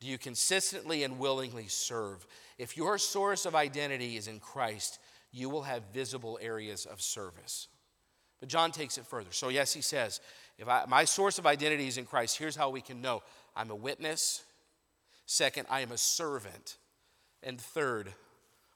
Do 0.00 0.06
you 0.06 0.18
consistently 0.18 1.02
and 1.02 1.18
willingly 1.18 1.66
serve? 1.66 2.26
If 2.58 2.76
your 2.76 2.98
source 2.98 3.46
of 3.46 3.54
identity 3.54 4.16
is 4.16 4.28
in 4.28 4.38
Christ, 4.38 4.98
you 5.32 5.48
will 5.48 5.62
have 5.62 5.82
visible 5.92 6.38
areas 6.40 6.86
of 6.86 7.00
service. 7.00 7.68
But 8.40 8.48
John 8.48 8.70
takes 8.70 8.98
it 8.98 9.06
further. 9.06 9.32
So, 9.32 9.48
yes, 9.48 9.72
he 9.72 9.80
says, 9.80 10.20
if 10.58 10.68
I, 10.68 10.84
my 10.88 11.04
source 11.04 11.38
of 11.38 11.46
identity 11.46 11.88
is 11.88 11.98
in 11.98 12.04
Christ, 12.04 12.38
here's 12.38 12.56
how 12.56 12.70
we 12.70 12.80
can 12.80 13.00
know 13.00 13.22
I'm 13.56 13.70
a 13.70 13.76
witness. 13.76 14.44
Second, 15.26 15.66
I 15.68 15.80
am 15.80 15.92
a 15.92 15.98
servant. 15.98 16.76
And 17.42 17.60
third, 17.60 18.12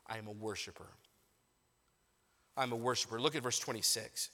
I 0.07 0.19
am 0.19 0.27
a 0.27 0.33
worshiper. 0.33 0.89
I'm 2.57 2.73
a 2.73 2.77
worshiper. 2.77 3.21
Look 3.21 3.35
at 3.35 3.43
verse 3.43 3.59
26. 3.59 4.31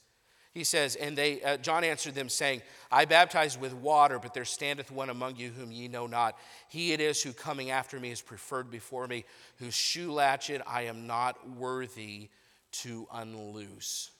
He 0.52 0.64
says, 0.64 0.96
And 0.96 1.16
they, 1.16 1.42
uh, 1.42 1.56
John 1.58 1.84
answered 1.84 2.14
them, 2.14 2.28
saying, 2.28 2.62
I 2.90 3.04
baptize 3.04 3.58
with 3.58 3.74
water, 3.74 4.18
but 4.18 4.34
there 4.34 4.44
standeth 4.44 4.90
one 4.90 5.10
among 5.10 5.36
you 5.36 5.50
whom 5.50 5.70
ye 5.70 5.88
know 5.88 6.06
not. 6.06 6.36
He 6.68 6.92
it 6.92 7.00
is 7.00 7.22
who 7.22 7.32
coming 7.32 7.70
after 7.70 8.00
me 8.00 8.10
is 8.10 8.22
preferred 8.22 8.70
before 8.70 9.06
me, 9.06 9.24
whose 9.58 9.74
shoe 9.74 10.12
latchet 10.12 10.62
I 10.66 10.82
am 10.82 11.06
not 11.06 11.48
worthy 11.50 12.30
to 12.70 13.06
unloose. 13.12 14.10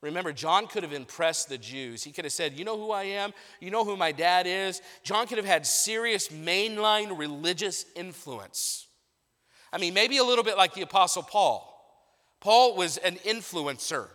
Remember, 0.00 0.32
John 0.32 0.68
could 0.68 0.84
have 0.84 0.92
impressed 0.92 1.48
the 1.48 1.58
Jews. 1.58 2.04
He 2.04 2.12
could 2.12 2.24
have 2.24 2.32
said, 2.32 2.56
You 2.56 2.64
know 2.64 2.78
who 2.78 2.92
I 2.92 3.04
am? 3.04 3.32
You 3.60 3.70
know 3.70 3.84
who 3.84 3.96
my 3.96 4.12
dad 4.12 4.46
is? 4.46 4.80
John 5.02 5.26
could 5.26 5.38
have 5.38 5.46
had 5.46 5.66
serious 5.66 6.28
mainline 6.28 7.18
religious 7.18 7.84
influence. 7.96 8.86
I 9.72 9.78
mean, 9.78 9.94
maybe 9.94 10.18
a 10.18 10.24
little 10.24 10.44
bit 10.44 10.56
like 10.56 10.74
the 10.74 10.82
Apostle 10.82 11.22
Paul. 11.22 11.74
Paul 12.40 12.76
was 12.76 12.96
an 12.98 13.16
influencer, 13.16 14.08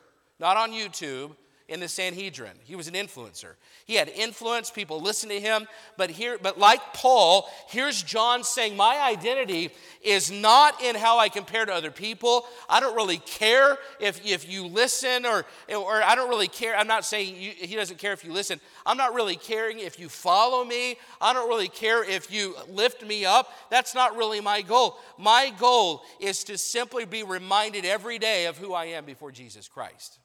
not 0.44 0.58
on 0.58 0.74
YouTube, 0.74 1.32
in 1.70 1.80
the 1.80 1.88
Sanhedrin. 1.88 2.52
He 2.64 2.76
was 2.76 2.88
an 2.88 2.94
influencer. 2.94 3.54
He 3.86 3.96
had 3.96 4.10
influence, 4.10 4.70
people 4.70 5.00
listened 5.00 5.32
to 5.32 5.40
him, 5.40 5.68
but 5.98 6.10
here 6.10 6.38
but 6.42 6.60
like 6.60 6.82
Paul, 6.94 7.50
here's 7.70 8.04
John 8.04 8.44
saying 8.44 8.76
my 8.76 9.00
identity 9.00 9.72
is 10.02 10.30
not 10.30 10.82
in 10.84 10.96
how 10.96 11.20
I 11.20 11.30
compare 11.30 11.66
to 11.66 11.74
other 11.74 11.90
people. 11.90 12.46
I 12.70 12.82
don't 12.82 12.96
really 12.96 13.18
care 13.18 13.78
if, 14.02 14.26
if 14.26 14.50
you 14.50 14.68
listen 14.68 15.26
or 15.26 15.46
or 15.74 16.04
I 16.04 16.16
don't 16.16 16.30
really 16.30 16.50
care. 16.50 16.76
I'm 16.76 16.88
not 16.88 17.06
saying 17.06 17.36
you, 17.38 17.52
he 17.52 17.76
doesn't 17.76 17.98
care 17.98 18.12
if 18.12 18.26
you 18.26 18.34
listen. 18.34 18.60
I'm 18.86 18.98
not 18.98 19.14
really 19.14 19.38
caring 19.38 19.80
if 19.80 19.98
you 19.98 20.10
follow 20.10 20.66
me. 20.66 20.98
I 21.22 21.34
don't 21.34 21.48
really 21.48 21.70
care 21.70 22.04
if 22.04 22.32
you 22.32 22.56
lift 22.68 23.06
me 23.06 23.24
up. 23.26 23.52
That's 23.70 23.96
not 23.96 24.18
really 24.18 24.42
my 24.42 24.62
goal. 24.62 24.98
My 25.18 25.52
goal 25.58 26.04
is 26.20 26.44
to 26.46 26.58
simply 26.58 27.06
be 27.06 27.24
reminded 27.24 27.86
every 27.86 28.20
day 28.20 28.48
of 28.48 28.58
who 28.58 28.74
I 28.74 28.86
am 28.86 29.06
before 29.06 29.32
Jesus 29.32 29.70
Christ. 29.70 30.20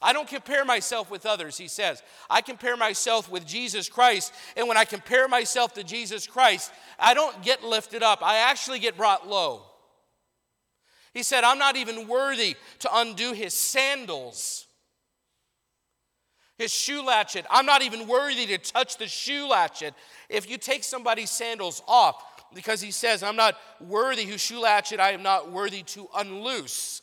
I 0.00 0.12
don't 0.12 0.28
compare 0.28 0.64
myself 0.64 1.10
with 1.10 1.26
others, 1.26 1.58
he 1.58 1.68
says. 1.68 2.02
I 2.30 2.40
compare 2.40 2.76
myself 2.76 3.30
with 3.30 3.46
Jesus 3.46 3.88
Christ. 3.88 4.32
And 4.56 4.68
when 4.68 4.76
I 4.76 4.84
compare 4.84 5.28
myself 5.28 5.74
to 5.74 5.84
Jesus 5.84 6.26
Christ, 6.26 6.72
I 6.98 7.14
don't 7.14 7.42
get 7.42 7.64
lifted 7.64 8.02
up, 8.02 8.20
I 8.22 8.38
actually 8.50 8.78
get 8.78 8.96
brought 8.96 9.28
low. 9.28 9.62
He 11.14 11.22
said, 11.22 11.42
I'm 11.42 11.58
not 11.58 11.76
even 11.76 12.06
worthy 12.06 12.56
to 12.80 12.90
undo 12.92 13.32
his 13.32 13.54
sandals. 13.54 14.66
His 16.58 16.72
shoe 16.72 17.04
latchet. 17.04 17.46
I'm 17.50 17.66
not 17.66 17.82
even 17.82 18.06
worthy 18.06 18.46
to 18.46 18.58
touch 18.58 18.98
the 18.98 19.06
shoe 19.06 19.48
latchet. 19.48 19.94
If 20.28 20.50
you 20.50 20.58
take 20.58 20.84
somebody's 20.84 21.30
sandals 21.30 21.82
off, 21.88 22.24
because 22.54 22.80
he 22.80 22.90
says, 22.90 23.22
I'm 23.22 23.36
not 23.36 23.56
worthy 23.80 24.24
whose 24.24 24.40
shoe 24.40 24.60
latchet 24.60 25.00
I 25.00 25.12
am 25.12 25.22
not 25.22 25.50
worthy 25.50 25.82
to 25.84 26.08
unloose. 26.16 27.02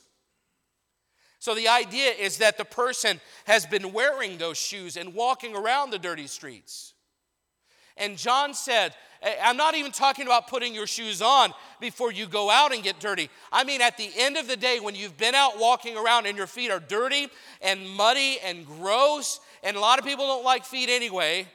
So 1.45 1.53
the 1.53 1.67
idea 1.67 2.09
is 2.09 2.37
that 2.37 2.57
the 2.57 2.65
person 2.65 3.21
has 3.43 3.67
been 3.67 3.93
wearing 3.93 4.39
those 4.39 4.57
shoes 4.57 4.97
and 4.97 5.13
walking 5.13 5.55
around 5.55 5.91
the 5.91 5.99
dirty 5.99 6.25
streets. 6.25 6.95
And 7.97 8.17
John 8.17 8.55
said, 8.55 8.95
I'm 9.43 9.55
not 9.55 9.75
even 9.75 9.91
talking 9.91 10.25
about 10.25 10.47
putting 10.47 10.73
your 10.73 10.87
shoes 10.87 11.21
on 11.21 11.53
before 11.79 12.11
you 12.11 12.25
go 12.25 12.49
out 12.49 12.73
and 12.73 12.81
get 12.81 12.99
dirty. 12.99 13.29
I 13.51 13.63
mean, 13.63 13.81
at 13.81 13.95
the 13.95 14.09
end 14.17 14.37
of 14.37 14.47
the 14.47 14.57
day, 14.57 14.79
when 14.79 14.95
you've 14.95 15.19
been 15.19 15.35
out 15.35 15.59
walking 15.59 15.95
around 15.95 16.25
and 16.25 16.35
your 16.35 16.47
feet 16.47 16.71
are 16.71 16.79
dirty 16.79 17.27
and 17.61 17.87
muddy 17.91 18.39
and 18.43 18.65
gross, 18.65 19.39
and 19.61 19.77
a 19.77 19.79
lot 19.79 19.99
of 19.99 20.05
people 20.05 20.25
don't 20.25 20.43
like 20.43 20.65
feet 20.65 20.89
anyway. 20.89 21.47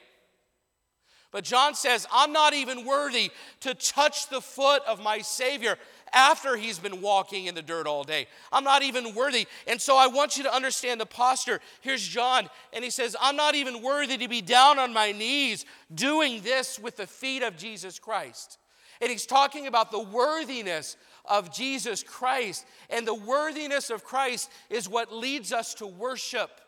But 1.31 1.43
John 1.43 1.75
says, 1.75 2.07
I'm 2.13 2.31
not 2.31 2.53
even 2.53 2.85
worthy 2.85 3.31
to 3.61 3.73
touch 3.73 4.29
the 4.29 4.39
foot 4.39 4.83
of 4.87 5.03
my 5.03 5.19
Savior 5.19 5.77
after 6.13 6.55
he's 6.55 6.79
been 6.79 7.01
walking 7.01 7.45
in 7.45 7.55
the 7.55 7.61
dirt 7.61 7.87
all 7.87 8.03
day. 8.03 8.27
I'm 8.51 8.63
not 8.63 8.83
even 8.83 9.15
worthy. 9.15 9.47
And 9.67 9.81
so 9.81 9.97
I 9.97 10.07
want 10.07 10.37
you 10.37 10.43
to 10.43 10.53
understand 10.53 10.99
the 10.99 11.05
posture. 11.05 11.59
Here's 11.81 12.05
John, 12.05 12.49
and 12.73 12.83
he 12.83 12.89
says, 12.89 13.15
I'm 13.19 13.35
not 13.35 13.55
even 13.55 13.81
worthy 13.81 14.17
to 14.17 14.27
be 14.27 14.41
down 14.41 14.79
on 14.79 14.93
my 14.93 15.11
knees 15.11 15.65
doing 15.93 16.41
this 16.41 16.79
with 16.79 16.97
the 16.97 17.07
feet 17.07 17.43
of 17.43 17.57
Jesus 17.57 17.99
Christ. 17.99 18.57
And 18.99 19.09
he's 19.09 19.25
talking 19.25 19.67
about 19.67 19.91
the 19.91 19.99
worthiness 19.99 20.95
of 21.25 21.53
Jesus 21.53 22.03
Christ. 22.03 22.65
And 22.89 23.07
the 23.07 23.15
worthiness 23.15 23.89
of 23.89 24.03
Christ 24.03 24.51
is 24.69 24.87
what 24.87 25.11
leads 25.11 25.51
us 25.51 25.73
to 25.75 25.87
worship 25.87 26.61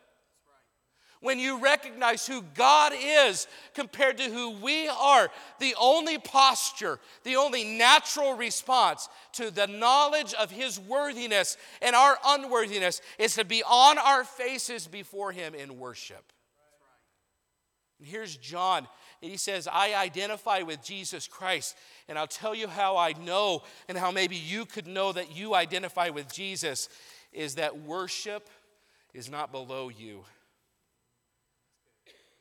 when 1.24 1.40
you 1.40 1.58
recognize 1.58 2.28
who 2.28 2.44
God 2.54 2.92
is 2.94 3.48
compared 3.74 4.18
to 4.18 4.24
who 4.26 4.60
we 4.60 4.90
are, 4.90 5.32
the 5.58 5.74
only 5.80 6.18
posture, 6.18 7.00
the 7.24 7.38
only 7.38 7.64
natural 7.64 8.34
response 8.34 9.08
to 9.32 9.50
the 9.50 9.66
knowledge 9.66 10.34
of 10.34 10.52
His 10.52 10.78
worthiness 10.78 11.56
and 11.82 11.96
our 11.96 12.18
unworthiness 12.26 13.02
is 13.18 13.36
to 13.36 13.46
be 13.46 13.64
on 13.64 13.98
our 13.98 14.26
faces 14.26 14.86
before 14.86 15.32
Him 15.32 15.56
in 15.56 15.80
worship. 15.80 16.34
And 18.00 18.08
here's 18.08 18.36
John. 18.36 18.86
And 19.22 19.32
he 19.32 19.38
says, 19.38 19.70
I 19.72 19.96
identify 19.96 20.64
with 20.64 20.84
Jesus 20.84 21.26
Christ. 21.30 21.78
And 22.10 22.20
I'll 22.20 22.28
tell 22.28 22.54
you 22.54 22.68
how 22.68 22.98
I 22.98 23.14
know, 23.14 23.64
and 23.88 23.98
how 23.98 24.12
maybe 24.12 24.36
you 24.36 24.66
could 24.66 24.88
know 24.88 25.14
that 25.14 25.34
you 25.34 25.56
identify 25.56 26.10
with 26.10 26.34
Jesus, 26.34 26.90
is 27.32 27.56
that 27.56 27.80
worship 27.80 28.50
is 29.14 29.32
not 29.32 29.54
below 29.54 29.88
you 29.88 30.26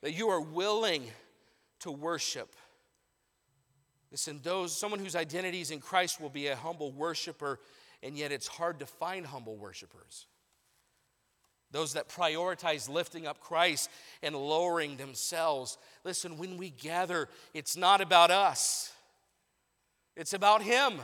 that 0.02 0.12
you 0.12 0.28
are 0.28 0.40
willing 0.40 1.04
to 1.80 1.90
worship. 1.90 2.54
Listen, 4.10 4.40
those 4.42 4.76
someone 4.76 5.00
whose 5.00 5.16
identity 5.16 5.60
is 5.60 5.70
in 5.70 5.80
Christ 5.80 6.20
will 6.20 6.28
be 6.28 6.48
a 6.48 6.56
humble 6.56 6.92
worshiper, 6.92 7.58
and 8.02 8.16
yet 8.16 8.30
it's 8.30 8.46
hard 8.46 8.80
to 8.80 8.86
find 8.86 9.24
humble 9.24 9.56
worshipers. 9.56 10.26
Those 11.70 11.94
that 11.94 12.08
prioritize 12.08 12.90
lifting 12.90 13.26
up 13.26 13.40
Christ 13.40 13.88
and 14.22 14.36
lowering 14.36 14.98
themselves. 14.98 15.78
Listen, 16.04 16.36
when 16.36 16.58
we 16.58 16.68
gather, 16.68 17.28
it's 17.54 17.76
not 17.76 18.02
about 18.02 18.30
us. 18.30 18.92
It's 20.14 20.34
about 20.34 20.62
him. 20.62 21.00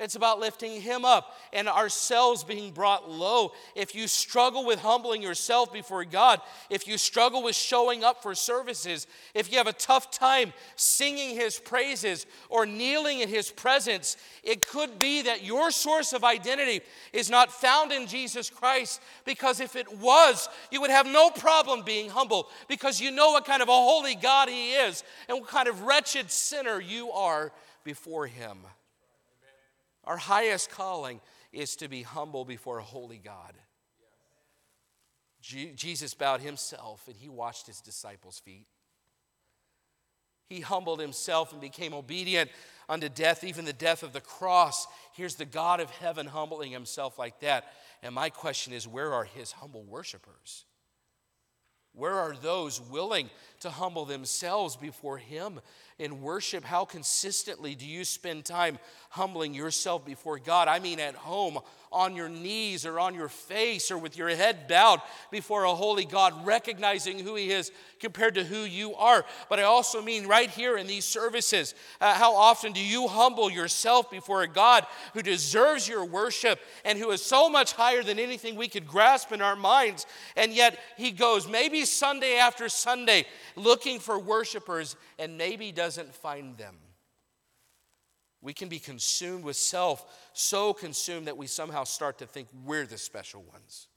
It's 0.00 0.16
about 0.16 0.40
lifting 0.40 0.80
Him 0.80 1.04
up 1.04 1.36
and 1.52 1.68
ourselves 1.68 2.42
being 2.42 2.72
brought 2.72 3.10
low. 3.10 3.52
If 3.76 3.94
you 3.94 4.08
struggle 4.08 4.64
with 4.64 4.80
humbling 4.80 5.20
yourself 5.20 5.72
before 5.72 6.04
God, 6.06 6.40
if 6.70 6.88
you 6.88 6.96
struggle 6.96 7.42
with 7.42 7.54
showing 7.54 8.02
up 8.02 8.22
for 8.22 8.34
services, 8.34 9.06
if 9.34 9.52
you 9.52 9.58
have 9.58 9.66
a 9.66 9.74
tough 9.74 10.10
time 10.10 10.54
singing 10.74 11.36
His 11.36 11.58
praises 11.58 12.26
or 12.48 12.64
kneeling 12.64 13.20
in 13.20 13.28
His 13.28 13.50
presence, 13.50 14.16
it 14.42 14.66
could 14.66 14.98
be 14.98 15.22
that 15.22 15.44
your 15.44 15.70
source 15.70 16.14
of 16.14 16.24
identity 16.24 16.80
is 17.12 17.28
not 17.28 17.52
found 17.52 17.92
in 17.92 18.06
Jesus 18.06 18.48
Christ. 18.48 19.02
Because 19.26 19.60
if 19.60 19.76
it 19.76 19.98
was, 19.98 20.48
you 20.70 20.80
would 20.80 20.90
have 20.90 21.06
no 21.06 21.28
problem 21.28 21.82
being 21.82 22.08
humble 22.08 22.48
because 22.68 23.02
you 23.02 23.10
know 23.10 23.32
what 23.32 23.44
kind 23.44 23.60
of 23.60 23.68
a 23.68 23.72
holy 23.72 24.14
God 24.14 24.48
He 24.48 24.72
is 24.72 25.04
and 25.28 25.38
what 25.38 25.48
kind 25.48 25.68
of 25.68 25.82
wretched 25.82 26.30
sinner 26.30 26.80
you 26.80 27.10
are 27.10 27.52
before 27.84 28.26
Him. 28.26 28.56
Our 30.10 30.16
highest 30.16 30.70
calling 30.70 31.20
is 31.52 31.76
to 31.76 31.86
be 31.86 32.02
humble 32.02 32.44
before 32.44 32.78
a 32.78 32.82
holy 32.82 33.18
God. 33.18 33.54
Jesus 35.40 36.14
bowed 36.14 36.40
himself 36.40 37.04
and 37.06 37.14
he 37.14 37.28
washed 37.28 37.68
his 37.68 37.80
disciples' 37.80 38.40
feet. 38.40 38.66
He 40.48 40.62
humbled 40.62 40.98
himself 40.98 41.52
and 41.52 41.60
became 41.60 41.94
obedient 41.94 42.50
unto 42.88 43.08
death, 43.08 43.44
even 43.44 43.64
the 43.64 43.72
death 43.72 44.02
of 44.02 44.12
the 44.12 44.20
cross. 44.20 44.88
Here's 45.12 45.36
the 45.36 45.44
God 45.44 45.78
of 45.78 45.90
heaven 45.90 46.26
humbling 46.26 46.72
himself 46.72 47.16
like 47.16 47.38
that. 47.38 47.72
And 48.02 48.12
my 48.12 48.30
question 48.30 48.72
is 48.72 48.88
where 48.88 49.14
are 49.14 49.22
his 49.22 49.52
humble 49.52 49.84
worshipers? 49.84 50.64
Where 51.92 52.14
are 52.14 52.34
those 52.34 52.80
willing 52.80 53.30
to 53.60 53.70
humble 53.70 54.06
themselves 54.06 54.74
before 54.74 55.18
him 55.18 55.60
in 56.00 56.22
worship, 56.22 56.64
how 56.64 56.84
consistently 56.84 57.74
do 57.74 57.86
you 57.86 58.04
spend 58.04 58.44
time 58.44 58.78
humbling 59.10 59.52
yourself 59.52 60.04
before 60.04 60.38
God? 60.38 60.66
I 60.66 60.78
mean, 60.78 60.98
at 60.98 61.14
home, 61.14 61.58
on 61.92 62.16
your 62.16 62.28
knees, 62.28 62.86
or 62.86 62.98
on 62.98 63.14
your 63.14 63.28
face, 63.28 63.90
or 63.90 63.98
with 63.98 64.16
your 64.16 64.30
head 64.30 64.66
bowed 64.66 65.00
before 65.30 65.64
a 65.64 65.74
holy 65.74 66.06
God, 66.06 66.46
recognizing 66.46 67.18
who 67.18 67.34
He 67.34 67.50
is 67.50 67.70
compared 67.98 68.34
to 68.36 68.44
who 68.44 68.62
you 68.62 68.94
are. 68.94 69.26
But 69.50 69.60
I 69.60 69.64
also 69.64 70.00
mean 70.00 70.26
right 70.26 70.48
here 70.48 70.78
in 70.78 70.86
these 70.86 71.04
services, 71.04 71.74
uh, 72.00 72.14
how 72.14 72.34
often 72.34 72.72
do 72.72 72.80
you 72.80 73.08
humble 73.08 73.50
yourself 73.50 74.10
before 74.10 74.42
a 74.42 74.48
God 74.48 74.86
who 75.12 75.22
deserves 75.22 75.86
your 75.86 76.04
worship 76.04 76.58
and 76.84 76.98
who 76.98 77.10
is 77.10 77.22
so 77.22 77.50
much 77.50 77.72
higher 77.72 78.02
than 78.02 78.18
anything 78.18 78.56
we 78.56 78.68
could 78.68 78.86
grasp 78.86 79.32
in 79.32 79.42
our 79.42 79.56
minds? 79.56 80.06
And 80.34 80.52
yet 80.52 80.78
He 80.96 81.10
goes, 81.10 81.46
maybe 81.46 81.84
Sunday 81.84 82.38
after 82.38 82.70
Sunday, 82.70 83.26
looking 83.54 83.98
for 83.98 84.18
worshipers, 84.18 84.96
and 85.18 85.36
maybe 85.36 85.72
does 85.72 85.90
doesn't 85.90 86.14
find 86.14 86.56
them. 86.56 86.76
We 88.42 88.52
can 88.54 88.68
be 88.68 88.78
consumed 88.78 89.44
with 89.44 89.56
self, 89.56 90.30
so 90.32 90.72
consumed 90.72 91.26
that 91.26 91.36
we 91.36 91.46
somehow 91.46 91.84
start 91.84 92.18
to 92.18 92.26
think 92.26 92.48
we're 92.64 92.86
the 92.86 92.96
special 92.96 93.42
ones. 93.42 93.88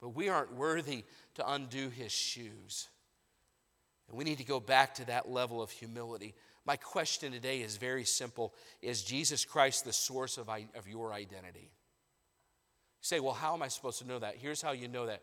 But 0.00 0.10
we 0.10 0.28
aren't 0.28 0.54
worthy 0.54 1.04
to 1.34 1.50
undo 1.50 1.88
his 1.88 2.12
shoes. 2.12 2.88
And 4.08 4.16
we 4.16 4.24
need 4.24 4.38
to 4.38 4.44
go 4.44 4.60
back 4.60 4.94
to 4.96 5.06
that 5.06 5.30
level 5.30 5.62
of 5.62 5.70
humility. 5.70 6.34
My 6.64 6.76
question 6.76 7.32
today 7.32 7.60
is 7.60 7.76
very 7.78 8.04
simple 8.04 8.54
Is 8.82 9.02
Jesus 9.02 9.44
Christ 9.44 9.84
the 9.84 9.92
source 9.92 10.36
of, 10.36 10.48
of 10.48 10.88
your 10.88 11.12
identity? 11.12 11.70
You 13.00 13.04
say, 13.04 13.20
well, 13.20 13.34
how 13.34 13.54
am 13.54 13.62
I 13.62 13.68
supposed 13.68 14.00
to 14.00 14.06
know 14.06 14.18
that? 14.18 14.36
Here's 14.36 14.60
how 14.60 14.72
you 14.72 14.88
know 14.88 15.06
that. 15.06 15.22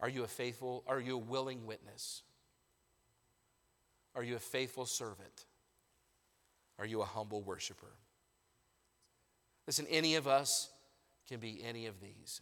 Are 0.00 0.08
you 0.08 0.22
a 0.22 0.28
faithful, 0.28 0.84
are 0.86 1.00
you 1.00 1.14
a 1.14 1.18
willing 1.18 1.66
witness? 1.66 2.22
Are 4.14 4.22
you 4.22 4.36
a 4.36 4.40
faithful 4.40 4.86
servant? 4.86 5.46
Are 6.78 6.86
you 6.86 7.00
a 7.02 7.04
humble 7.04 7.42
worshiper? 7.42 7.92
Listen, 9.66 9.86
any 9.90 10.14
of 10.14 10.26
us 10.26 10.70
can 11.28 11.40
be 11.40 11.62
any 11.62 11.86
of 11.86 12.00
these, 12.00 12.40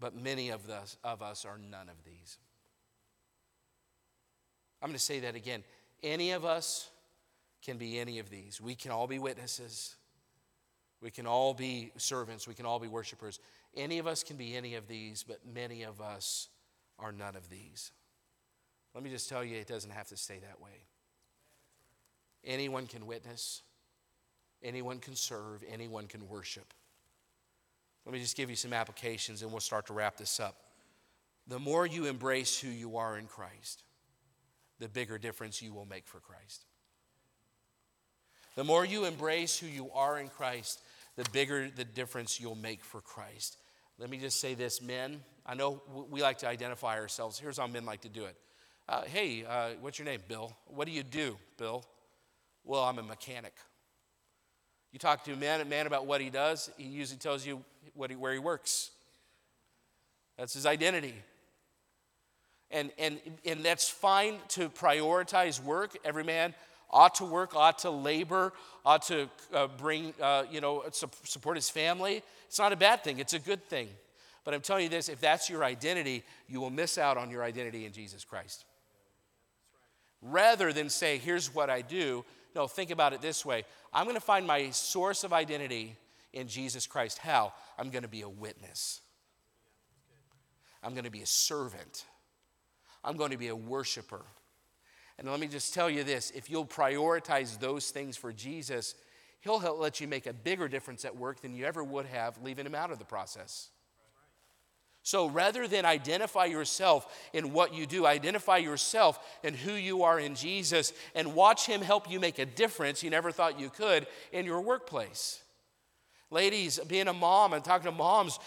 but 0.00 0.16
many 0.16 0.50
of 0.50 0.68
us, 0.70 0.96
of 1.04 1.20
us 1.20 1.44
are 1.44 1.58
none 1.58 1.88
of 1.88 2.02
these. 2.04 2.38
I'm 4.80 4.88
going 4.88 4.96
to 4.96 5.02
say 5.04 5.20
that 5.20 5.34
again. 5.34 5.64
Any 6.02 6.30
of 6.30 6.44
us 6.44 6.88
can 7.62 7.76
be 7.76 7.98
any 7.98 8.20
of 8.20 8.30
these. 8.30 8.60
We 8.60 8.74
can 8.74 8.92
all 8.92 9.06
be 9.06 9.18
witnesses. 9.18 9.96
We 11.02 11.10
can 11.10 11.26
all 11.26 11.54
be 11.54 11.92
servants. 11.96 12.46
We 12.46 12.54
can 12.54 12.66
all 12.66 12.78
be 12.78 12.88
worshipers. 12.88 13.40
Any 13.76 13.98
of 13.98 14.06
us 14.06 14.22
can 14.22 14.36
be 14.36 14.56
any 14.56 14.76
of 14.76 14.88
these, 14.88 15.24
but 15.24 15.40
many 15.46 15.82
of 15.82 16.00
us 16.00 16.48
are 16.98 17.12
none 17.12 17.36
of 17.36 17.50
these. 17.50 17.92
Let 18.94 19.04
me 19.04 19.10
just 19.10 19.28
tell 19.28 19.44
you, 19.44 19.56
it 19.56 19.66
doesn't 19.66 19.90
have 19.90 20.08
to 20.08 20.16
stay 20.16 20.38
that 20.38 20.60
way. 20.60 20.87
Anyone 22.48 22.86
can 22.86 23.06
witness, 23.06 23.62
anyone 24.62 24.98
can 24.98 25.14
serve, 25.14 25.62
anyone 25.70 26.06
can 26.06 26.26
worship. 26.28 26.72
Let 28.06 28.14
me 28.14 28.20
just 28.20 28.38
give 28.38 28.48
you 28.48 28.56
some 28.56 28.72
applications 28.72 29.42
and 29.42 29.52
we'll 29.52 29.60
start 29.60 29.86
to 29.88 29.92
wrap 29.92 30.16
this 30.16 30.40
up. 30.40 30.56
The 31.46 31.58
more 31.58 31.86
you 31.86 32.06
embrace 32.06 32.58
who 32.58 32.68
you 32.68 32.96
are 32.96 33.18
in 33.18 33.26
Christ, 33.26 33.82
the 34.78 34.88
bigger 34.88 35.18
difference 35.18 35.60
you 35.60 35.74
will 35.74 35.84
make 35.84 36.06
for 36.06 36.20
Christ. 36.20 36.64
The 38.54 38.64
more 38.64 38.84
you 38.84 39.04
embrace 39.04 39.58
who 39.58 39.66
you 39.66 39.90
are 39.94 40.18
in 40.18 40.28
Christ, 40.28 40.80
the 41.16 41.26
bigger 41.32 41.68
the 41.68 41.84
difference 41.84 42.40
you'll 42.40 42.54
make 42.54 42.82
for 42.82 43.02
Christ. 43.02 43.58
Let 43.98 44.08
me 44.08 44.16
just 44.16 44.40
say 44.40 44.54
this, 44.54 44.80
men. 44.80 45.20
I 45.44 45.54
know 45.54 45.82
we 46.10 46.22
like 46.22 46.38
to 46.38 46.48
identify 46.48 46.98
ourselves. 46.98 47.38
Here's 47.38 47.58
how 47.58 47.66
men 47.66 47.84
like 47.84 48.00
to 48.02 48.08
do 48.08 48.24
it 48.24 48.36
uh, 48.88 49.02
hey, 49.02 49.44
uh, 49.46 49.70
what's 49.80 49.98
your 49.98 50.06
name, 50.06 50.20
Bill? 50.28 50.56
What 50.66 50.86
do 50.86 50.92
you 50.92 51.02
do, 51.02 51.36
Bill? 51.58 51.84
Well, 52.68 52.82
I'm 52.84 52.98
a 52.98 53.02
mechanic. 53.02 53.54
You 54.92 54.98
talk 54.98 55.24
to 55.24 55.32
a 55.32 55.36
man, 55.36 55.62
a 55.62 55.64
man 55.64 55.86
about 55.86 56.04
what 56.04 56.20
he 56.20 56.28
does, 56.28 56.70
he 56.76 56.84
usually 56.84 57.18
tells 57.18 57.46
you 57.46 57.64
what 57.94 58.10
he, 58.10 58.16
where 58.16 58.34
he 58.34 58.38
works. 58.38 58.90
That's 60.36 60.52
his 60.52 60.66
identity. 60.66 61.14
And, 62.70 62.90
and, 62.98 63.20
and 63.46 63.64
that's 63.64 63.88
fine 63.88 64.34
to 64.48 64.68
prioritize 64.68 65.64
work. 65.64 65.96
Every 66.04 66.24
man 66.24 66.54
ought 66.90 67.14
to 67.16 67.24
work, 67.24 67.56
ought 67.56 67.78
to 67.80 67.90
labor, 67.90 68.52
ought 68.84 69.00
to 69.04 69.30
uh, 69.54 69.68
bring, 69.78 70.12
uh, 70.20 70.44
you 70.50 70.60
know, 70.60 70.84
support 70.92 71.56
his 71.56 71.70
family. 71.70 72.22
It's 72.48 72.58
not 72.58 72.74
a 72.74 72.76
bad 72.76 73.02
thing, 73.02 73.18
it's 73.18 73.32
a 73.32 73.38
good 73.38 73.64
thing. 73.64 73.88
But 74.44 74.52
I'm 74.52 74.60
telling 74.60 74.82
you 74.82 74.90
this 74.90 75.08
if 75.08 75.20
that's 75.20 75.48
your 75.48 75.64
identity, 75.64 76.22
you 76.46 76.60
will 76.60 76.70
miss 76.70 76.98
out 76.98 77.16
on 77.16 77.30
your 77.30 77.42
identity 77.42 77.86
in 77.86 77.92
Jesus 77.92 78.26
Christ 78.26 78.66
rather 80.22 80.72
than 80.72 80.88
say, 80.88 81.18
here's 81.18 81.54
what 81.54 81.70
I 81.70 81.82
do. 81.82 82.24
No, 82.58 82.66
think 82.66 82.90
about 82.90 83.12
it 83.12 83.22
this 83.22 83.46
way 83.46 83.62
I'm 83.92 84.04
going 84.04 84.16
to 84.16 84.20
find 84.20 84.44
my 84.44 84.70
source 84.70 85.22
of 85.22 85.32
identity 85.32 85.94
in 86.32 86.48
Jesus 86.48 86.88
Christ. 86.88 87.18
How? 87.18 87.52
I'm 87.78 87.90
going 87.90 88.02
to 88.02 88.08
be 88.08 88.22
a 88.22 88.28
witness, 88.28 89.00
I'm 90.82 90.92
going 90.92 91.04
to 91.04 91.10
be 91.10 91.22
a 91.22 91.26
servant, 91.26 92.04
I'm 93.04 93.16
going 93.16 93.30
to 93.30 93.36
be 93.36 93.46
a 93.46 93.54
worshiper. 93.54 94.22
And 95.20 95.28
let 95.28 95.38
me 95.38 95.46
just 95.46 95.72
tell 95.72 95.88
you 95.88 96.02
this 96.02 96.32
if 96.32 96.50
you'll 96.50 96.66
prioritize 96.66 97.60
those 97.60 97.90
things 97.90 98.16
for 98.16 98.32
Jesus, 98.32 98.96
He'll 99.40 99.60
let 99.60 100.00
you 100.00 100.08
make 100.08 100.26
a 100.26 100.32
bigger 100.32 100.66
difference 100.66 101.04
at 101.04 101.16
work 101.16 101.40
than 101.42 101.54
you 101.54 101.64
ever 101.64 101.84
would 101.84 102.06
have 102.06 102.42
leaving 102.42 102.66
Him 102.66 102.74
out 102.74 102.90
of 102.90 102.98
the 102.98 103.04
process. 103.04 103.68
So 105.02 105.28
rather 105.28 105.66
than 105.66 105.84
identify 105.84 106.46
yourself 106.46 107.06
in 107.32 107.52
what 107.52 107.72
you 107.72 107.86
do, 107.86 108.04
identify 108.04 108.58
yourself 108.58 109.18
in 109.42 109.54
who 109.54 109.72
you 109.72 110.02
are 110.02 110.20
in 110.20 110.34
Jesus 110.34 110.92
and 111.14 111.34
watch 111.34 111.66
Him 111.66 111.80
help 111.80 112.10
you 112.10 112.20
make 112.20 112.38
a 112.38 112.46
difference 112.46 113.02
you 113.02 113.10
never 113.10 113.32
thought 113.32 113.58
you 113.58 113.70
could 113.70 114.06
in 114.32 114.44
your 114.44 114.60
workplace. 114.60 115.42
Ladies, 116.30 116.78
being 116.86 117.08
a 117.08 117.12
mom 117.14 117.54
and 117.54 117.64
talking 117.64 117.90
to 117.90 117.96
moms, 117.96 118.38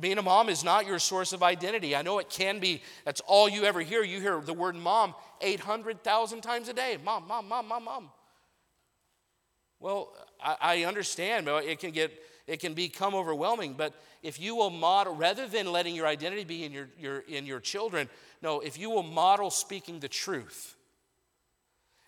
being 0.00 0.18
a 0.18 0.22
mom 0.22 0.48
is 0.48 0.64
not 0.64 0.86
your 0.86 0.98
source 0.98 1.32
of 1.32 1.44
identity. 1.44 1.94
I 1.94 2.02
know 2.02 2.18
it 2.18 2.28
can 2.28 2.58
be, 2.58 2.82
that's 3.04 3.20
all 3.20 3.48
you 3.48 3.62
ever 3.62 3.80
hear. 3.80 4.02
You 4.02 4.20
hear 4.20 4.40
the 4.40 4.52
word 4.52 4.74
mom 4.74 5.14
800,000 5.40 6.40
times 6.40 6.68
a 6.68 6.72
day. 6.72 6.98
Mom, 7.04 7.28
mom, 7.28 7.46
mom, 7.46 7.68
mom, 7.68 7.84
mom. 7.84 8.10
Well, 9.78 10.12
I, 10.42 10.56
I 10.60 10.84
understand, 10.84 11.46
but 11.46 11.64
it 11.64 11.78
can 11.78 11.92
get 11.92 12.12
it 12.48 12.60
can 12.60 12.74
become 12.74 13.14
overwhelming. 13.14 13.74
But 13.74 13.94
if 14.22 14.40
you 14.40 14.56
will 14.56 14.70
model, 14.70 15.14
rather 15.14 15.46
than 15.46 15.70
letting 15.70 15.94
your 15.94 16.06
identity 16.06 16.44
be 16.44 16.64
in 16.64 16.72
your, 16.72 16.88
your, 16.98 17.18
in 17.20 17.46
your 17.46 17.60
children, 17.60 18.08
no, 18.42 18.60
if 18.60 18.78
you 18.78 18.90
will 18.90 19.02
model 19.02 19.50
speaking 19.50 20.00
the 20.00 20.08
truth, 20.08 20.74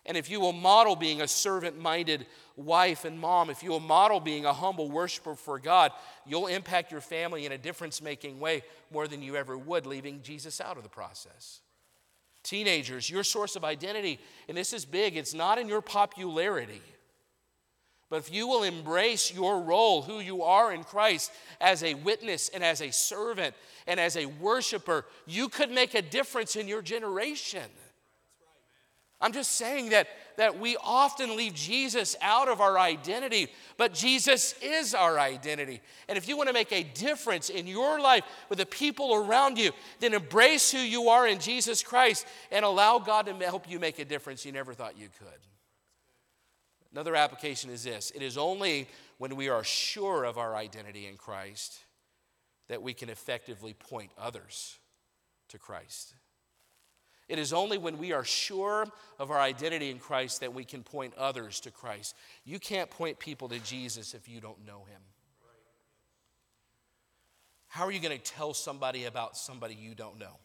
and 0.05 0.17
if 0.17 0.31
you 0.31 0.39
will 0.39 0.51
model 0.51 0.95
being 0.95 1.21
a 1.21 1.27
servant 1.27 1.79
minded 1.79 2.25
wife 2.55 3.05
and 3.05 3.19
mom, 3.19 3.51
if 3.51 3.61
you 3.61 3.69
will 3.69 3.79
model 3.79 4.19
being 4.19 4.45
a 4.45 4.53
humble 4.53 4.89
worshiper 4.89 5.35
for 5.35 5.59
God, 5.59 5.91
you'll 6.25 6.47
impact 6.47 6.91
your 6.91 7.01
family 7.01 7.45
in 7.45 7.51
a 7.51 7.57
difference 7.57 8.01
making 8.01 8.39
way 8.39 8.63
more 8.91 9.07
than 9.07 9.21
you 9.21 9.35
ever 9.35 9.55
would, 9.55 9.85
leaving 9.85 10.23
Jesus 10.23 10.59
out 10.59 10.75
of 10.75 10.83
the 10.83 10.89
process. 10.89 11.61
Teenagers, 12.41 13.11
your 13.11 13.23
source 13.23 13.55
of 13.55 13.63
identity, 13.63 14.19
and 14.49 14.57
this 14.57 14.73
is 14.73 14.85
big, 14.85 15.15
it's 15.15 15.35
not 15.35 15.59
in 15.59 15.67
your 15.67 15.81
popularity. 15.81 16.81
But 18.11 18.17
if 18.17 18.33
you 18.33 18.45
will 18.45 18.63
embrace 18.63 19.33
your 19.33 19.61
role, 19.61 20.01
who 20.01 20.19
you 20.19 20.43
are 20.43 20.73
in 20.73 20.83
Christ, 20.83 21.31
as 21.61 21.81
a 21.81 21.93
witness 21.93 22.49
and 22.49 22.61
as 22.61 22.81
a 22.81 22.91
servant 22.91 23.55
and 23.87 24.01
as 24.01 24.17
a 24.17 24.25
worshiper, 24.25 25.05
you 25.25 25.47
could 25.47 25.71
make 25.71 25.95
a 25.95 26.01
difference 26.01 26.57
in 26.57 26.67
your 26.67 26.81
generation. 26.81 27.63
I'm 29.21 29.31
just 29.31 29.53
saying 29.53 29.91
that, 29.91 30.09
that 30.35 30.59
we 30.59 30.75
often 30.83 31.37
leave 31.37 31.53
Jesus 31.53 32.17
out 32.21 32.49
of 32.49 32.59
our 32.59 32.77
identity, 32.77 33.47
but 33.77 33.93
Jesus 33.93 34.55
is 34.61 34.93
our 34.93 35.17
identity. 35.17 35.79
And 36.09 36.17
if 36.17 36.27
you 36.27 36.35
want 36.35 36.49
to 36.49 36.53
make 36.53 36.73
a 36.73 36.83
difference 36.83 37.49
in 37.49 37.65
your 37.65 38.01
life 38.01 38.25
with 38.49 38.57
the 38.59 38.65
people 38.65 39.15
around 39.15 39.57
you, 39.57 39.71
then 40.01 40.13
embrace 40.13 40.69
who 40.69 40.79
you 40.79 41.07
are 41.07 41.27
in 41.27 41.39
Jesus 41.39 41.81
Christ 41.81 42.27
and 42.51 42.65
allow 42.65 42.99
God 42.99 43.27
to 43.27 43.33
help 43.45 43.69
you 43.69 43.79
make 43.79 43.99
a 43.99 44.05
difference 44.05 44.45
you 44.45 44.51
never 44.51 44.73
thought 44.73 44.97
you 44.97 45.07
could. 45.17 45.50
Another 46.91 47.15
application 47.15 47.69
is 47.69 47.83
this 47.83 48.11
it 48.11 48.21
is 48.21 48.37
only 48.37 48.87
when 49.17 49.35
we 49.35 49.49
are 49.49 49.63
sure 49.63 50.23
of 50.25 50.37
our 50.37 50.55
identity 50.55 51.07
in 51.07 51.15
Christ 51.15 51.79
that 52.67 52.81
we 52.81 52.93
can 52.93 53.09
effectively 53.09 53.73
point 53.73 54.11
others 54.17 54.77
to 55.49 55.57
Christ. 55.57 56.13
It 57.27 57.39
is 57.39 57.53
only 57.53 57.77
when 57.77 57.97
we 57.97 58.11
are 58.11 58.25
sure 58.25 58.85
of 59.17 59.31
our 59.31 59.39
identity 59.39 59.89
in 59.89 59.99
Christ 59.99 60.41
that 60.41 60.53
we 60.53 60.65
can 60.65 60.83
point 60.83 61.13
others 61.17 61.61
to 61.61 61.71
Christ. 61.71 62.13
You 62.43 62.59
can't 62.59 62.89
point 62.89 63.19
people 63.19 63.47
to 63.49 63.59
Jesus 63.59 64.13
if 64.13 64.27
you 64.27 64.41
don't 64.41 64.65
know 64.65 64.83
him. 64.89 65.01
How 67.67 67.85
are 67.85 67.91
you 67.91 68.01
going 68.01 68.17
to 68.17 68.23
tell 68.23 68.53
somebody 68.53 69.05
about 69.05 69.37
somebody 69.37 69.75
you 69.75 69.95
don't 69.95 70.19
know? 70.19 70.39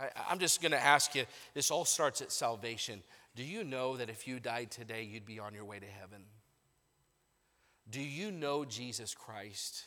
I, 0.00 0.08
am 0.30 0.38
just 0.38 0.62
going 0.62 0.72
to 0.72 0.82
ask 0.82 1.14
you 1.14 1.24
this 1.52 1.70
all 1.70 1.84
starts 1.84 2.22
at 2.22 2.32
salvation. 2.32 3.02
Do 3.36 3.44
you 3.44 3.64
know 3.64 3.98
that 3.98 4.08
if 4.08 4.26
you 4.26 4.40
died 4.40 4.70
today, 4.70 5.02
you'd 5.04 5.26
be 5.26 5.38
on 5.38 5.52
your 5.52 5.66
way 5.66 5.78
to 5.78 5.86
heaven? 5.86 6.22
Do 7.88 8.00
you 8.00 8.32
know 8.32 8.64
Jesus 8.64 9.14
Christ? 9.14 9.84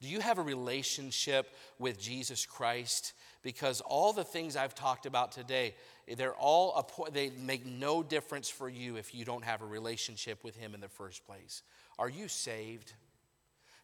Do 0.00 0.08
you 0.08 0.20
have 0.20 0.38
a 0.38 0.42
relationship 0.42 1.54
with 1.78 1.98
Jesus 1.98 2.44
Christ? 2.44 3.14
Because 3.42 3.80
all 3.80 4.12
the 4.12 4.24
things 4.24 4.56
I've 4.56 4.74
talked 4.74 5.06
about 5.06 5.30
today, 5.32 5.76
they're 6.16 6.34
all 6.34 6.88
they 7.12 7.30
make 7.30 7.64
no 7.64 8.02
difference 8.02 8.48
for 8.48 8.68
you 8.68 8.96
if 8.96 9.14
you 9.14 9.24
don't 9.24 9.44
have 9.44 9.62
a 9.62 9.66
relationship 9.66 10.42
with 10.42 10.56
Him 10.56 10.74
in 10.74 10.80
the 10.80 10.88
first 10.88 11.24
place. 11.26 11.62
Are 11.98 12.08
you 12.08 12.26
saved? 12.26 12.92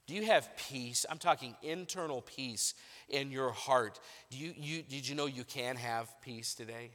Do 0.06 0.14
you 0.14 0.24
have 0.26 0.50
peace? 0.56 1.06
I'm 1.08 1.18
talking 1.18 1.54
internal 1.62 2.22
peace 2.22 2.74
in 3.08 3.30
your 3.30 3.50
heart. 3.50 4.00
Do 4.30 4.36
you, 4.36 4.52
you, 4.56 4.82
did 4.82 5.08
you 5.08 5.14
know 5.14 5.26
you 5.26 5.44
can 5.44 5.76
have 5.76 6.12
peace 6.20 6.54
today? 6.54 6.90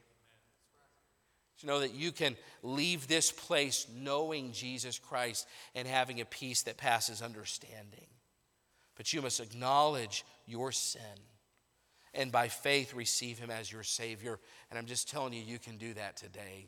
You 1.61 1.67
know 1.67 1.81
that 1.81 1.93
you 1.93 2.11
can 2.11 2.37
leave 2.63 3.07
this 3.07 3.31
place 3.31 3.85
knowing 3.93 4.53
Jesus 4.53 4.97
Christ 4.97 5.47
and 5.75 5.87
having 5.87 6.21
a 6.21 6.25
peace 6.25 6.63
that 6.63 6.77
passes 6.77 7.21
understanding? 7.21 8.07
But 8.95 9.11
you 9.13 9.21
must 9.21 9.39
acknowledge 9.39 10.25
your 10.45 10.71
sin 10.71 11.01
and 12.13 12.31
by 12.31 12.47
faith 12.47 12.93
receive 12.93 13.39
him 13.39 13.51
as 13.51 13.71
your 13.71 13.83
Savior. 13.83 14.39
And 14.69 14.79
I'm 14.79 14.85
just 14.85 15.09
telling 15.09 15.33
you, 15.33 15.41
you 15.41 15.59
can 15.59 15.77
do 15.77 15.93
that 15.93 16.17
today. 16.17 16.67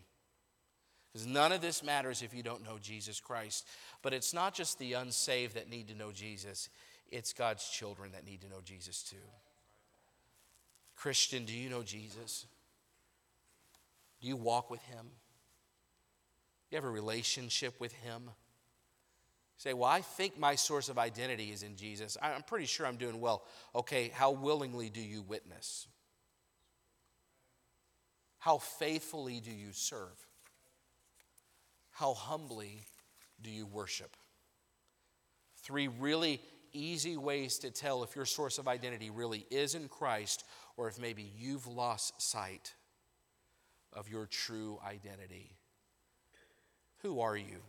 Because 1.11 1.27
none 1.27 1.51
of 1.51 1.61
this 1.61 1.83
matters 1.83 2.21
if 2.21 2.33
you 2.33 2.43
don't 2.43 2.63
know 2.63 2.77
Jesus 2.79 3.19
Christ. 3.19 3.67
But 4.01 4.13
it's 4.13 4.33
not 4.33 4.53
just 4.53 4.79
the 4.79 4.93
unsaved 4.93 5.55
that 5.55 5.69
need 5.69 5.87
to 5.89 5.95
know 5.95 6.11
Jesus, 6.11 6.69
it's 7.09 7.33
God's 7.33 7.67
children 7.67 8.11
that 8.13 8.25
need 8.25 8.41
to 8.41 8.49
know 8.49 8.61
Jesus 8.63 9.03
too. 9.03 9.17
Christian, 10.95 11.45
do 11.45 11.53
you 11.53 11.69
know 11.69 11.83
Jesus? 11.83 12.45
Do 14.21 14.27
you 14.27 14.35
walk 14.35 14.69
with 14.69 14.81
him? 14.83 15.05
Do 15.05 16.75
you 16.75 16.77
have 16.77 16.85
a 16.85 16.89
relationship 16.89 17.79
with 17.79 17.91
him? 17.93 18.29
say, 19.61 19.73
Well, 19.73 19.89
I 19.89 20.01
think 20.01 20.39
my 20.39 20.55
source 20.55 20.89
of 20.89 20.97
identity 20.97 21.51
is 21.51 21.63
in 21.63 21.75
Jesus. 21.75 22.17
I'm 22.21 22.41
pretty 22.43 22.65
sure 22.65 22.87
I'm 22.87 22.97
doing 22.97 23.21
well. 23.21 23.43
Okay, 23.75 24.09
how 24.13 24.31
willingly 24.31 24.89
do 24.89 25.01
you 25.01 25.21
witness? 25.21 25.87
How 28.39 28.57
faithfully 28.57 29.39
do 29.39 29.51
you 29.51 29.71
serve? 29.71 30.17
How 31.91 32.15
humbly 32.15 32.85
do 33.39 33.51
you 33.51 33.67
worship? 33.67 34.17
Three 35.57 35.87
really 35.87 36.41
easy 36.73 37.17
ways 37.17 37.59
to 37.59 37.69
tell 37.69 38.03
if 38.03 38.15
your 38.15 38.25
source 38.25 38.57
of 38.57 38.67
identity 38.67 39.11
really 39.11 39.45
is 39.51 39.75
in 39.75 39.87
Christ 39.89 40.43
or 40.75 40.87
if 40.87 40.99
maybe 40.99 41.31
you've 41.37 41.67
lost 41.67 42.19
sight 42.19 42.73
of 43.93 44.09
your 44.09 44.25
true 44.25 44.79
identity. 44.85 45.51
Who 47.01 47.19
are 47.19 47.35
you? 47.35 47.61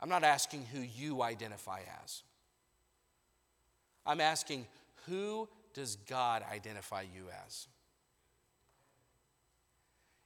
I'm 0.00 0.08
not 0.08 0.24
asking 0.24 0.66
who 0.72 0.80
you 0.80 1.22
identify 1.22 1.80
as. 2.02 2.22
I'm 4.06 4.20
asking 4.20 4.66
who 5.06 5.48
does 5.74 5.96
God 5.96 6.42
identify 6.50 7.02
you 7.02 7.26
as? 7.46 7.68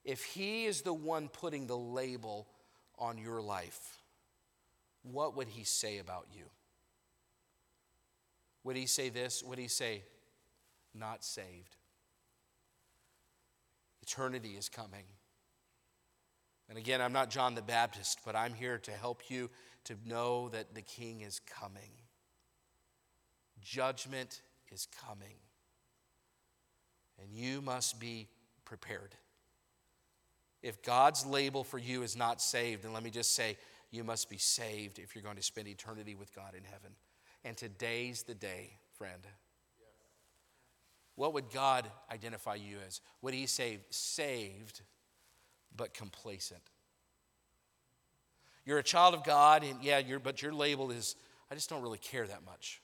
If 0.04 0.22
He 0.24 0.66
is 0.66 0.82
the 0.82 0.94
one 0.94 1.28
putting 1.28 1.66
the 1.66 1.76
label 1.76 2.46
on 2.98 3.18
your 3.18 3.40
life, 3.40 3.98
what 5.02 5.36
would 5.36 5.48
He 5.48 5.64
say 5.64 5.98
about 5.98 6.26
you? 6.32 6.44
Would 8.62 8.76
He 8.76 8.86
say 8.86 9.08
this? 9.08 9.42
Would 9.42 9.58
He 9.58 9.68
say, 9.68 10.02
not 10.94 11.24
saved? 11.24 11.76
Eternity 14.04 14.50
is 14.50 14.68
coming. 14.68 15.04
And 16.68 16.76
again, 16.76 17.00
I'm 17.00 17.14
not 17.14 17.30
John 17.30 17.54
the 17.54 17.62
Baptist, 17.62 18.18
but 18.24 18.36
I'm 18.36 18.52
here 18.52 18.76
to 18.78 18.90
help 18.90 19.30
you 19.30 19.48
to 19.84 19.94
know 20.06 20.50
that 20.50 20.74
the 20.74 20.82
King 20.82 21.22
is 21.22 21.40
coming. 21.40 21.90
Judgment 23.62 24.42
is 24.70 24.86
coming. 25.06 25.36
And 27.18 27.32
you 27.32 27.62
must 27.62 27.98
be 27.98 28.28
prepared. 28.66 29.14
If 30.62 30.82
God's 30.82 31.24
label 31.24 31.64
for 31.64 31.78
you 31.78 32.02
is 32.02 32.14
not 32.14 32.42
saved, 32.42 32.84
then 32.84 32.92
let 32.92 33.02
me 33.02 33.10
just 33.10 33.34
say, 33.34 33.56
you 33.90 34.04
must 34.04 34.28
be 34.28 34.38
saved 34.38 34.98
if 34.98 35.14
you're 35.14 35.24
going 35.24 35.36
to 35.36 35.42
spend 35.42 35.68
eternity 35.68 36.14
with 36.14 36.34
God 36.34 36.54
in 36.54 36.64
heaven. 36.64 36.90
And 37.42 37.56
today's 37.56 38.22
the 38.22 38.34
day, 38.34 38.78
friend. 38.98 39.22
What 41.16 41.34
would 41.34 41.50
God 41.50 41.90
identify 42.10 42.56
you 42.56 42.78
as? 42.86 43.00
Would 43.22 43.34
He 43.34 43.46
say 43.46 43.78
saved? 43.90 44.82
but 45.76 45.94
complacent. 45.94 46.62
You're 48.64 48.78
a 48.78 48.84
child 48.84 49.14
of 49.14 49.24
God, 49.24 49.62
and 49.62 49.82
yeah, 49.82 49.98
you're, 49.98 50.18
but 50.18 50.40
your 50.40 50.52
label 50.52 50.90
is, 50.90 51.16
I 51.50 51.54
just 51.54 51.68
don't 51.68 51.82
really 51.82 51.98
care 51.98 52.26
that 52.26 52.44
much. 52.44 52.80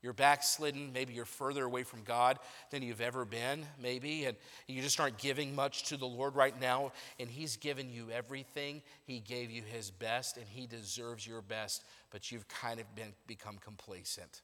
You're 0.00 0.12
backslidden. 0.12 0.92
Maybe 0.92 1.12
you're 1.12 1.24
further 1.24 1.64
away 1.64 1.82
from 1.82 2.04
God 2.04 2.38
than 2.70 2.82
you've 2.82 3.00
ever 3.00 3.24
been, 3.24 3.64
maybe, 3.82 4.26
and 4.26 4.36
you 4.68 4.80
just 4.80 5.00
aren't 5.00 5.18
giving 5.18 5.56
much 5.56 5.84
to 5.84 5.96
the 5.96 6.06
Lord 6.06 6.36
right 6.36 6.58
now. 6.60 6.92
And 7.18 7.28
He's 7.28 7.56
given 7.56 7.90
you 7.90 8.08
everything. 8.12 8.82
He 9.04 9.18
gave 9.18 9.50
you 9.50 9.62
His 9.62 9.90
best, 9.90 10.36
and 10.36 10.46
He 10.48 10.66
deserves 10.66 11.26
your 11.26 11.42
best, 11.42 11.84
but 12.10 12.30
you've 12.30 12.46
kind 12.48 12.80
of 12.80 12.92
been, 12.94 13.12
become 13.26 13.58
complacent. 13.58 14.42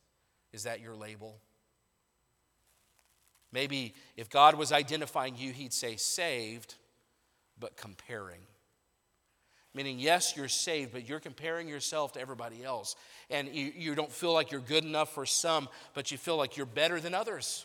Is 0.52 0.64
that 0.64 0.80
your 0.80 0.94
label? 0.94 1.40
Maybe 3.54 3.94
if 4.16 4.28
God 4.28 4.56
was 4.56 4.72
identifying 4.72 5.36
you, 5.36 5.52
He'd 5.52 5.72
say 5.72 5.94
saved, 5.94 6.74
but 7.58 7.76
comparing. 7.76 8.40
Meaning, 9.72 10.00
yes, 10.00 10.36
you're 10.36 10.48
saved, 10.48 10.92
but 10.92 11.08
you're 11.08 11.20
comparing 11.20 11.68
yourself 11.68 12.12
to 12.14 12.20
everybody 12.20 12.64
else. 12.64 12.96
And 13.30 13.48
you, 13.48 13.72
you 13.76 13.94
don't 13.94 14.10
feel 14.10 14.32
like 14.32 14.50
you're 14.50 14.60
good 14.60 14.84
enough 14.84 15.14
for 15.14 15.24
some, 15.24 15.68
but 15.94 16.10
you 16.10 16.18
feel 16.18 16.36
like 16.36 16.56
you're 16.56 16.66
better 16.66 16.98
than 17.00 17.14
others. 17.14 17.64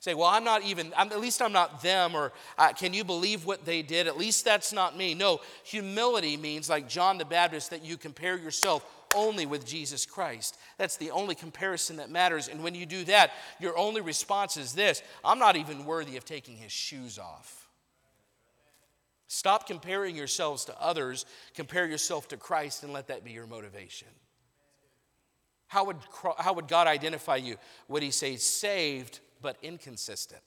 Say, 0.00 0.14
well, 0.14 0.26
I'm 0.26 0.44
not 0.44 0.64
even, 0.64 0.92
I'm, 0.96 1.12
at 1.12 1.20
least 1.20 1.42
I'm 1.42 1.52
not 1.52 1.82
them, 1.82 2.14
or 2.14 2.32
uh, 2.58 2.72
can 2.72 2.94
you 2.94 3.04
believe 3.04 3.44
what 3.44 3.66
they 3.66 3.82
did? 3.82 4.06
At 4.06 4.16
least 4.16 4.44
that's 4.44 4.72
not 4.72 4.96
me. 4.96 5.14
No, 5.14 5.40
humility 5.62 6.38
means, 6.38 6.70
like 6.70 6.88
John 6.88 7.18
the 7.18 7.24
Baptist, 7.26 7.70
that 7.70 7.84
you 7.84 7.98
compare 7.98 8.38
yourself 8.38 8.84
only 9.14 9.44
with 9.44 9.66
Jesus 9.66 10.06
Christ. 10.06 10.56
That's 10.78 10.96
the 10.96 11.10
only 11.10 11.34
comparison 11.34 11.96
that 11.96 12.10
matters. 12.10 12.48
And 12.48 12.64
when 12.64 12.74
you 12.74 12.86
do 12.86 13.04
that, 13.04 13.32
your 13.60 13.76
only 13.76 14.00
response 14.00 14.56
is 14.56 14.72
this 14.72 15.02
I'm 15.22 15.38
not 15.38 15.56
even 15.56 15.84
worthy 15.84 16.16
of 16.16 16.24
taking 16.24 16.56
his 16.56 16.72
shoes 16.72 17.18
off. 17.18 17.68
Stop 19.26 19.66
comparing 19.66 20.16
yourselves 20.16 20.64
to 20.64 20.80
others, 20.80 21.24
compare 21.54 21.86
yourself 21.86 22.26
to 22.28 22.36
Christ, 22.36 22.82
and 22.82 22.92
let 22.92 23.08
that 23.08 23.22
be 23.22 23.32
your 23.32 23.46
motivation. 23.46 24.08
How 25.68 25.84
would, 25.84 25.98
how 26.38 26.54
would 26.54 26.66
God 26.66 26.88
identify 26.88 27.36
you? 27.36 27.56
Would 27.86 28.02
he 28.02 28.10
say 28.10 28.36
saved 28.36 29.20
but 29.40 29.56
inconsistent? 29.62 30.42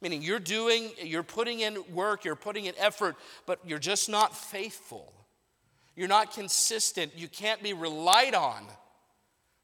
Meaning 0.00 0.22
you're 0.22 0.40
doing, 0.40 0.90
you're 1.02 1.22
putting 1.22 1.60
in 1.60 1.78
work, 1.92 2.24
you're 2.24 2.34
putting 2.34 2.64
in 2.66 2.74
effort, 2.76 3.16
but 3.46 3.60
you're 3.64 3.78
just 3.78 4.08
not 4.08 4.36
faithful. 4.36 5.12
You're 5.94 6.08
not 6.08 6.34
consistent. 6.34 7.12
You 7.16 7.28
can't 7.28 7.62
be 7.62 7.72
relied 7.72 8.34
on. 8.34 8.66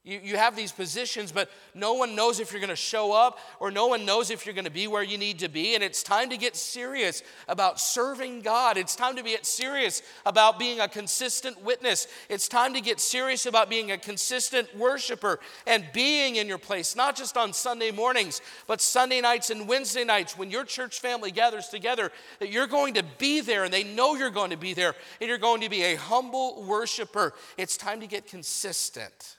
You, 0.09 0.20
you 0.24 0.36
have 0.38 0.56
these 0.56 0.72
positions, 0.72 1.32
but 1.32 1.50
no 1.74 1.92
one 1.92 2.16
knows 2.16 2.40
if 2.40 2.50
you're 2.50 2.62
going 2.62 2.70
to 2.70 2.76
show 2.76 3.12
up 3.12 3.38
or 3.61 3.70
no 3.70 3.88
one 3.88 4.06
knows 4.06 4.30
if 4.30 4.46
you're 4.46 4.54
going 4.54 4.64
to 4.64 4.70
be 4.70 4.86
where 4.86 5.02
you 5.02 5.18
need 5.18 5.40
to 5.40 5.50
be. 5.50 5.74
And 5.74 5.84
it's 5.84 6.02
time 6.02 6.30
to 6.30 6.38
get 6.38 6.56
serious 6.56 7.22
about 7.46 7.78
serving 7.78 8.40
God. 8.40 8.78
It's 8.78 8.96
time 8.96 9.16
to 9.16 9.22
get 9.22 9.44
serious 9.44 10.00
about 10.24 10.59
being 10.59 10.80
a 10.80 10.88
consistent 10.88 11.62
witness. 11.62 12.09
It's 12.30 12.48
time 12.48 12.72
to 12.72 12.80
get 12.80 13.00
serious 13.00 13.44
about 13.44 13.68
being 13.68 13.90
a 13.90 13.98
consistent 13.98 14.74
worshiper 14.74 15.40
and 15.66 15.84
being 15.92 16.36
in 16.36 16.48
your 16.48 16.56
place, 16.56 16.96
not 16.96 17.14
just 17.14 17.36
on 17.36 17.52
Sunday 17.52 17.90
mornings, 17.90 18.40
but 18.66 18.80
Sunday 18.80 19.20
nights 19.20 19.50
and 19.50 19.68
Wednesday 19.68 20.04
nights 20.04 20.38
when 20.38 20.50
your 20.50 20.64
church 20.64 21.00
family 21.00 21.30
gathers 21.30 21.68
together, 21.68 22.11
that 22.38 22.50
you're 22.50 22.66
going 22.66 22.94
to 22.94 23.04
be 23.18 23.42
there 23.42 23.64
and 23.64 23.74
they 23.74 23.84
know 23.84 24.14
you're 24.14 24.30
going 24.30 24.52
to 24.52 24.56
be 24.56 24.72
there 24.72 24.94
and 25.20 25.28
you're 25.28 25.36
going 25.36 25.61
to 25.61 25.68
be 25.68 25.82
a 25.82 25.96
humble 25.96 26.62
worshiper. 26.62 27.34
It's 27.59 27.76
time 27.76 28.00
to 28.00 28.06
get 28.06 28.26
consistent. 28.26 29.34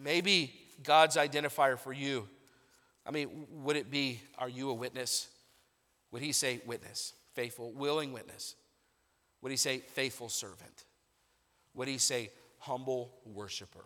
Maybe 0.00 0.52
God's 0.82 1.16
identifier 1.16 1.78
for 1.78 1.92
you. 1.92 2.28
I 3.04 3.10
mean, 3.10 3.46
would 3.50 3.76
it 3.76 3.90
be, 3.90 4.20
are 4.38 4.48
you 4.48 4.70
a 4.70 4.74
witness? 4.74 5.28
Would 6.12 6.22
he 6.22 6.32
say 6.32 6.60
witness, 6.66 7.14
faithful, 7.34 7.72
willing 7.72 8.12
witness? 8.12 8.54
Would 9.42 9.50
he 9.50 9.56
say 9.56 9.78
faithful 9.78 10.28
servant? 10.28 10.84
Would 11.74 11.88
he 11.88 11.98
say 11.98 12.30
humble 12.58 13.12
worshiper? 13.24 13.84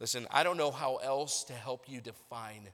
Listen, 0.00 0.26
I 0.30 0.42
don't 0.42 0.56
know 0.56 0.70
how 0.70 0.96
else 0.96 1.44
to 1.44 1.52
help 1.52 1.88
you 1.88 2.00
define 2.00 2.68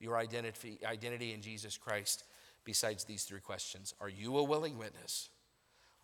your 0.00 0.16
identity, 0.16 0.78
identity 0.84 1.32
in 1.32 1.40
Jesus 1.40 1.78
Christ 1.78 2.24
besides 2.64 3.04
these 3.04 3.24
three 3.24 3.40
questions. 3.40 3.94
Are 4.00 4.08
you 4.08 4.36
a 4.36 4.42
willing 4.42 4.76
witness? 4.76 5.30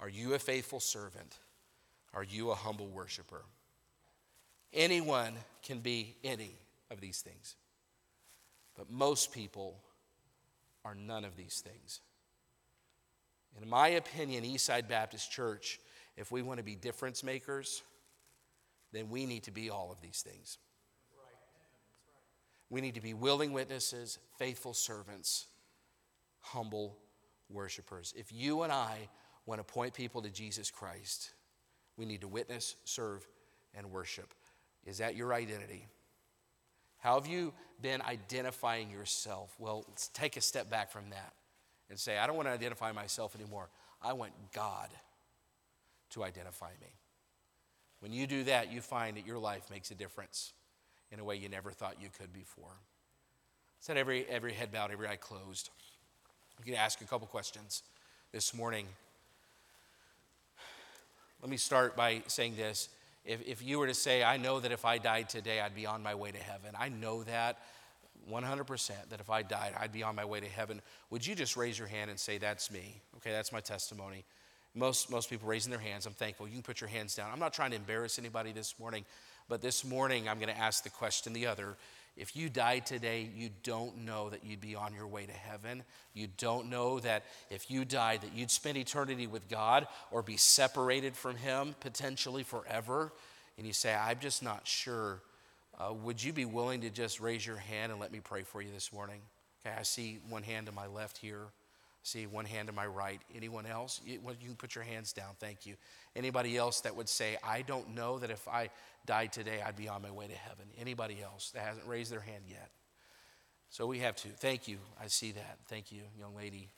Are 0.00 0.08
you 0.08 0.34
a 0.34 0.38
faithful 0.38 0.80
servant? 0.80 1.38
Are 2.14 2.24
you 2.24 2.50
a 2.50 2.54
humble 2.54 2.88
worshiper? 2.88 3.44
Anyone 4.74 5.34
can 5.62 5.78
be 5.78 6.16
any 6.24 6.58
of 6.90 7.00
these 7.00 7.20
things. 7.20 7.54
But 8.76 8.90
most 8.90 9.32
people 9.32 9.80
are 10.84 10.94
none 10.94 11.24
of 11.24 11.36
these 11.36 11.62
things. 11.64 12.00
In 13.60 13.68
my 13.68 13.88
opinion, 13.88 14.44
Eastside 14.44 14.88
Baptist 14.88 15.30
Church, 15.30 15.78
if 16.16 16.32
we 16.32 16.42
want 16.42 16.58
to 16.58 16.64
be 16.64 16.74
difference 16.74 17.22
makers, 17.22 17.82
then 18.92 19.08
we 19.08 19.26
need 19.26 19.44
to 19.44 19.52
be 19.52 19.70
all 19.70 19.90
of 19.92 20.00
these 20.00 20.22
things. 20.22 20.58
We 22.68 22.80
need 22.80 22.94
to 22.94 23.00
be 23.00 23.14
willing 23.14 23.52
witnesses, 23.52 24.18
faithful 24.38 24.74
servants, 24.74 25.46
humble 26.40 26.98
worshipers. 27.48 28.12
If 28.16 28.32
you 28.32 28.62
and 28.62 28.72
I 28.72 29.08
want 29.46 29.60
to 29.60 29.64
point 29.64 29.94
people 29.94 30.22
to 30.22 30.30
Jesus 30.30 30.70
Christ, 30.70 31.30
we 31.96 32.06
need 32.06 32.22
to 32.22 32.28
witness, 32.28 32.74
serve, 32.84 33.26
and 33.74 33.90
worship. 33.90 34.34
Is 34.86 34.98
that 34.98 35.16
your 35.16 35.32
identity? 35.32 35.86
How 36.98 37.14
have 37.14 37.26
you 37.26 37.52
been 37.82 38.00
identifying 38.02 38.90
yourself? 38.90 39.54
Well, 39.58 39.84
let's 39.88 40.08
take 40.08 40.36
a 40.36 40.40
step 40.40 40.70
back 40.70 40.90
from 40.90 41.10
that 41.10 41.32
and 41.90 41.98
say, 41.98 42.18
I 42.18 42.26
don't 42.26 42.36
want 42.36 42.48
to 42.48 42.52
identify 42.52 42.92
myself 42.92 43.34
anymore. 43.34 43.68
I 44.02 44.12
want 44.12 44.32
God 44.52 44.88
to 46.10 46.24
identify 46.24 46.70
me. 46.80 46.88
When 48.00 48.12
you 48.12 48.26
do 48.26 48.44
that, 48.44 48.72
you 48.72 48.80
find 48.80 49.16
that 49.16 49.26
your 49.26 49.38
life 49.38 49.70
makes 49.70 49.90
a 49.90 49.94
difference 49.94 50.52
in 51.10 51.20
a 51.20 51.24
way 51.24 51.36
you 51.36 51.48
never 51.48 51.70
thought 51.70 51.96
you 52.00 52.08
could 52.18 52.32
before. 52.32 52.72
Set 53.80 53.96
every, 53.96 54.26
every 54.26 54.52
head 54.52 54.72
bowed, 54.72 54.90
every 54.90 55.08
eye 55.08 55.16
closed. 55.16 55.70
I'm 56.58 56.64
going 56.64 56.76
to 56.76 56.82
ask 56.82 57.00
a 57.00 57.04
couple 57.04 57.26
questions 57.26 57.82
this 58.32 58.54
morning. 58.54 58.86
Let 61.40 61.50
me 61.50 61.56
start 61.56 61.96
by 61.96 62.22
saying 62.26 62.56
this 62.56 62.88
if, 63.24 63.42
if 63.46 63.62
you 63.62 63.78
were 63.78 63.86
to 63.86 63.94
say, 63.94 64.22
I 64.22 64.36
know 64.36 64.60
that 64.60 64.72
if 64.72 64.84
I 64.84 64.98
died 64.98 65.28
today, 65.28 65.60
I'd 65.60 65.74
be 65.74 65.86
on 65.86 66.02
my 66.02 66.14
way 66.14 66.30
to 66.30 66.38
heaven, 66.38 66.74
I 66.78 66.88
know 66.88 67.22
that 67.24 67.58
100% 68.30 68.90
that 69.10 69.20
if 69.20 69.30
I 69.30 69.42
died, 69.42 69.74
I'd 69.78 69.92
be 69.92 70.02
on 70.02 70.14
my 70.14 70.24
way 70.24 70.40
to 70.40 70.48
heaven, 70.48 70.80
would 71.10 71.26
you 71.26 71.34
just 71.34 71.56
raise 71.56 71.78
your 71.78 71.88
hand 71.88 72.10
and 72.10 72.18
say, 72.18 72.38
That's 72.38 72.70
me? 72.70 73.00
Okay, 73.16 73.30
that's 73.30 73.52
my 73.52 73.60
testimony. 73.60 74.24
Most, 74.74 75.10
most 75.10 75.30
people 75.30 75.48
raising 75.48 75.70
their 75.70 75.80
hands, 75.80 76.04
I'm 76.04 76.14
thankful. 76.14 76.48
You 76.48 76.54
can 76.54 76.62
put 76.62 76.80
your 76.80 76.88
hands 76.90 77.14
down. 77.14 77.30
I'm 77.32 77.38
not 77.38 77.52
trying 77.52 77.70
to 77.70 77.76
embarrass 77.76 78.18
anybody 78.18 78.50
this 78.50 78.74
morning, 78.80 79.04
but 79.48 79.62
this 79.62 79.84
morning 79.84 80.28
I'm 80.28 80.38
going 80.40 80.52
to 80.52 80.58
ask 80.58 80.82
the 80.82 80.90
question 80.90 81.32
the 81.32 81.46
other 81.46 81.76
if 82.16 82.36
you 82.36 82.48
died 82.48 82.86
today, 82.86 83.28
you 83.34 83.50
don't 83.64 83.98
know 83.98 84.30
that 84.30 84.44
you'd 84.44 84.60
be 84.60 84.76
on 84.76 84.94
your 84.94 85.06
way 85.06 85.26
to 85.26 85.32
heaven. 85.32 85.82
You 86.12 86.28
don't 86.38 86.70
know 86.70 87.00
that 87.00 87.24
if 87.50 87.70
you 87.70 87.84
died, 87.84 88.20
that 88.20 88.32
you'd 88.32 88.52
spend 88.52 88.76
eternity 88.78 89.26
with 89.26 89.48
God 89.48 89.88
or 90.12 90.22
be 90.22 90.36
separated 90.36 91.16
from 91.16 91.36
Him 91.36 91.74
potentially 91.80 92.44
forever. 92.44 93.12
And 93.58 93.66
you 93.66 93.72
say, 93.72 93.92
I'm 93.92 94.20
just 94.20 94.42
not 94.42 94.66
sure. 94.66 95.22
Uh, 95.76 95.92
would 95.92 96.22
you 96.22 96.32
be 96.32 96.44
willing 96.44 96.82
to 96.82 96.90
just 96.90 97.18
raise 97.18 97.44
your 97.44 97.56
hand 97.56 97.90
and 97.90 98.00
let 98.00 98.12
me 98.12 98.20
pray 98.22 98.44
for 98.44 98.62
you 98.62 98.70
this 98.72 98.92
morning? 98.92 99.20
Okay, 99.66 99.74
I 99.76 99.82
see 99.82 100.20
one 100.28 100.44
hand 100.44 100.66
to 100.66 100.72
my 100.72 100.86
left 100.86 101.18
here. 101.18 101.46
See 102.04 102.26
one 102.26 102.44
hand 102.44 102.68
to 102.68 102.74
my 102.74 102.86
right. 102.86 103.18
Anyone 103.34 103.64
else? 103.64 104.02
You, 104.04 104.20
you 104.38 104.48
can 104.48 104.56
put 104.56 104.74
your 104.74 104.84
hands 104.84 105.14
down. 105.14 105.30
Thank 105.40 105.64
you. 105.64 105.74
Anybody 106.14 106.54
else 106.54 106.82
that 106.82 106.94
would 106.94 107.08
say, 107.08 107.38
I 107.42 107.62
don't 107.62 107.94
know 107.94 108.18
that 108.18 108.30
if 108.30 108.46
I 108.46 108.68
died 109.06 109.32
today, 109.32 109.62
I'd 109.66 109.74
be 109.74 109.88
on 109.88 110.02
my 110.02 110.10
way 110.10 110.26
to 110.26 110.34
heaven. 110.34 110.66
Anybody 110.78 111.16
else 111.22 111.50
that 111.52 111.62
hasn't 111.62 111.86
raised 111.86 112.12
their 112.12 112.20
hand 112.20 112.44
yet? 112.46 112.68
So 113.70 113.86
we 113.86 114.00
have 114.00 114.16
to. 114.16 114.28
Thank 114.28 114.68
you. 114.68 114.76
I 115.02 115.06
see 115.06 115.32
that. 115.32 115.58
Thank 115.66 115.92
you, 115.92 116.02
young 116.18 116.36
lady. 116.36 116.68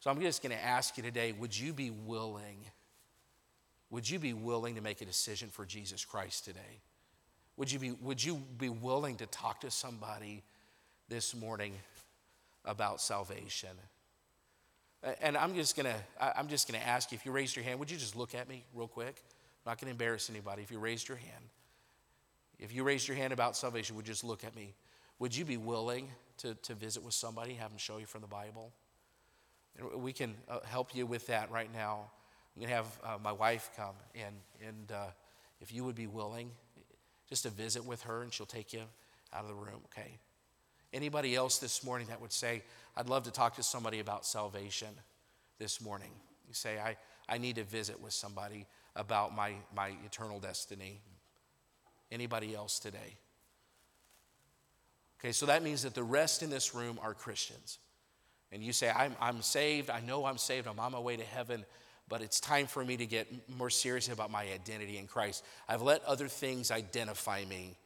So 0.00 0.10
I'm 0.10 0.20
just 0.20 0.42
going 0.42 0.54
to 0.54 0.62
ask 0.62 0.98
you 0.98 1.02
today 1.02 1.32
would 1.32 1.58
you 1.58 1.72
be 1.72 1.90
willing? 1.90 2.58
Would 3.88 4.08
you 4.10 4.18
be 4.18 4.34
willing 4.34 4.74
to 4.74 4.82
make 4.82 5.00
a 5.00 5.06
decision 5.06 5.48
for 5.48 5.64
Jesus 5.64 6.04
Christ 6.04 6.44
today? 6.44 6.80
Would 7.56 7.72
you 7.72 7.78
be, 7.78 7.92
would 7.92 8.22
you 8.22 8.42
be 8.58 8.68
willing 8.68 9.16
to 9.16 9.26
talk 9.26 9.62
to 9.62 9.70
somebody 9.70 10.42
this 11.08 11.34
morning 11.34 11.72
about 12.66 13.00
salvation? 13.00 13.70
And 15.20 15.36
I'm 15.36 15.54
just 15.54 15.76
gonna, 15.76 15.94
I'm 16.20 16.48
just 16.48 16.66
gonna 16.66 16.82
ask 16.82 17.12
you 17.12 17.16
if 17.16 17.24
you 17.24 17.32
raised 17.32 17.54
your 17.54 17.64
hand, 17.64 17.78
would 17.78 17.90
you 17.90 17.96
just 17.96 18.16
look 18.16 18.34
at 18.34 18.48
me 18.48 18.64
real 18.74 18.88
quick? 18.88 19.22
I'm 19.64 19.70
not 19.70 19.80
gonna 19.80 19.92
embarrass 19.92 20.28
anybody. 20.30 20.62
If 20.62 20.70
you 20.70 20.78
raised 20.78 21.08
your 21.08 21.16
hand, 21.16 21.44
if 22.58 22.74
you 22.74 22.82
raised 22.82 23.06
your 23.06 23.16
hand 23.16 23.32
about 23.32 23.56
salvation, 23.56 23.94
would 23.96 24.06
you 24.06 24.12
just 24.12 24.24
look 24.24 24.44
at 24.44 24.56
me? 24.56 24.74
Would 25.18 25.36
you 25.36 25.44
be 25.44 25.56
willing 25.56 26.08
to, 26.38 26.54
to 26.54 26.74
visit 26.74 27.02
with 27.02 27.14
somebody, 27.14 27.54
have 27.54 27.70
them 27.70 27.78
show 27.78 27.98
you 27.98 28.06
from 28.06 28.22
the 28.22 28.26
Bible? 28.26 28.72
And 29.78 30.02
we 30.02 30.12
can 30.12 30.34
uh, 30.48 30.60
help 30.64 30.94
you 30.94 31.06
with 31.06 31.26
that 31.28 31.50
right 31.50 31.72
now. 31.72 32.10
I'm 32.56 32.62
to 32.62 32.68
have 32.68 32.86
uh, 33.04 33.18
my 33.22 33.32
wife 33.32 33.70
come, 33.76 33.94
and, 34.14 34.34
and 34.66 34.90
uh, 34.90 35.06
if 35.60 35.74
you 35.74 35.84
would 35.84 35.94
be 35.94 36.06
willing, 36.06 36.50
just 37.28 37.42
to 37.42 37.50
visit 37.50 37.84
with 37.84 38.02
her, 38.02 38.22
and 38.22 38.32
she'll 38.32 38.46
take 38.46 38.72
you 38.72 38.82
out 39.32 39.42
of 39.42 39.48
the 39.48 39.54
room, 39.54 39.80
okay? 39.86 40.18
Anybody 40.92 41.34
else 41.34 41.58
this 41.58 41.84
morning 41.84 42.06
that 42.08 42.20
would 42.20 42.32
say, 42.32 42.62
I'd 42.96 43.08
love 43.08 43.24
to 43.24 43.30
talk 43.30 43.56
to 43.56 43.62
somebody 43.62 44.00
about 44.00 44.24
salvation 44.24 44.88
this 45.58 45.80
morning? 45.80 46.10
You 46.48 46.54
say, 46.54 46.78
I, 46.78 46.96
I 47.28 47.38
need 47.38 47.56
to 47.56 47.64
visit 47.64 48.00
with 48.00 48.12
somebody 48.12 48.66
about 48.94 49.34
my, 49.34 49.52
my 49.74 49.92
eternal 50.04 50.40
destiny. 50.40 51.00
Anybody 52.10 52.54
else 52.54 52.78
today? 52.78 53.16
Okay, 55.20 55.32
so 55.32 55.46
that 55.46 55.62
means 55.62 55.82
that 55.82 55.94
the 55.94 56.02
rest 56.02 56.42
in 56.42 56.50
this 56.50 56.74
room 56.74 56.98
are 57.02 57.14
Christians. 57.14 57.78
And 58.52 58.62
you 58.62 58.72
say, 58.72 58.90
I'm, 58.90 59.14
I'm 59.20 59.42
saved, 59.42 59.90
I 59.90 60.00
know 60.00 60.24
I'm 60.24 60.38
saved, 60.38 60.68
I'm 60.68 60.78
on 60.78 60.92
my 60.92 61.00
way 61.00 61.16
to 61.16 61.24
heaven, 61.24 61.64
but 62.08 62.22
it's 62.22 62.38
time 62.38 62.66
for 62.66 62.84
me 62.84 62.96
to 62.96 63.06
get 63.06 63.26
more 63.58 63.70
serious 63.70 64.08
about 64.08 64.30
my 64.30 64.42
identity 64.42 64.98
in 64.98 65.06
Christ. 65.06 65.44
I've 65.68 65.82
let 65.82 66.04
other 66.04 66.28
things 66.28 66.70
identify 66.70 67.44
me, 67.44 67.76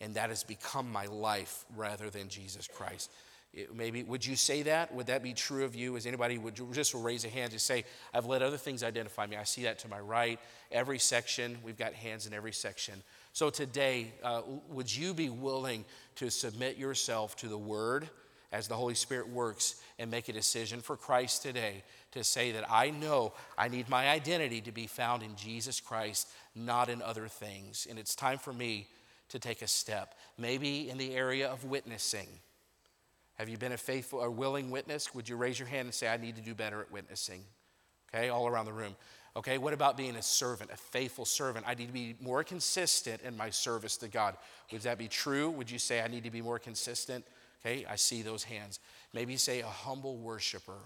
and 0.00 0.14
that 0.14 0.30
has 0.30 0.42
become 0.42 0.90
my 0.90 1.06
life 1.06 1.64
rather 1.76 2.10
than 2.10 2.28
Jesus 2.28 2.66
Christ. 2.66 3.10
It, 3.52 3.74
maybe 3.74 4.04
would 4.04 4.24
you 4.24 4.36
say 4.36 4.62
that? 4.62 4.94
Would 4.94 5.08
that 5.08 5.22
be 5.22 5.34
true 5.34 5.64
of 5.64 5.74
you? 5.74 5.96
Is 5.96 6.06
anybody 6.06 6.38
would 6.38 6.58
you 6.58 6.68
just 6.72 6.94
raise 6.94 7.24
a 7.24 7.28
hand 7.28 7.52
to 7.52 7.58
say, 7.58 7.84
"I've 8.14 8.26
let 8.26 8.42
other 8.42 8.56
things 8.56 8.84
identify 8.84 9.26
me." 9.26 9.36
I 9.36 9.42
see 9.42 9.64
that 9.64 9.80
to 9.80 9.88
my 9.88 9.98
right. 9.98 10.38
Every 10.70 11.00
section, 11.00 11.58
we've 11.64 11.76
got 11.76 11.92
hands 11.92 12.26
in 12.26 12.32
every 12.32 12.52
section. 12.52 13.02
So 13.32 13.50
today, 13.50 14.12
uh, 14.22 14.42
would 14.68 14.94
you 14.94 15.14
be 15.14 15.30
willing 15.30 15.84
to 16.16 16.30
submit 16.30 16.76
yourself 16.76 17.34
to 17.36 17.48
the 17.48 17.58
Word 17.58 18.08
as 18.52 18.68
the 18.68 18.76
Holy 18.76 18.94
Spirit 18.94 19.28
works 19.28 19.80
and 19.98 20.10
make 20.10 20.28
a 20.28 20.32
decision 20.32 20.80
for 20.80 20.96
Christ 20.96 21.42
today 21.42 21.82
to 22.12 22.24
say 22.24 22.52
that 22.52 22.70
I 22.70 22.90
know 22.90 23.32
I 23.56 23.68
need 23.68 23.88
my 23.88 24.08
identity 24.08 24.60
to 24.62 24.72
be 24.72 24.86
found 24.86 25.22
in 25.22 25.36
Jesus 25.36 25.80
Christ, 25.80 26.28
not 26.54 26.88
in 26.88 27.02
other 27.02 27.28
things, 27.28 27.86
and 27.88 27.98
it's 27.98 28.14
time 28.14 28.38
for 28.38 28.52
me 28.52 28.88
to 29.30 29.38
take 29.38 29.62
a 29.62 29.66
step, 29.66 30.14
maybe 30.38 30.88
in 30.90 30.98
the 30.98 31.14
area 31.14 31.48
of 31.48 31.64
witnessing. 31.64 32.28
Have 33.38 33.48
you 33.48 33.56
been 33.56 33.72
a 33.72 33.78
faithful 33.78 34.18
or 34.18 34.30
willing 34.30 34.70
witness? 34.70 35.14
Would 35.14 35.28
you 35.28 35.36
raise 35.36 35.58
your 35.58 35.68
hand 35.68 35.86
and 35.86 35.94
say, 35.94 36.08
I 36.08 36.18
need 36.18 36.36
to 36.36 36.42
do 36.42 36.54
better 36.54 36.80
at 36.82 36.92
witnessing? 36.92 37.42
Okay, 38.14 38.28
all 38.28 38.46
around 38.46 38.66
the 38.66 38.72
room. 38.72 38.94
Okay, 39.36 39.58
what 39.58 39.72
about 39.72 39.96
being 39.96 40.16
a 40.16 40.22
servant, 40.22 40.70
a 40.72 40.76
faithful 40.76 41.24
servant? 41.24 41.64
I 41.66 41.74
need 41.74 41.86
to 41.86 41.92
be 41.92 42.16
more 42.20 42.42
consistent 42.42 43.22
in 43.22 43.36
my 43.36 43.48
service 43.50 43.96
to 43.98 44.08
God. 44.08 44.36
Would 44.72 44.82
that 44.82 44.98
be 44.98 45.08
true? 45.08 45.50
Would 45.50 45.70
you 45.70 45.78
say, 45.78 46.02
I 46.02 46.08
need 46.08 46.24
to 46.24 46.30
be 46.30 46.42
more 46.42 46.58
consistent? 46.58 47.24
Okay, 47.64 47.86
I 47.88 47.96
see 47.96 48.22
those 48.22 48.42
hands. 48.42 48.80
Maybe 49.14 49.36
say, 49.36 49.60
a 49.60 49.66
humble 49.66 50.16
worshiper. 50.16 50.78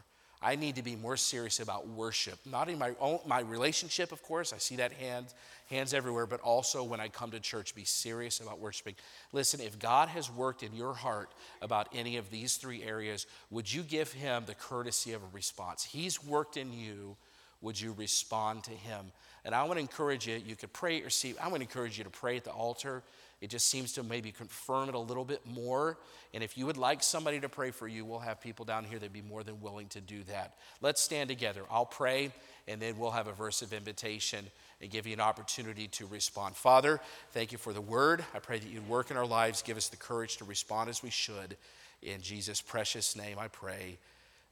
I 0.42 0.56
need 0.56 0.76
to 0.76 0.82
be 0.82 0.94
more 0.94 1.16
serious 1.16 1.58
about 1.58 1.88
worship, 1.88 2.38
not 2.44 2.68
in 2.68 2.78
my 2.78 2.92
own 3.00 3.20
my 3.26 3.40
relationship, 3.40 4.12
of 4.12 4.22
course. 4.22 4.52
I 4.52 4.58
see 4.58 4.76
that 4.76 4.92
hand, 4.92 5.32
hands 5.70 5.94
everywhere, 5.94 6.26
but 6.26 6.40
also 6.40 6.84
when 6.84 7.00
I 7.00 7.08
come 7.08 7.30
to 7.30 7.40
church, 7.40 7.74
be 7.74 7.84
serious 7.84 8.40
about 8.40 8.60
worshiping. 8.60 8.94
Listen, 9.32 9.60
if 9.60 9.78
God 9.78 10.08
has 10.08 10.30
worked 10.30 10.62
in 10.62 10.74
your 10.74 10.94
heart 10.94 11.30
about 11.62 11.88
any 11.94 12.16
of 12.16 12.30
these 12.30 12.56
three 12.56 12.82
areas, 12.82 13.26
would 13.50 13.72
you 13.72 13.82
give 13.82 14.12
him 14.12 14.44
the 14.46 14.54
courtesy 14.54 15.12
of 15.12 15.22
a 15.22 15.26
response? 15.32 15.84
He's 15.84 16.22
worked 16.22 16.56
in 16.56 16.72
you. 16.72 17.16
Would 17.60 17.80
you 17.80 17.92
respond 17.92 18.64
to 18.64 18.72
him? 18.72 19.06
And 19.46 19.54
I 19.54 19.62
want 19.62 19.74
to 19.74 19.80
encourage 19.80 20.26
you, 20.26 20.40
you 20.44 20.54
could 20.54 20.72
pray 20.72 21.00
your 21.00 21.08
seat. 21.08 21.36
I 21.40 21.48
want 21.48 21.56
to 21.56 21.62
encourage 21.62 21.96
you 21.96 22.04
to 22.04 22.10
pray 22.10 22.36
at 22.36 22.44
the 22.44 22.50
altar. 22.50 23.02
It 23.40 23.48
just 23.48 23.70
seems 23.70 23.92
to 23.94 24.02
maybe 24.02 24.32
confirm 24.32 24.88
it 24.88 24.94
a 24.94 24.98
little 24.98 25.24
bit 25.24 25.46
more. 25.46 25.98
And 26.32 26.42
if 26.42 26.58
you 26.58 26.66
would 26.66 26.76
like 26.76 27.02
somebody 27.02 27.40
to 27.40 27.48
pray 27.48 27.70
for 27.70 27.88
you, 27.88 28.04
we'll 28.04 28.18
have 28.18 28.40
people 28.40 28.64
down 28.64 28.84
here 28.84 28.98
that'd 28.98 29.12
be 29.12 29.22
more 29.22 29.42
than 29.42 29.60
willing 29.60 29.88
to 29.88 30.00
do 30.00 30.22
that. 30.24 30.54
Let's 30.80 31.00
stand 31.00 31.28
together. 31.28 31.62
I'll 31.70 31.86
pray, 31.86 32.32
and 32.68 32.80
then 32.80 32.98
we'll 32.98 33.10
have 33.10 33.28
a 33.28 33.32
verse 33.32 33.62
of 33.62 33.72
invitation 33.72 34.46
and 34.84 34.92
give 34.92 35.06
you 35.06 35.14
an 35.14 35.20
opportunity 35.20 35.88
to 35.88 36.06
respond. 36.06 36.54
Father, 36.54 37.00
thank 37.32 37.52
you 37.52 37.58
for 37.58 37.72
the 37.72 37.80
word. 37.80 38.22
I 38.34 38.38
pray 38.38 38.58
that 38.58 38.68
you'd 38.68 38.86
work 38.86 39.10
in 39.10 39.16
our 39.16 39.26
lives, 39.26 39.62
give 39.62 39.78
us 39.78 39.88
the 39.88 39.96
courage 39.96 40.36
to 40.36 40.44
respond 40.44 40.90
as 40.90 41.02
we 41.02 41.08
should. 41.08 41.56
In 42.02 42.20
Jesus' 42.20 42.60
precious 42.60 43.16
name, 43.16 43.38
I 43.38 43.48
pray. 43.48 43.96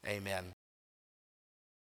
Amen. 0.07 0.45